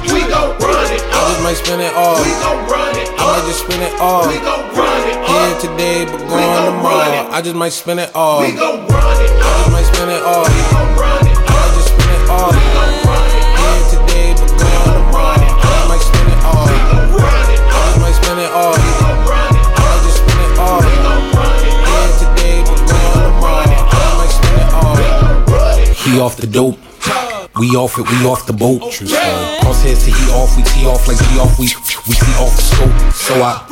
We 0.03 0.19
gon' 0.27 0.59
run 0.59 0.91
it 0.91 1.01
up. 1.01 1.15
I 1.15 1.31
just 1.31 1.43
might 1.43 1.53
spend 1.53 1.81
it 1.81 1.93
all. 1.93 2.21
We 2.21 2.29
gon' 2.43 2.67
run 2.67 2.87
it 2.87 2.90
I 2.90 2.90
might 3.31 3.47
just 3.47 3.63
spend 3.63 3.81
it 3.81 3.93
all. 3.99 4.27
We 4.27 4.39
gon' 4.43 4.75
run 4.75 5.07
it 5.07 5.15
Here 5.23 5.55
today, 5.63 6.03
but 6.05 6.19
We 6.19 6.27
gone 6.27 6.51
gon' 6.51 6.83
run 6.83 7.07
tomorrow. 7.07 7.27
it. 7.27 7.31
I 7.31 7.41
just 7.41 7.55
might 7.55 7.71
spend 7.71 7.99
it 7.99 8.11
all. 8.13 8.41
We 8.43 8.51
gon' 8.51 8.83
run 8.91 9.17
it 9.23 9.31
I 9.31 9.51
just 9.55 9.71
might 9.71 9.87
spend 9.87 10.11
it 10.11 10.23
all. 10.23 10.43
We 10.43 10.61
gon' 10.67 10.91
run 10.99 11.23
it 11.31 11.37
I 11.39 11.63
just 11.71 11.89
spend 11.95 12.11
it 12.11 12.23
all. 12.27 12.51
We 12.51 12.59
gon' 12.75 12.91
run 13.07 13.31
it 13.31 13.45
Here 13.55 13.83
today, 13.95 14.29
but 14.35 14.51
gone 14.59 14.83
tomorrow. 14.83 15.47
I 15.47 15.63
just 15.63 15.87
might 15.87 16.03
spend 16.03 16.27
it 16.27 16.41
all. 16.43 16.67
We 16.67 16.75
gon' 16.91 17.07
run 17.15 17.47
it 17.55 17.61
I 17.63 17.79
just 17.87 17.99
might 18.03 18.17
spend 18.19 18.39
it 18.43 18.51
all. 18.51 18.75
We 18.75 18.91
gon' 18.99 19.19
run 19.31 19.53
it 19.55 19.67
I 19.79 19.95
just 20.03 20.19
spend 20.19 20.41
it 20.43 20.53
all. 20.59 20.81
We 20.83 20.91
gon' 21.07 21.23
run 21.31 21.61
it 21.63 21.75
Here 21.87 22.11
today, 22.19 22.57
but 22.67 22.79
gone 22.83 23.15
tomorrow. 23.15 23.79
I 23.79 23.95
just 23.95 24.15
might 24.19 24.33
spend 24.35 24.59
it 24.59 24.69
all. 24.75 24.95
Run 25.47 25.79
it 25.79 25.95
He 26.03 26.19
off 26.19 26.35
the 26.35 26.47
dope. 26.51 26.75
We 27.59 27.75
off 27.75 27.99
it, 27.99 28.09
we 28.09 28.17
off 28.25 28.47
the 28.47 28.53
boat. 28.53 28.91
True 28.91 29.07
story. 29.07 29.21
Crosshairs 29.61 30.03
to 30.05 30.11
he 30.11 30.25
off, 30.31 30.55
we 30.57 30.63
tee 30.63 30.87
off 30.87 31.07
like 31.07 31.19
he 31.19 31.37
off, 31.37 31.59
we 31.59 31.67
we 32.07 32.13
see 32.15 32.33
off 32.33 32.55
the 32.55 32.61
scope. 32.61 33.13
So 33.13 33.33
I 33.43 33.65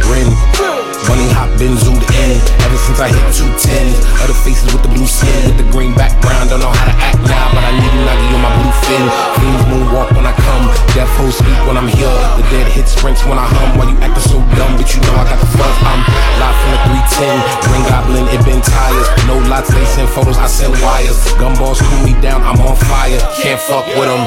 grin. 0.00 0.73
Running 1.04 1.28
hot, 1.36 1.52
been 1.60 1.76
zoomed 1.76 2.00
in. 2.24 2.40
Ever 2.64 2.78
since 2.80 2.98
I 2.98 3.12
hit 3.12 3.24
210. 3.36 4.24
Other 4.24 4.36
faces 4.40 4.72
with 4.72 4.80
the 4.80 4.88
blue 4.88 5.06
skin, 5.06 5.36
with 5.44 5.60
the 5.60 5.68
green 5.68 5.92
background. 5.92 6.48
Don't 6.48 6.64
know 6.64 6.72
how 6.72 6.86
to 6.88 6.96
act 6.96 7.20
now, 7.28 7.52
but 7.52 7.60
I 7.60 7.76
need 7.76 7.92
a 7.92 8.00
nugget 8.08 8.32
on 8.32 8.40
my 8.40 8.52
blue 8.56 8.74
fin. 8.88 9.04
Fiends 9.36 9.64
moonwalk 9.68 10.08
when 10.16 10.24
I 10.24 10.32
come. 10.32 10.64
Death 10.96 11.12
hoes 11.20 11.36
speak 11.36 11.58
when 11.68 11.76
I'm 11.76 11.92
here. 11.92 12.08
The 12.40 12.44
dead 12.48 12.66
hit 12.72 12.88
sprints 12.88 13.20
when 13.28 13.36
I 13.36 13.44
hum. 13.44 13.76
Why 13.76 13.84
you 13.92 13.96
acting 14.00 14.24
so 14.24 14.40
dumb? 14.56 14.80
But 14.80 14.88
you 14.96 15.04
know 15.04 15.14
I 15.20 15.28
got 15.28 15.38
the 15.38 15.48
fuzz. 15.52 15.76
I'm 15.84 16.00
live 16.40 16.56
from 16.56 16.70
the 16.72 16.80
310. 17.20 17.36
Green 17.68 17.84
Goblin, 17.84 18.24
it 18.32 18.40
been 18.48 18.62
tires. 18.64 19.08
No 19.28 19.36
lots, 19.52 19.68
they 19.68 19.84
send 19.84 20.08
photos, 20.08 20.40
I 20.40 20.48
send 20.48 20.72
wires. 20.80 21.20
Gumballs 21.36 21.84
cool 21.84 22.00
me 22.00 22.16
down, 22.24 22.40
I'm 22.40 22.56
on 22.64 22.80
fire. 22.88 23.20
Can't 23.44 23.60
fuck 23.60 23.84
with 23.92 24.08
them. 24.08 24.24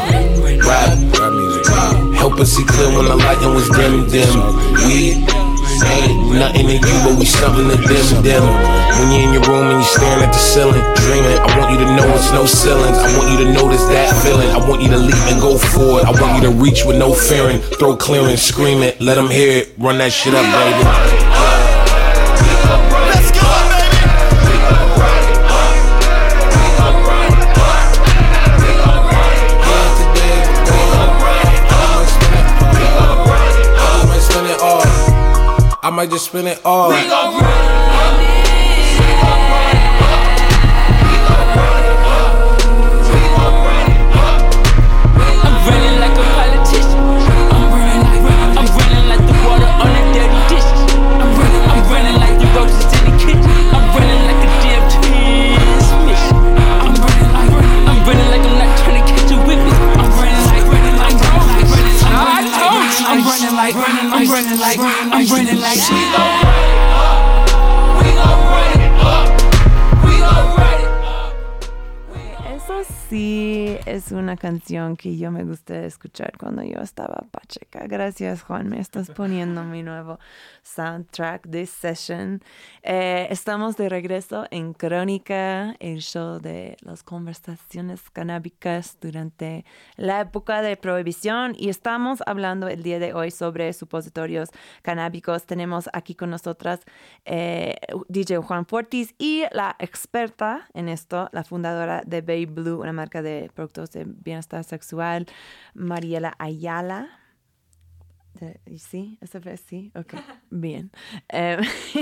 Rap, 0.61 0.93
rap 1.17 1.33
music. 1.33 1.65
Help 2.21 2.37
us 2.37 2.53
see 2.53 2.65
clear 2.69 2.93
when 2.93 3.09
the 3.09 3.17
lighting 3.17 3.53
was 3.57 3.65
dim, 3.73 4.05
dim. 4.13 4.37
We 4.85 5.25
ain't 5.83 6.33
nothing 6.33 6.67
to 6.67 6.73
you, 6.73 6.97
but 7.05 7.19
we 7.19 7.25
something 7.25 7.69
to 7.69 7.77
them, 7.77 8.23
them. 8.23 8.43
When 8.97 9.11
you're 9.11 9.27
in 9.27 9.33
your 9.33 9.45
room 9.45 9.67
and 9.69 9.79
you're 9.79 9.93
staring 9.93 10.23
at 10.23 10.33
the 10.33 10.39
ceiling, 10.39 10.81
dreaming, 10.95 11.37
I 11.37 11.59
want 11.59 11.71
you 11.71 11.79
to 11.85 11.89
know 11.95 12.07
it's 12.15 12.31
no 12.31 12.45
ceilings. 12.45 12.97
I 12.97 13.17
want 13.17 13.31
you 13.31 13.45
to 13.45 13.53
notice 13.53 13.83
that 13.93 14.15
feeling. 14.23 14.49
I 14.49 14.57
want 14.57 14.81
you 14.81 14.89
to 14.89 14.97
leap 14.97 15.23
and 15.29 15.39
go 15.39 15.57
forward. 15.57 16.05
I 16.05 16.11
want 16.11 16.41
you 16.41 16.49
to 16.49 16.55
reach 16.55 16.85
with 16.85 16.97
no 16.97 17.13
fearing. 17.13 17.59
Throw 17.79 17.95
clearance, 17.95 18.41
scream 18.41 18.81
it, 18.83 18.99
let 19.01 19.15
them 19.15 19.29
hear 19.29 19.63
it. 19.63 19.73
Run 19.77 19.97
that 19.99 20.11
shit 20.11 20.33
up, 20.33 20.45
baby. 20.45 21.36
Might 35.97 36.11
just 36.11 36.25
spend 36.25 36.47
it 36.47 36.61
all. 36.63 36.91
I'm 36.91 37.66
I'm 65.17 65.25
running 65.29 65.59
like 65.59 65.79
I'm 65.79 66.96
sí 73.09 73.77
es 73.85 74.11
una 74.11 74.35
canción 74.35 74.97
que 74.97 75.17
yo 75.17 75.31
me 75.31 75.43
gusta 75.43 75.85
escuchar 75.85 76.33
cuando 76.37 76.63
yo 76.63 76.79
estaba 76.81 77.25
pacheca. 77.31 77.87
Gracias, 77.87 78.41
Juan. 78.41 78.67
Me 78.67 78.79
estás 78.79 79.11
poniendo 79.11 79.63
mi 79.63 79.81
nuevo 79.81 80.19
soundtrack 80.63 81.47
de 81.47 81.65
session. 81.65 82.41
Eh, 82.83 83.27
estamos 83.29 83.77
de 83.77 83.87
regreso 83.87 84.45
en 84.51 84.73
Crónica, 84.73 85.75
el 85.79 86.01
show 86.01 86.39
de 86.39 86.75
las 86.81 87.03
conversaciones 87.03 88.01
canábicas 88.11 88.97
durante 88.99 89.63
la 89.95 90.21
época 90.21 90.61
de 90.61 90.75
prohibición. 90.75 91.55
Y 91.57 91.69
estamos 91.69 92.21
hablando 92.25 92.67
el 92.67 92.83
día 92.83 92.99
de 92.99 93.13
hoy 93.13 93.31
sobre 93.31 93.71
supositorios 93.71 94.49
canábicos. 94.81 95.45
Tenemos 95.45 95.89
aquí 95.93 96.13
con 96.13 96.29
nosotras 96.29 96.81
eh, 97.23 97.75
DJ 98.09 98.39
Juan 98.39 98.65
Fortis 98.65 99.15
y 99.17 99.43
la 99.51 99.77
experta 99.79 100.67
en 100.73 100.89
esto, 100.89 101.29
la 101.31 101.43
fundadora 101.43 102.01
de 102.05 102.21
Babe 102.21 102.47
Blue, 102.47 102.81
una 102.81 102.96
marca 102.97 103.21
de 103.21 103.51
productos 103.53 103.91
de 103.91 104.05
bienestar 104.05 104.63
sexual, 104.63 105.27
Mariela 105.73 106.33
Ayala. 106.39 107.07
¿y 108.65 108.79
¿Sí? 108.79 109.17
¿Esa 109.21 109.39
vez 109.39 109.63
sí? 109.67 109.91
Ok, 109.95 110.13
bien. 110.49 110.91
Eh, 111.29 111.57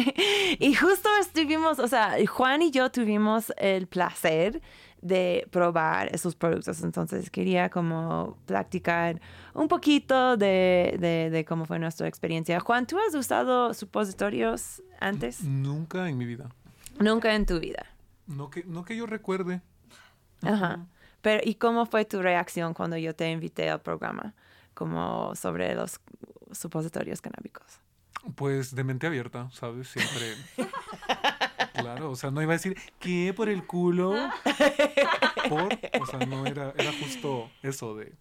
y 0.60 0.74
justo 0.74 1.10
estuvimos, 1.20 1.80
o 1.80 1.88
sea, 1.88 2.16
Juan 2.28 2.62
y 2.62 2.72
yo 2.72 2.92
tuvimos 2.92 3.54
el 3.58 3.88
placer 3.88 4.62
de 5.02 5.48
probar 5.52 6.14
esos 6.16 6.36
productos, 6.36 6.82
entonces 6.84 7.30
quería 7.30 7.70
como 7.70 8.38
practicar 8.46 9.22
un 9.54 9.68
poquito 9.68 10.36
de, 10.36 10.98
de, 11.00 11.30
de 11.30 11.46
cómo 11.46 11.66
fue 11.66 11.78
nuestra 11.78 12.08
experiencia. 12.08 12.60
Juan, 12.60 12.88
¿tú 12.88 12.98
has 12.98 13.14
usado 13.14 13.74
supositorios 13.74 14.82
antes? 15.00 15.44
Nunca 15.44 16.10
en 16.10 16.18
mi 16.18 16.26
vida. 16.26 16.50
Nunca 17.00 17.36
en 17.36 17.46
tu 17.46 17.60
vida. 17.60 17.86
No 18.28 18.50
que, 18.50 18.64
no 18.64 18.84
que 18.84 18.98
yo 18.98 19.06
recuerde. 19.06 19.62
Ajá. 20.46 20.86
Pero, 21.22 21.42
¿y 21.44 21.56
cómo 21.56 21.86
fue 21.86 22.06
tu 22.06 22.22
reacción 22.22 22.74
cuando 22.74 22.98
yo 22.98 23.16
te 23.16 23.32
invité 23.32 23.70
al 23.70 23.82
programa? 23.82 24.34
Como 24.74 25.34
sobre 25.36 25.74
los 25.74 26.00
supositorios 26.52 27.22
canábicos. 27.22 27.66
Pues 28.36 28.76
de 28.76 28.84
mente 28.84 29.08
abierta, 29.08 29.50
¿sabes? 29.52 29.88
Siempre. 29.88 30.36
claro, 31.74 32.12
o 32.12 32.16
sea, 32.16 32.32
no 32.32 32.42
iba 32.42 32.54
a 32.54 32.58
decir, 32.58 32.78
¿qué? 33.00 33.34
¿Por 33.36 33.50
el 33.50 33.66
culo? 33.66 34.14
Por. 35.50 35.70
O 36.02 36.06
sea, 36.06 36.20
no 36.28 36.46
era, 36.46 36.74
era 36.78 36.92
justo 36.94 37.50
eso 37.62 37.96
de. 37.96 38.14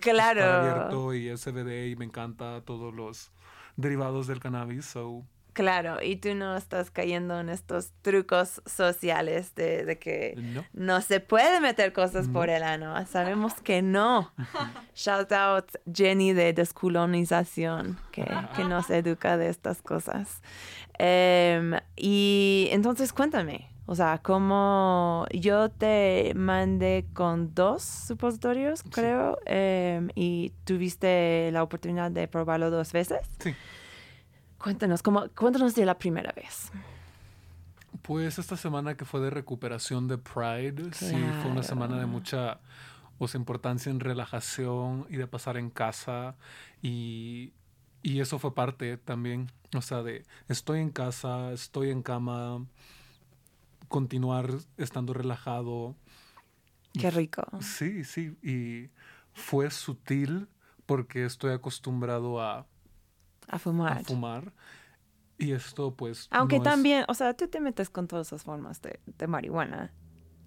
Claro. 0.00 0.40
Estar 0.40 0.60
abierto 0.60 1.14
y 1.14 1.36
SBD 1.36 1.90
y 1.90 1.96
me 1.96 2.04
encanta 2.04 2.62
todos 2.62 2.94
los 2.94 3.32
derivados 3.76 4.26
del 4.26 4.40
cannabis, 4.40 4.86
so. 4.86 5.24
Claro, 5.52 5.98
y 6.02 6.16
tú 6.16 6.34
no 6.34 6.56
estás 6.56 6.90
cayendo 6.90 7.40
en 7.40 7.48
estos 7.48 7.92
trucos 8.02 8.62
sociales 8.66 9.54
de, 9.54 9.84
de 9.84 9.98
que 9.98 10.34
No. 10.72 11.00
se 11.00 11.20
puede 11.20 11.60
meter 11.60 11.92
cosas 11.92 12.28
por 12.28 12.48
el 12.50 12.62
ano. 12.62 12.94
Sabemos 13.06 13.54
que 13.54 13.82
no. 13.82 14.32
Shout 14.94 15.32
out 15.32 15.66
Jenny 15.92 16.32
de 16.32 16.52
descolonización, 16.52 17.98
que, 18.12 18.24
que 18.56 18.64
nos 18.64 18.88
educa 18.90 19.36
de 19.36 19.48
estas 19.48 19.82
cosas. 19.82 20.40
Em, 20.98 21.72
y 21.96 22.68
entonces 22.72 23.12
cuéntame, 23.12 23.70
o 23.86 23.94
sea, 23.94 24.20
cómo 24.22 25.26
yo 25.32 25.68
te 25.70 26.32
mandé 26.36 27.06
con 27.12 27.54
dos 27.54 27.82
supositorios, 27.82 28.82
creo, 28.84 29.38
em, 29.46 30.10
y 30.14 30.52
tuviste 30.64 31.50
la 31.52 31.62
oportunidad 31.62 32.10
de 32.10 32.28
probarlo 32.28 32.70
dos 32.70 32.92
veces. 32.92 33.18
Sí. 33.40 33.54
Cuéntanos, 34.62 35.02
cómo, 35.02 35.28
cuéntanos 35.30 35.74
de 35.74 35.86
la 35.86 35.98
primera 35.98 36.32
vez. 36.32 36.70
Pues 38.02 38.38
esta 38.38 38.56
semana 38.56 38.94
que 38.94 39.04
fue 39.04 39.20
de 39.20 39.30
recuperación 39.30 40.06
de 40.06 40.18
Pride, 40.18 40.92
sí, 40.92 41.16
fue 41.42 41.50
una 41.50 41.62
semana 41.62 41.98
de 41.98 42.06
mucha 42.06 42.60
o 43.18 43.28
sea, 43.28 43.38
importancia 43.38 43.90
en 43.90 44.00
relajación 44.00 45.06
y 45.08 45.16
de 45.16 45.26
pasar 45.26 45.56
en 45.56 45.70
casa 45.70 46.36
y, 46.82 47.52
y 48.02 48.20
eso 48.20 48.38
fue 48.38 48.54
parte 48.54 48.96
también, 48.96 49.50
o 49.74 49.82
sea, 49.82 50.02
de 50.02 50.24
estoy 50.48 50.80
en 50.80 50.90
casa, 50.90 51.52
estoy 51.52 51.90
en 51.90 52.02
cama, 52.02 52.64
continuar 53.88 54.50
estando 54.76 55.14
relajado. 55.14 55.96
Qué 56.92 57.10
rico. 57.10 57.42
Sí, 57.60 58.04
sí, 58.04 58.36
y 58.42 58.90
fue 59.32 59.70
sutil 59.70 60.48
porque 60.86 61.24
estoy 61.24 61.52
acostumbrado 61.52 62.42
a, 62.42 62.66
A 63.48 63.58
fumar. 63.58 63.98
a 63.98 64.04
fumar 64.04 64.52
y 65.38 65.52
esto 65.52 65.94
pues... 65.94 66.28
Aunque 66.30 66.58
no 66.58 66.64
es- 66.64 66.70
también, 66.70 67.04
o 67.08 67.14
sea, 67.14 67.34
tú 67.34 67.48
te 67.48 67.60
metes 67.60 67.88
con 67.90 68.06
todas 68.06 68.26
esas 68.28 68.42
formas 68.44 68.80
de, 68.82 69.00
de 69.06 69.26
marihuana. 69.26 69.92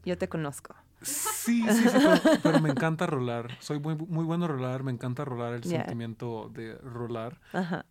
Yo 0.05 0.17
te 0.17 0.27
conozco. 0.29 0.75
Sí, 1.01 1.63
sí, 1.69 1.89
sí, 1.89 1.97
pero, 1.97 2.39
pero 2.43 2.59
me 2.61 2.69
encanta 2.69 3.05
rolar. 3.07 3.49
Soy 3.59 3.79
muy, 3.79 3.95
muy 3.95 4.23
bueno 4.23 4.47
rolar, 4.47 4.83
me 4.83 4.91
encanta 4.91 5.25
rolar 5.25 5.53
el 5.53 5.63
sentimiento 5.63 6.49
de 6.53 6.75
rolar. 6.77 7.39
Ajá. 7.53 7.85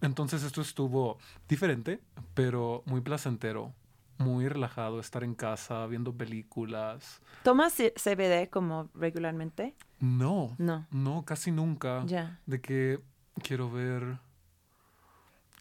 Entonces 0.00 0.42
esto 0.42 0.60
estuvo 0.60 1.18
diferente, 1.48 2.00
pero 2.34 2.82
muy 2.86 3.00
placentero, 3.00 3.72
muy 4.18 4.48
relajado, 4.48 5.00
estar 5.00 5.22
en 5.24 5.34
casa, 5.34 5.86
viendo 5.86 6.14
películas. 6.14 7.20
¿Tomas 7.42 7.74
CBD 7.74 8.50
como 8.50 8.90
regularmente? 8.94 9.74
No, 10.00 10.54
No. 10.58 10.86
no, 10.90 11.24
casi 11.24 11.50
nunca. 11.52 12.04
Ya. 12.06 12.40
De 12.46 12.60
que 12.60 13.00
quiero 13.44 13.70
ver... 13.70 14.18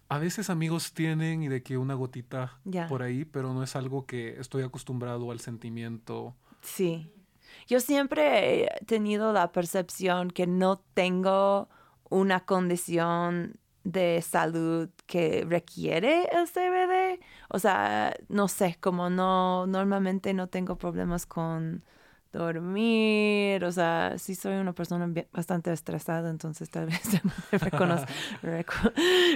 A 0.09 0.19
veces 0.19 0.51
amigos 0.51 0.93
tienen 0.93 1.41
y 1.41 1.47
de 1.47 1.63
que 1.63 1.77
una 1.77 1.95
gotita 1.95 2.59
por 2.87 3.01
ahí, 3.01 3.25
pero 3.25 3.51
no 3.53 3.63
es 3.63 3.75
algo 3.75 4.05
que 4.05 4.39
estoy 4.39 4.61
acostumbrado 4.61 5.31
al 5.31 5.39
sentimiento. 5.39 6.35
Sí. 6.61 7.09
Yo 7.65 7.79
siempre 7.79 8.65
he 8.65 8.85
tenido 8.85 9.33
la 9.33 9.51
percepción 9.51 10.29
que 10.29 10.45
no 10.45 10.77
tengo 10.93 11.67
una 12.09 12.45
condición 12.45 13.57
de 13.83 14.21
salud 14.21 14.89
que 15.07 15.45
requiere 15.49 16.27
el 16.31 16.47
CBD. 16.47 17.19
O 17.49 17.57
sea, 17.57 18.13
no 18.29 18.47
sé, 18.47 18.77
como 18.79 19.09
no, 19.09 19.65
normalmente 19.65 20.33
no 20.33 20.47
tengo 20.47 20.77
problemas 20.77 21.25
con 21.25 21.83
dormir, 22.33 23.63
o 23.63 23.71
sea, 23.71 24.15
sí 24.17 24.35
soy 24.35 24.55
una 24.55 24.73
persona 24.73 25.09
bastante 25.31 25.71
estresada, 25.71 26.29
entonces 26.29 26.69
tal 26.69 26.85
vez 26.87 27.01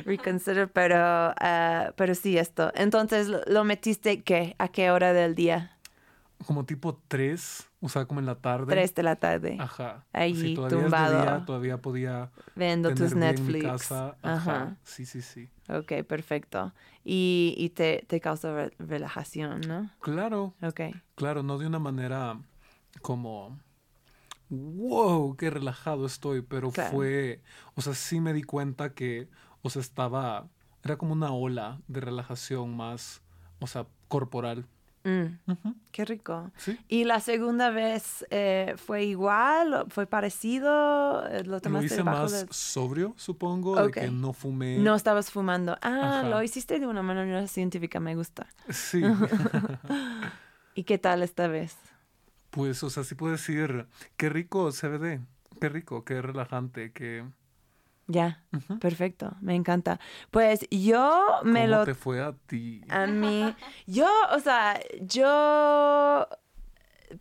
reconsider, 0.06 0.70
pero, 0.72 0.98
ah, 1.00 1.92
pero 1.96 2.16
sí 2.16 2.38
esto. 2.38 2.72
Entonces, 2.76 3.30
¿lo, 3.48 3.64
metiste 3.64 4.22
qué? 4.24 4.56
¿A 4.60 4.68
qué 4.70 4.92
hora 4.92 5.14
del 5.14 5.36
día? 5.36 5.78
Como 6.46 6.66
tipo 6.66 7.02
3, 7.08 7.68
o 7.82 7.90
sea, 7.90 8.06
como 8.06 8.20
en 8.20 8.26
la 8.28 8.36
tarde. 8.36 8.68
Tres 8.68 8.94
de 8.94 9.04
la 9.04 9.16
tarde. 9.16 9.58
Ajá. 9.60 10.06
Ahí 10.14 10.36
Sí, 10.36 10.54
todavía 10.54 10.78
es 10.78 10.84
de 10.84 10.90
tumbado. 10.90 11.22
día, 11.22 11.46
todavía 11.46 11.78
podía 11.82 12.30
Viendo 12.56 12.94
tus 12.94 13.16
Netflix. 13.16 13.64
casa. 13.66 14.16
Ajá. 14.22 14.34
Ajá. 14.62 14.78
Sí, 14.84 15.06
sí, 15.06 15.22
sí. 15.22 15.50
Ok, 15.70 16.04
perfecto. 16.08 16.74
Y, 17.04 17.56
y 17.58 17.70
te, 17.70 18.06
te 18.08 18.20
causa 18.22 18.54
re- 18.54 18.72
relajación, 18.78 19.62
¿no? 19.62 19.90
Claro, 20.00 20.54
Ok. 20.62 20.82
claro, 21.16 21.42
no 21.44 21.58
de 21.58 21.66
una 21.68 21.80
manera 21.80 22.38
como 23.02 23.58
wow, 24.50 25.36
qué 25.36 25.50
relajado 25.50 26.06
estoy, 26.06 26.42
pero 26.42 26.72
Claro. 26.72 26.92
fue, 26.92 27.42
o 27.76 27.82
sea, 27.82 27.94
sí 27.94 28.22
me 28.22 28.34
di 28.34 28.44
cuenta 28.44 28.94
que, 28.94 29.28
o 29.62 29.70
sea, 29.70 29.82
estaba, 29.82 30.48
era 30.84 30.98
como 30.98 31.14
una 31.14 31.34
ola 31.34 31.80
de 31.88 32.00
relajación 32.02 32.76
más, 32.76 33.22
o 33.60 33.68
sea, 33.68 33.88
corporal. 34.08 34.66
Mm. 35.04 35.38
Qué 35.92 36.04
rico. 36.06 36.52
Sí. 36.58 36.78
¿Y 36.90 37.06
la 37.06 37.20
segunda 37.22 37.70
vez 37.70 38.26
eh, 38.30 38.74
fue 38.78 39.06
igual? 39.06 39.86
¿Fue 39.90 40.06
parecido? 40.06 41.26
Eh, 41.28 41.44
¿Lo 41.46 41.52
Lo 41.54 41.62
tomaste 41.62 41.86
hice 41.86 41.96
debajo 41.98 42.24
más 42.24 42.32
de- 42.32 42.48
sobrio, 42.52 43.14
supongo, 43.18 43.76
de 43.86 43.92
que 43.92 44.12
no 44.12 44.34
fumé. 44.34 44.78
No 44.80 44.96
estabas 44.96 45.32
fumando. 45.32 45.78
Ah, 45.82 46.20
Ajá. 46.20 46.30
lo 46.30 46.44
hiciste 46.44 46.80
de 46.80 46.88
una 46.88 47.04
manera 47.04 47.48
científica, 47.48 48.00
me 48.02 48.16
gusta. 48.16 48.48
Sí. 48.70 49.02
¿Y 50.76 50.84
qué 50.84 50.98
tal 50.98 51.24
esta 51.24 51.48
vez? 51.48 51.76
Pues, 52.58 52.82
o 52.82 52.90
sea, 52.90 53.04
sí 53.04 53.14
puedo 53.14 53.34
decir, 53.34 53.86
qué 54.16 54.30
rico 54.30 54.72
CBD, 54.72 55.20
qué 55.62 55.70
rico, 55.70 56.04
qué 56.04 56.24
relajante, 56.24 56.92
qué... 56.92 57.24
Ya, 58.08 58.44
perfecto, 58.80 59.36
me 59.42 59.54
encanta. 59.54 60.00
Pues 60.32 60.66
yo 60.72 61.24
me 61.44 61.66
¿Cómo 61.66 61.76
lo 61.76 61.86
te 61.86 61.94
fue 61.94 62.20
a 62.20 62.34
ti? 62.34 62.82
A 62.90 63.06
mí, 63.06 63.54
yo, 63.86 64.08
o 64.32 64.40
sea, 64.40 64.82
yo 65.02 66.28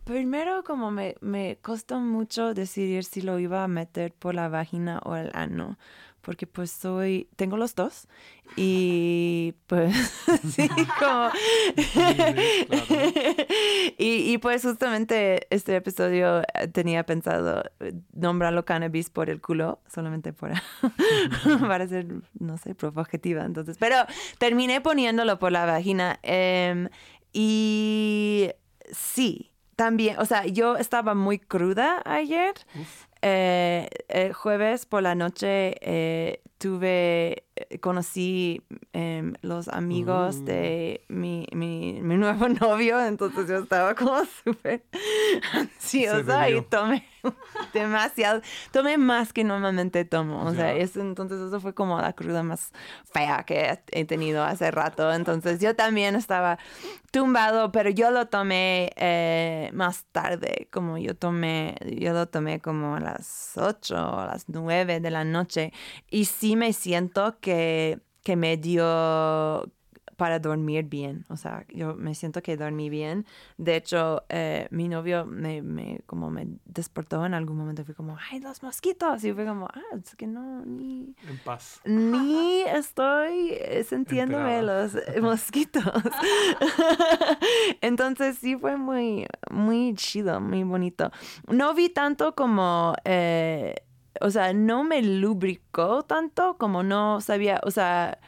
primero 0.05 0.63
como 0.63 0.89
me, 0.89 1.13
me 1.21 1.59
costó 1.61 1.99
mucho 1.99 2.55
decidir 2.55 3.03
si 3.03 3.21
lo 3.21 3.37
iba 3.37 3.63
a 3.63 3.67
meter 3.67 4.13
por 4.13 4.33
la 4.33 4.49
vagina 4.49 5.01
o 5.05 5.15
el 5.15 5.29
ano, 5.35 5.77
porque 6.21 6.47
pues 6.47 6.71
soy, 6.71 7.29
tengo 7.35 7.57
los 7.57 7.75
dos 7.75 8.07
y 8.55 9.53
pues 9.67 9.95
sí, 10.49 10.67
como... 10.99 11.29
y, 13.97 14.31
y 14.31 14.37
pues 14.37 14.61
justamente 14.61 15.47
este 15.49 15.75
episodio 15.75 16.41
eh, 16.41 16.67
tenía 16.67 17.03
pensado 17.05 17.63
eh, 17.79 17.93
nombrarlo 18.13 18.63
cannabis 18.63 19.09
por 19.09 19.29
el 19.29 19.41
culo, 19.41 19.79
solamente 19.87 20.33
para, 20.33 20.61
para 21.61 21.87
ser, 21.87 22.05
no 22.39 22.57
sé, 22.57 22.75
provocativa, 22.75 23.43
entonces, 23.43 23.77
pero 23.79 23.97
terminé 24.37 24.81
poniéndolo 24.81 25.39
por 25.39 25.51
la 25.51 25.65
vagina 25.65 26.19
em, 26.21 26.89
y 27.33 28.51
sí, 28.91 29.51
también, 29.75 30.17
o 30.19 30.25
sea, 30.25 30.45
yo 30.45 30.77
estaba 30.77 31.13
muy 31.13 31.39
cruda 31.39 32.01
ayer. 32.05 32.53
Eh, 33.23 33.89
el 34.09 34.31
jueves 34.33 34.85
por 34.85 35.01
la 35.01 35.15
noche 35.15 35.75
eh, 35.81 36.41
tuve, 36.57 37.45
eh, 37.55 37.79
conocí 37.79 38.61
em, 38.93 39.33
los 39.41 39.67
amigos 39.67 40.37
Uh. 40.41 40.45
de 40.45 41.01
mi, 41.07 41.45
mi, 41.53 41.99
mi 42.01 42.17
nuevo 42.17 42.47
novio, 42.61 42.99
entonces 43.05 43.47
yo 43.47 43.57
estaba 43.59 43.93
como 43.95 44.19
súper 44.43 44.83
ansiosa 45.53 46.49
y 46.49 46.61
tomé 46.63 47.05
demasiado, 47.73 48.41
tomé 48.71 48.97
más 48.97 49.33
que 49.33 49.43
normalmente 49.43 50.05
tomo, 50.05 50.45
o 50.45 50.53
sea, 50.53 50.73
eso, 50.73 51.01
entonces 51.01 51.39
eso 51.39 51.59
fue 51.59 51.73
como 51.73 51.99
la 51.99 52.13
cruda 52.13 52.43
más 52.43 52.71
fea 53.11 53.43
que 53.43 53.79
he- 53.91 54.05
tenido 54.05 54.43
hace 54.43 54.71
rato, 54.71 55.11
entonces 55.13 55.59
yo 55.59 55.75
también 55.75 56.15
estaba 56.15 56.57
tumbado, 57.11 57.71
pero 57.71 57.89
yo 57.89 58.11
lo 58.11 58.27
tomé 58.27 58.91
eh, 58.95 59.69
más 59.73 60.05
tarde, 60.11 60.67
como 60.71 60.97
yo 60.97 61.15
tomé, 61.15 61.75
yo 61.99 62.13
lo 62.13 62.27
tomé 62.27 62.59
como 62.59 62.95
a 62.95 62.99
las 62.99 63.53
8 63.57 63.95
o 63.95 64.25
las 64.25 64.47
9 64.49 64.99
de 64.99 65.11
la 65.11 65.23
noche 65.23 65.73
y 66.09 66.25
sí 66.25 66.46
me 66.55 66.73
siento 66.73 67.37
que, 67.39 67.99
que 68.23 68.35
me 68.35 68.57
dio 68.57 69.71
para 70.17 70.39
dormir 70.39 70.85
bien, 70.85 71.25
o 71.29 71.37
sea, 71.37 71.63
yo 71.69 71.93
me 71.93 72.15
siento 72.15 72.41
que 72.41 72.57
dormí 72.57 72.89
bien. 72.89 73.27
De 73.57 73.75
hecho, 73.75 74.23
eh, 74.29 74.67
mi 74.71 74.87
novio 74.87 75.27
me, 75.27 75.61
me, 75.61 76.01
como 76.07 76.31
me 76.31 76.47
despertó 76.65 77.23
en 77.23 77.35
algún 77.35 77.55
momento, 77.55 77.85
fue 77.85 77.93
como, 77.93 78.17
ay, 78.31 78.39
los 78.39 78.63
mosquitos, 78.63 79.23
y 79.23 79.31
fue 79.31 79.45
como, 79.45 79.67
ah, 79.67 79.95
es 79.95 80.15
que 80.15 80.25
no, 80.25 80.65
ni, 80.65 81.13
En 81.29 81.37
paz. 81.45 81.81
ni 81.85 82.61
estoy 82.63 83.49
eh, 83.61 83.83
sintiéndome 83.87 84.57
Enterada. 84.57 84.83
los 84.85 84.95
mosquitos. 85.21 85.83
Entonces 87.81 88.37
sí 88.39 88.55
fue 88.57 88.75
muy, 88.75 89.27
muy 89.51 89.93
chido, 89.95 90.41
muy 90.41 90.63
bonito. 90.63 91.11
No 91.47 91.75
vi 91.75 91.89
tanto 91.89 92.33
como, 92.33 92.95
eh, 93.05 93.75
o 94.21 94.29
sea, 94.31 94.53
no 94.53 94.83
me 94.83 95.01
lubricó 95.01 96.03
tanto 96.03 96.57
como 96.57 96.83
no 96.83 97.21
sabía, 97.21 97.59
o 97.63 97.71
sea, 97.71 98.19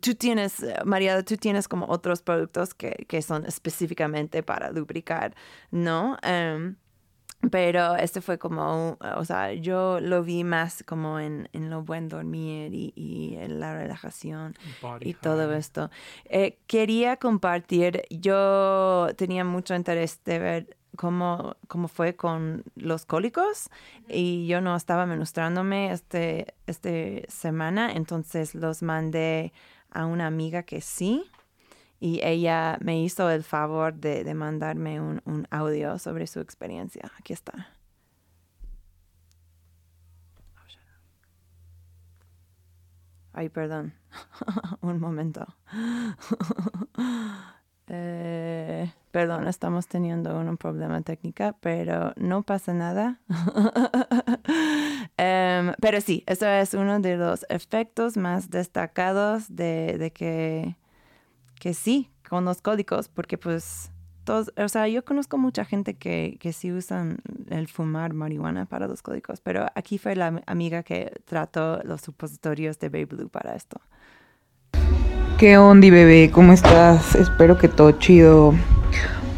tú 0.00 0.14
tienes, 0.14 0.62
eh, 0.62 0.74
María, 0.84 1.22
tú 1.24 1.36
tienes 1.36 1.68
como 1.68 1.86
otros 1.86 2.22
productos 2.22 2.74
que, 2.74 3.04
que 3.08 3.22
son 3.22 3.46
específicamente 3.46 4.42
para 4.42 4.70
lubricar, 4.70 5.34
¿no? 5.70 6.16
Em, 6.22 6.76
pero 7.52 7.94
este 7.94 8.20
fue 8.20 8.36
como, 8.38 8.90
un- 8.90 8.98
o 9.16 9.24
sea, 9.24 9.52
yo 9.52 10.00
lo 10.00 10.24
vi 10.24 10.42
más 10.42 10.82
como 10.84 11.20
en, 11.20 11.48
en 11.52 11.70
lo 11.70 11.82
buen 11.84 12.08
dormir 12.08 12.74
y, 12.74 12.92
y 12.96 13.36
en 13.36 13.60
la 13.60 13.74
relajación 13.76 14.54
Body 14.82 15.10
y 15.10 15.14
todo 15.14 15.52
esto. 15.54 15.88
Eh, 16.24 16.58
quería 16.66 17.16
compartir, 17.16 18.02
yo 18.10 19.06
tenía 19.16 19.44
mucho 19.44 19.76
interés 19.76 20.20
de 20.24 20.38
ver 20.40 20.76
cómo, 20.96 21.56
cómo 21.68 21.88
fue 21.88 22.16
con 22.16 22.64
los 22.76 23.06
cólicos 23.06 23.70
y 24.08 24.46
yo 24.46 24.60
no 24.60 24.76
estaba 24.76 25.06
menstruándome 25.06 25.92
este, 25.92 26.54
este 26.66 27.26
semana, 27.28 27.92
entonces 27.92 28.54
los 28.54 28.82
mandé 28.82 29.52
a 29.90 30.06
una 30.06 30.26
amiga 30.26 30.62
que 30.62 30.80
sí. 30.80 31.24
Y 32.00 32.20
ella 32.22 32.78
me 32.80 33.02
hizo 33.02 33.28
el 33.28 33.42
favor 33.42 33.92
de, 33.94 34.22
de 34.22 34.34
mandarme 34.34 35.00
un, 35.00 35.20
un 35.24 35.48
audio 35.50 35.98
sobre 35.98 36.28
su 36.28 36.38
experiencia. 36.38 37.10
Aquí 37.18 37.32
está. 37.32 37.72
Ay, 43.32 43.48
perdón. 43.48 43.94
un 44.80 45.00
momento. 45.00 45.46
Eh, 47.90 48.92
perdón, 49.10 49.48
estamos 49.48 49.86
teniendo 49.88 50.38
un 50.38 50.56
problema 50.58 51.00
técnico, 51.02 51.56
pero 51.60 52.12
no 52.16 52.42
pasa 52.42 52.74
nada. 52.74 53.20
Em, 55.16 55.72
pero 55.80 56.00
sí, 56.00 56.22
eso 56.26 56.46
es 56.46 56.74
uno 56.74 57.00
de 57.00 57.16
los 57.16 57.44
efectos 57.48 58.16
más 58.16 58.50
destacados 58.50 59.54
de, 59.54 60.12
que, 60.14 60.76
que 61.60 61.74
sí, 61.74 62.10
con 62.28 62.44
los 62.44 62.62
cólicos, 62.62 63.08
porque 63.08 63.38
pues 63.38 63.90
todos, 64.24 64.52
o 64.56 64.68
sea, 64.68 64.86
yo 64.88 65.04
conozco 65.04 65.38
mucha 65.38 65.64
gente 65.64 65.94
que, 65.96 66.36
que 66.40 66.52
sí 66.52 66.70
usan 66.72 67.18
el 67.50 67.66
fumar 67.68 68.12
marihuana 68.14 68.66
para 68.66 68.86
los 68.86 69.02
cólicos, 69.02 69.40
pero 69.40 69.66
aquí 69.74 69.98
fue 69.98 70.14
la 70.16 70.28
am- 70.28 70.42
amiga 70.46 70.82
que 70.84 71.12
trató 71.24 71.80
los 71.84 72.02
supositorios 72.02 72.78
de 72.78 72.88
Baby 72.90 73.06
Blue 73.06 73.28
para 73.28 73.54
esto. 73.56 73.80
¿Qué 75.38 75.56
onda, 75.56 75.88
bebé? 75.88 76.32
¿Cómo 76.32 76.52
estás? 76.52 77.14
Espero 77.14 77.58
que 77.58 77.68
todo 77.68 77.92
chido. 77.92 78.54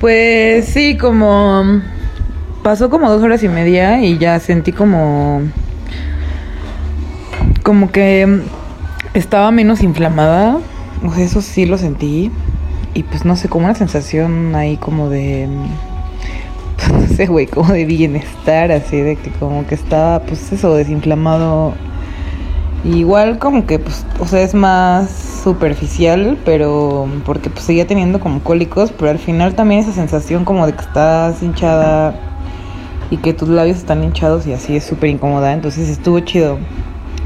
Pues 0.00 0.64
sí, 0.64 0.96
como 0.96 1.82
pasó 2.62 2.88
como 2.88 3.10
dos 3.10 3.22
horas 3.22 3.42
y 3.42 3.50
media 3.50 4.02
y 4.02 4.16
ya 4.16 4.40
sentí 4.40 4.72
como 4.72 5.42
como 7.62 7.92
que 7.92 8.40
estaba 9.12 9.50
menos 9.50 9.82
inflamada. 9.82 10.58
Sea, 11.14 11.22
eso 11.22 11.42
sí 11.42 11.66
lo 11.66 11.76
sentí. 11.76 12.30
Y 12.94 13.02
pues 13.02 13.26
no 13.26 13.36
sé, 13.36 13.50
como 13.50 13.66
una 13.66 13.74
sensación 13.74 14.54
ahí 14.54 14.78
como 14.78 15.10
de 15.10 15.48
no 16.92 17.06
sé, 17.14 17.26
güey, 17.26 17.46
como 17.46 17.74
de 17.74 17.84
bienestar, 17.84 18.72
así 18.72 18.96
de 18.96 19.16
que 19.16 19.30
como 19.32 19.66
que 19.66 19.74
estaba, 19.74 20.20
pues 20.20 20.50
eso, 20.50 20.74
desinflamado. 20.76 21.74
Igual 22.84 23.38
como 23.38 23.66
que, 23.66 23.78
pues, 23.78 24.06
o 24.20 24.26
sea, 24.26 24.40
es 24.40 24.54
más 24.54 25.10
superficial, 25.44 26.38
pero 26.46 27.06
porque 27.26 27.50
pues 27.50 27.64
seguía 27.64 27.86
teniendo 27.86 28.20
como 28.20 28.40
cólicos, 28.40 28.90
pero 28.90 29.10
al 29.10 29.18
final 29.18 29.54
también 29.54 29.82
esa 29.82 29.92
sensación 29.92 30.46
como 30.46 30.66
de 30.66 30.72
que 30.72 30.80
estás 30.80 31.42
hinchada 31.42 32.14
y 33.10 33.18
que 33.18 33.34
tus 33.34 33.50
labios 33.50 33.76
están 33.76 34.02
hinchados 34.02 34.46
y 34.46 34.54
así 34.54 34.76
es 34.76 34.84
súper 34.84 35.10
incómoda, 35.10 35.52
entonces 35.52 35.90
estuvo 35.90 36.20
chido. 36.20 36.58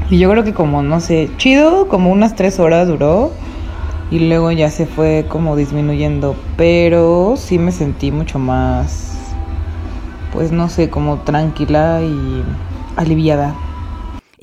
Y 0.09 0.19
yo 0.19 0.29
creo 0.29 0.43
que 0.43 0.53
como, 0.53 0.83
no 0.83 0.99
sé, 0.99 1.29
chido, 1.37 1.87
como 1.87 2.11
unas 2.11 2.35
tres 2.35 2.59
horas 2.59 2.87
duró 2.87 3.31
y 4.11 4.19
luego 4.19 4.51
ya 4.51 4.69
se 4.69 4.85
fue 4.85 5.25
como 5.29 5.55
disminuyendo, 5.55 6.35
pero 6.57 7.35
sí 7.37 7.59
me 7.59 7.71
sentí 7.71 8.11
mucho 8.11 8.39
más, 8.39 9.17
pues 10.33 10.51
no 10.51 10.67
sé, 10.67 10.89
como 10.89 11.19
tranquila 11.19 12.01
y 12.01 12.43
aliviada. 12.97 13.55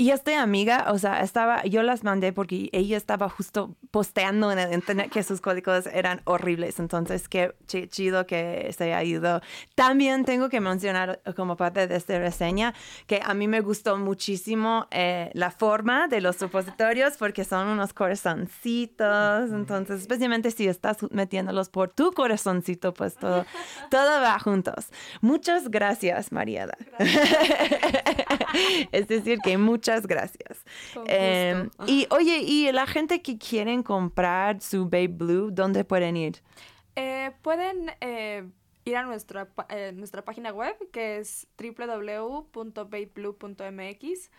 Y 0.02 0.10
esta 0.10 0.42
amiga, 0.42 0.86
o 0.90 0.98
sea, 0.98 1.20
estaba, 1.22 1.62
yo 1.64 1.84
las 1.84 2.02
mandé 2.02 2.32
porque 2.32 2.68
ella 2.72 2.96
estaba 2.96 3.28
justo 3.28 3.76
posteando 3.92 4.50
en 4.50 4.58
el 4.58 4.72
internet 4.72 5.12
que 5.12 5.22
sus 5.22 5.40
códigos 5.40 5.86
eran 5.86 6.22
horribles. 6.24 6.80
Entonces, 6.80 7.28
qué 7.28 7.54
chi- 7.68 7.86
chido 7.86 8.26
que 8.26 8.68
se 8.76 8.82
haya 8.92 9.04
ido. 9.04 9.40
También 9.76 10.24
tengo 10.24 10.48
que 10.48 10.58
mencionar 10.60 11.20
como 11.36 11.56
parte 11.56 11.86
de 11.86 11.94
esta 11.94 12.18
reseña 12.18 12.74
que 13.06 13.20
a 13.24 13.32
mí 13.32 13.46
me 13.46 13.60
gustó 13.60 13.96
muchísimo 13.96 14.88
eh, 14.90 15.30
la 15.34 15.52
forma 15.52 16.08
de 16.08 16.20
los 16.20 16.34
supositorios 16.34 17.16
porque 17.16 17.44
son 17.44 17.68
unos 17.68 17.92
corazoncitos. 17.92 19.52
Entonces, 19.52 20.00
especialmente 20.00 20.50
si 20.50 20.66
estás 20.66 20.96
metiéndolos 21.12 21.68
por 21.68 21.90
tu 21.90 22.10
corazoncito, 22.10 22.92
pues 22.92 23.14
todo, 23.14 23.46
todo 23.88 24.20
va 24.20 24.36
juntos. 24.40 24.86
Muchas 25.20 25.68
gracias, 25.70 26.32
Mariada. 26.32 26.76
es 28.90 29.06
decir, 29.06 29.38
que 29.44 29.58
muchas 29.58 29.91
gracias. 30.00 30.64
Con 30.94 31.04
Em, 31.06 31.70
y 31.86 32.06
oye, 32.10 32.38
y 32.38 32.72
la 32.72 32.86
gente 32.86 33.22
que 33.22 33.38
quieren 33.38 33.82
comprar 33.82 34.60
su 34.60 34.84
Babe 34.84 35.08
Blue, 35.08 35.50
¿dónde 35.50 35.84
pueden 35.84 36.16
ir? 36.16 36.42
Eh, 36.96 37.32
pueden 37.42 37.90
eh, 38.00 38.48
ir 38.84 38.96
a 38.96 39.04
nuestra, 39.04 39.48
eh, 39.68 39.92
nuestra 39.94 40.24
página 40.24 40.52
web 40.52 40.76
que 40.90 41.18
es 41.18 41.46
www.babeblue.mx 41.58 44.30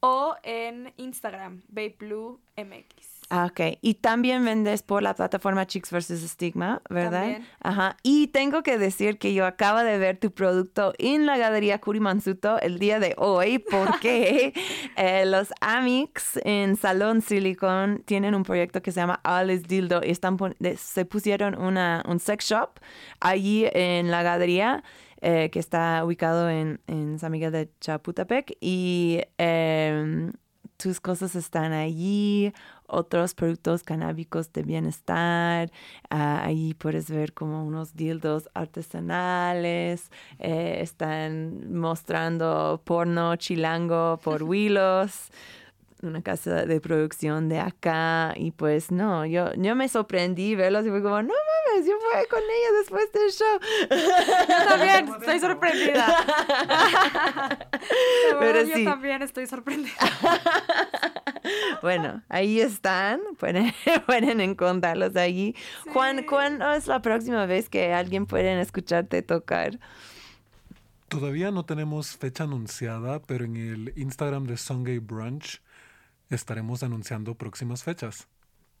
o 0.00 0.34
en 0.42 0.92
Instagram, 0.96 1.62
babebluemx. 1.68 3.11
Ah, 3.34 3.46
ok. 3.46 3.78
Y 3.80 3.94
también 3.94 4.44
vendes 4.44 4.82
por 4.82 5.02
la 5.02 5.14
plataforma 5.14 5.66
Chicks 5.66 5.90
vs. 5.90 6.20
Stigma, 6.28 6.82
¿verdad? 6.90 7.22
También. 7.22 7.48
Ajá. 7.62 7.96
Y 8.02 8.26
tengo 8.26 8.62
que 8.62 8.76
decir 8.76 9.16
que 9.16 9.32
yo 9.32 9.46
acabo 9.46 9.78
de 9.78 9.96
ver 9.96 10.18
tu 10.18 10.32
producto 10.32 10.92
en 10.98 11.24
la 11.24 11.38
Galería 11.38 11.80
Curimansuto 11.80 12.60
el 12.60 12.78
día 12.78 13.00
de 13.00 13.14
hoy 13.16 13.58
porque 13.70 14.52
eh, 14.98 15.24
los 15.24 15.48
Amix 15.62 16.38
en 16.44 16.76
Salón 16.76 17.22
Silicon 17.22 18.02
tienen 18.04 18.34
un 18.34 18.42
proyecto 18.42 18.82
que 18.82 18.92
se 18.92 19.00
llama 19.00 19.22
is 19.50 19.62
Dildo 19.62 20.02
y 20.04 20.10
están 20.10 20.36
se 20.76 21.06
pusieron 21.06 21.58
una, 21.58 22.02
un 22.06 22.20
sex 22.20 22.44
shop 22.44 22.80
allí 23.18 23.66
en 23.72 24.10
la 24.10 24.22
galería 24.22 24.84
eh, 25.22 25.48
que 25.50 25.58
está 25.58 26.04
ubicado 26.04 26.50
en, 26.50 26.82
en 26.86 27.18
San 27.18 27.32
Miguel 27.32 27.52
de 27.52 27.70
Chapultepec 27.80 28.58
y 28.60 29.22
em, 29.38 30.32
tus 30.82 31.00
cosas 31.00 31.36
están 31.36 31.72
allí, 31.72 32.52
otros 32.92 33.34
productos 33.34 33.82
canábicos 33.82 34.52
de 34.52 34.62
bienestar, 34.62 35.72
ah, 36.10 36.44
ahí 36.44 36.74
puedes 36.74 37.10
ver 37.10 37.32
como 37.32 37.64
unos 37.64 37.94
dildos 37.94 38.48
artesanales, 38.54 40.10
eh, 40.38 40.78
están 40.80 41.72
mostrando 41.72 42.80
porno 42.84 43.34
chilango 43.36 44.20
por 44.22 44.42
Willows 44.52 45.30
una 46.02 46.22
casa 46.22 46.66
de 46.66 46.80
producción 46.80 47.48
de 47.48 47.60
acá 47.60 48.32
y 48.36 48.50
pues 48.50 48.90
no, 48.90 49.24
yo, 49.24 49.52
yo 49.54 49.76
me 49.76 49.88
sorprendí 49.88 50.54
verlos 50.54 50.84
y 50.84 50.90
fue 50.90 51.02
como, 51.02 51.22
no 51.22 51.32
sabes, 51.32 51.86
yo 51.86 51.92
fui 52.00 52.26
con 52.28 52.40
ella 52.42 52.72
después 52.78 53.12
del 53.12 53.30
show. 53.30 53.58
Yo 54.48 54.68
también 54.68 55.08
estoy 55.08 55.40
sorprendida. 55.40 56.16
Pero 58.40 58.64
sí. 58.64 58.84
Yo 58.84 58.90
también 58.90 59.22
estoy 59.22 59.46
sorprendida. 59.46 59.94
Bueno, 61.82 62.22
ahí 62.28 62.60
están, 62.60 63.20
pueden, 63.38 63.72
pueden 64.06 64.40
encontrarlos 64.40 65.16
allí. 65.16 65.54
Juan, 65.92 66.24
¿cuándo 66.24 66.72
es 66.72 66.86
la 66.86 67.02
próxima 67.02 67.46
vez 67.46 67.68
que 67.68 67.92
alguien 67.92 68.26
puede 68.26 68.60
escucharte 68.60 69.22
tocar? 69.22 69.78
Todavía 71.08 71.50
no 71.50 71.64
tenemos 71.64 72.16
fecha 72.16 72.44
anunciada, 72.44 73.20
pero 73.20 73.44
en 73.44 73.56
el 73.56 73.92
Instagram 73.96 74.44
de 74.44 74.56
Sungay 74.56 74.98
Brunch 74.98 75.60
estaremos 76.30 76.82
anunciando 76.82 77.34
próximas 77.34 77.82
fechas. 77.82 78.28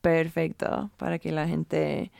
Perfecto, 0.00 0.90
para 0.96 1.18
que 1.18 1.30
la 1.30 1.46
gente 1.46 2.10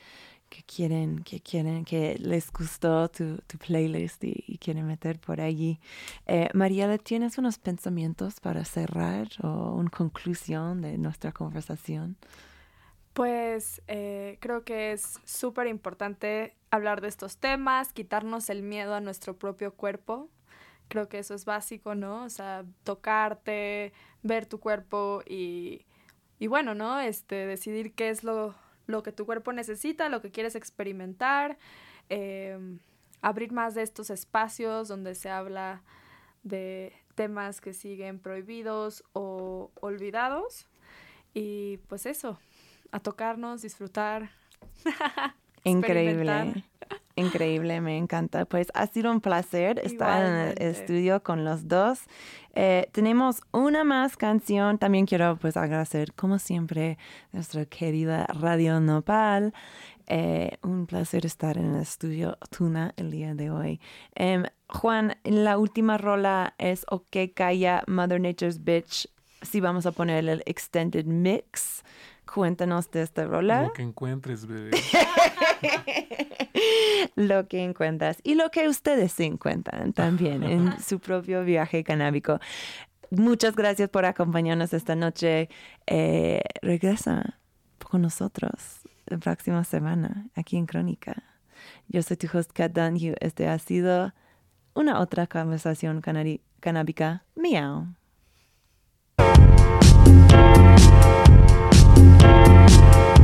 que 0.53 0.63
quieren, 0.65 1.25
que 1.25 1.41
quieren, 1.41 1.83
que 1.87 2.17
les 2.19 2.53
gustó 2.53 3.09
tu, 3.09 3.39
tu 3.47 3.57
playlist 3.57 4.23
y, 4.23 4.59
quieren 4.59 4.87
meter 4.87 5.19
por 5.19 5.41
allí. 5.41 5.81
Eh, 6.27 6.51
Mariela, 6.53 6.99
¿tienes 6.99 7.39
unos 7.39 7.59
pensamientos 7.59 8.39
para 8.39 8.65
cerrar 8.67 9.29
o 9.43 9.75
una 9.75 9.89
conclusión 9.89 10.83
de 10.83 10.99
nuestra 10.99 11.33
conversación? 11.33 12.17
Pues 13.15 13.81
eh, 13.89 14.37
creo 14.41 14.63
que 14.65 14.93
es 14.93 15.21
súper 15.25 15.69
importante 15.69 16.55
hablar 16.71 17.01
de 17.01 17.09
estos 17.09 17.39
temas, 17.39 17.95
quitarnos 17.95 18.51
el 18.51 18.63
miedo 18.63 18.95
a 18.95 19.01
nuestro 19.01 19.39
propio 19.39 19.73
cuerpo. 19.73 20.29
Creo 20.89 21.09
que 21.09 21.19
eso 21.19 21.35
es 21.35 21.47
básico, 21.47 21.95
¿no? 21.95 22.25
O 22.25 22.29
sea, 22.29 22.67
tocarte, 22.85 23.95
ver 24.23 24.45
tu 24.45 24.61
cuerpo 24.61 25.23
y, 25.27 25.87
y 26.39 26.47
bueno, 26.47 26.75
¿no? 26.75 27.01
Este, 27.01 27.47
decidir 27.47 27.95
qué 27.95 28.11
es 28.11 28.23
lo, 28.23 28.55
lo 28.87 29.03
que 29.03 29.13
tu 29.13 29.27
cuerpo 29.27 29.53
necesita, 29.53 30.09
lo 30.09 30.21
que 30.21 30.31
quieres 30.31 30.55
experimentar, 30.55 31.59
em, 32.09 32.79
abrir 33.21 33.53
más 33.53 33.75
de 33.75 33.83
estos 33.83 34.11
espacios 34.11 34.89
donde 34.89 35.15
se 35.15 35.31
habla 35.31 35.83
de 36.43 36.93
temas 37.15 37.61
que 37.61 37.73
siguen 37.73 38.19
prohibidos 38.19 39.05
o 39.13 39.71
olvidados. 39.81 40.67
Y 41.35 41.79
pues 41.89 42.07
eso, 42.07 42.39
a 42.91 43.01
tocarnos, 43.01 43.63
disfrutar. 43.63 44.31
Increíble. 45.65 46.65
Increíble, 47.15 47.81
me 47.81 47.99
encanta. 47.99 48.47
Pues 48.47 48.69
ha 48.75 48.87
sido 48.87 49.11
un 49.11 49.21
placer 49.21 49.81
estar 49.85 50.25
en 50.25 50.35
el 50.35 50.63
estudio 50.63 51.23
con 51.23 51.45
los 51.45 51.69
dos. 51.69 52.01
Eh, 52.55 52.89
tenemos 52.93 53.43
una 53.53 53.85
más 53.85 54.17
canción. 54.17 54.79
También 54.79 55.05
quiero 55.05 55.37
pues 55.37 55.57
agradecer, 55.57 56.15
como 56.15 56.39
siempre, 56.39 56.97
nuestra 57.33 57.67
querida 57.67 58.27
Radio 58.29 58.81
Nopal. 58.81 59.53
Eh, 60.07 60.59
un 60.63 60.87
placer 60.87 61.27
estar 61.27 61.59
en 61.59 61.75
el 61.75 61.83
estudio 61.83 62.39
Tuna 62.51 62.95
el 62.97 63.11
día 63.11 63.35
de 63.35 63.51
hoy. 63.51 63.81
Em, 64.15 64.45
Juan, 64.69 65.17
la 65.25 65.59
última 65.59 65.99
rola 65.99 66.55
es 66.59 66.85
OK 66.89 67.17
Calla 67.35 67.83
Mother 67.87 68.21
Nature's 68.21 68.65
Bitch. 68.65 69.09
Sí, 69.43 69.61
vamos 69.61 69.87
a 69.87 69.93
poner 69.93 70.29
el 70.29 70.43
extended 70.47 71.05
mix. 71.05 71.83
Cuéntanos 72.33 72.91
de 72.91 73.03
esta 73.03 73.27
rola. 73.27 73.65
Lo 73.65 73.73
que 73.73 73.83
encuentres, 73.83 74.47
bebé. 74.47 74.71
lo 77.15 77.47
que 77.47 77.63
encuentras 77.63 78.19
y 78.23 78.35
lo 78.37 78.51
que 78.51 78.69
ustedes 78.69 79.13
se 79.13 79.25
encuentran 79.25 79.93
también 79.93 80.43
en 80.45 80.81
su 80.81 80.99
propio 80.99 81.45
viaje 81.45 81.85
canábico. 81.85 82.41
Muchas 83.11 83.55
gracias 83.55 83.91
por 83.91 84.07
acompañarnos 84.07 84.73
esta 84.73 84.97
noche. 84.97 85.51
Eh, 85.87 86.41
regresa 86.63 87.39
con 87.91 88.01
nosotros 88.01 88.81
la 89.07 89.19
próxima 89.19 89.63
semana 89.65 90.29
aquí 90.35 90.57
en 90.57 90.65
Crónica. 90.65 91.23
Yo 91.89 92.03
soy 92.03 92.17
tu 92.17 92.27
host 92.33 92.51
Kat 92.55 92.73
Dunhue. 92.73 93.15
Este 93.21 93.47
ha 93.47 93.59
sido 93.59 94.15
una 94.73 95.01
otra 95.01 95.27
conversación 95.27 96.01
canábica. 96.01 97.25
Miau. 97.35 97.89
Thank 102.69 103.19
you. 103.19 103.22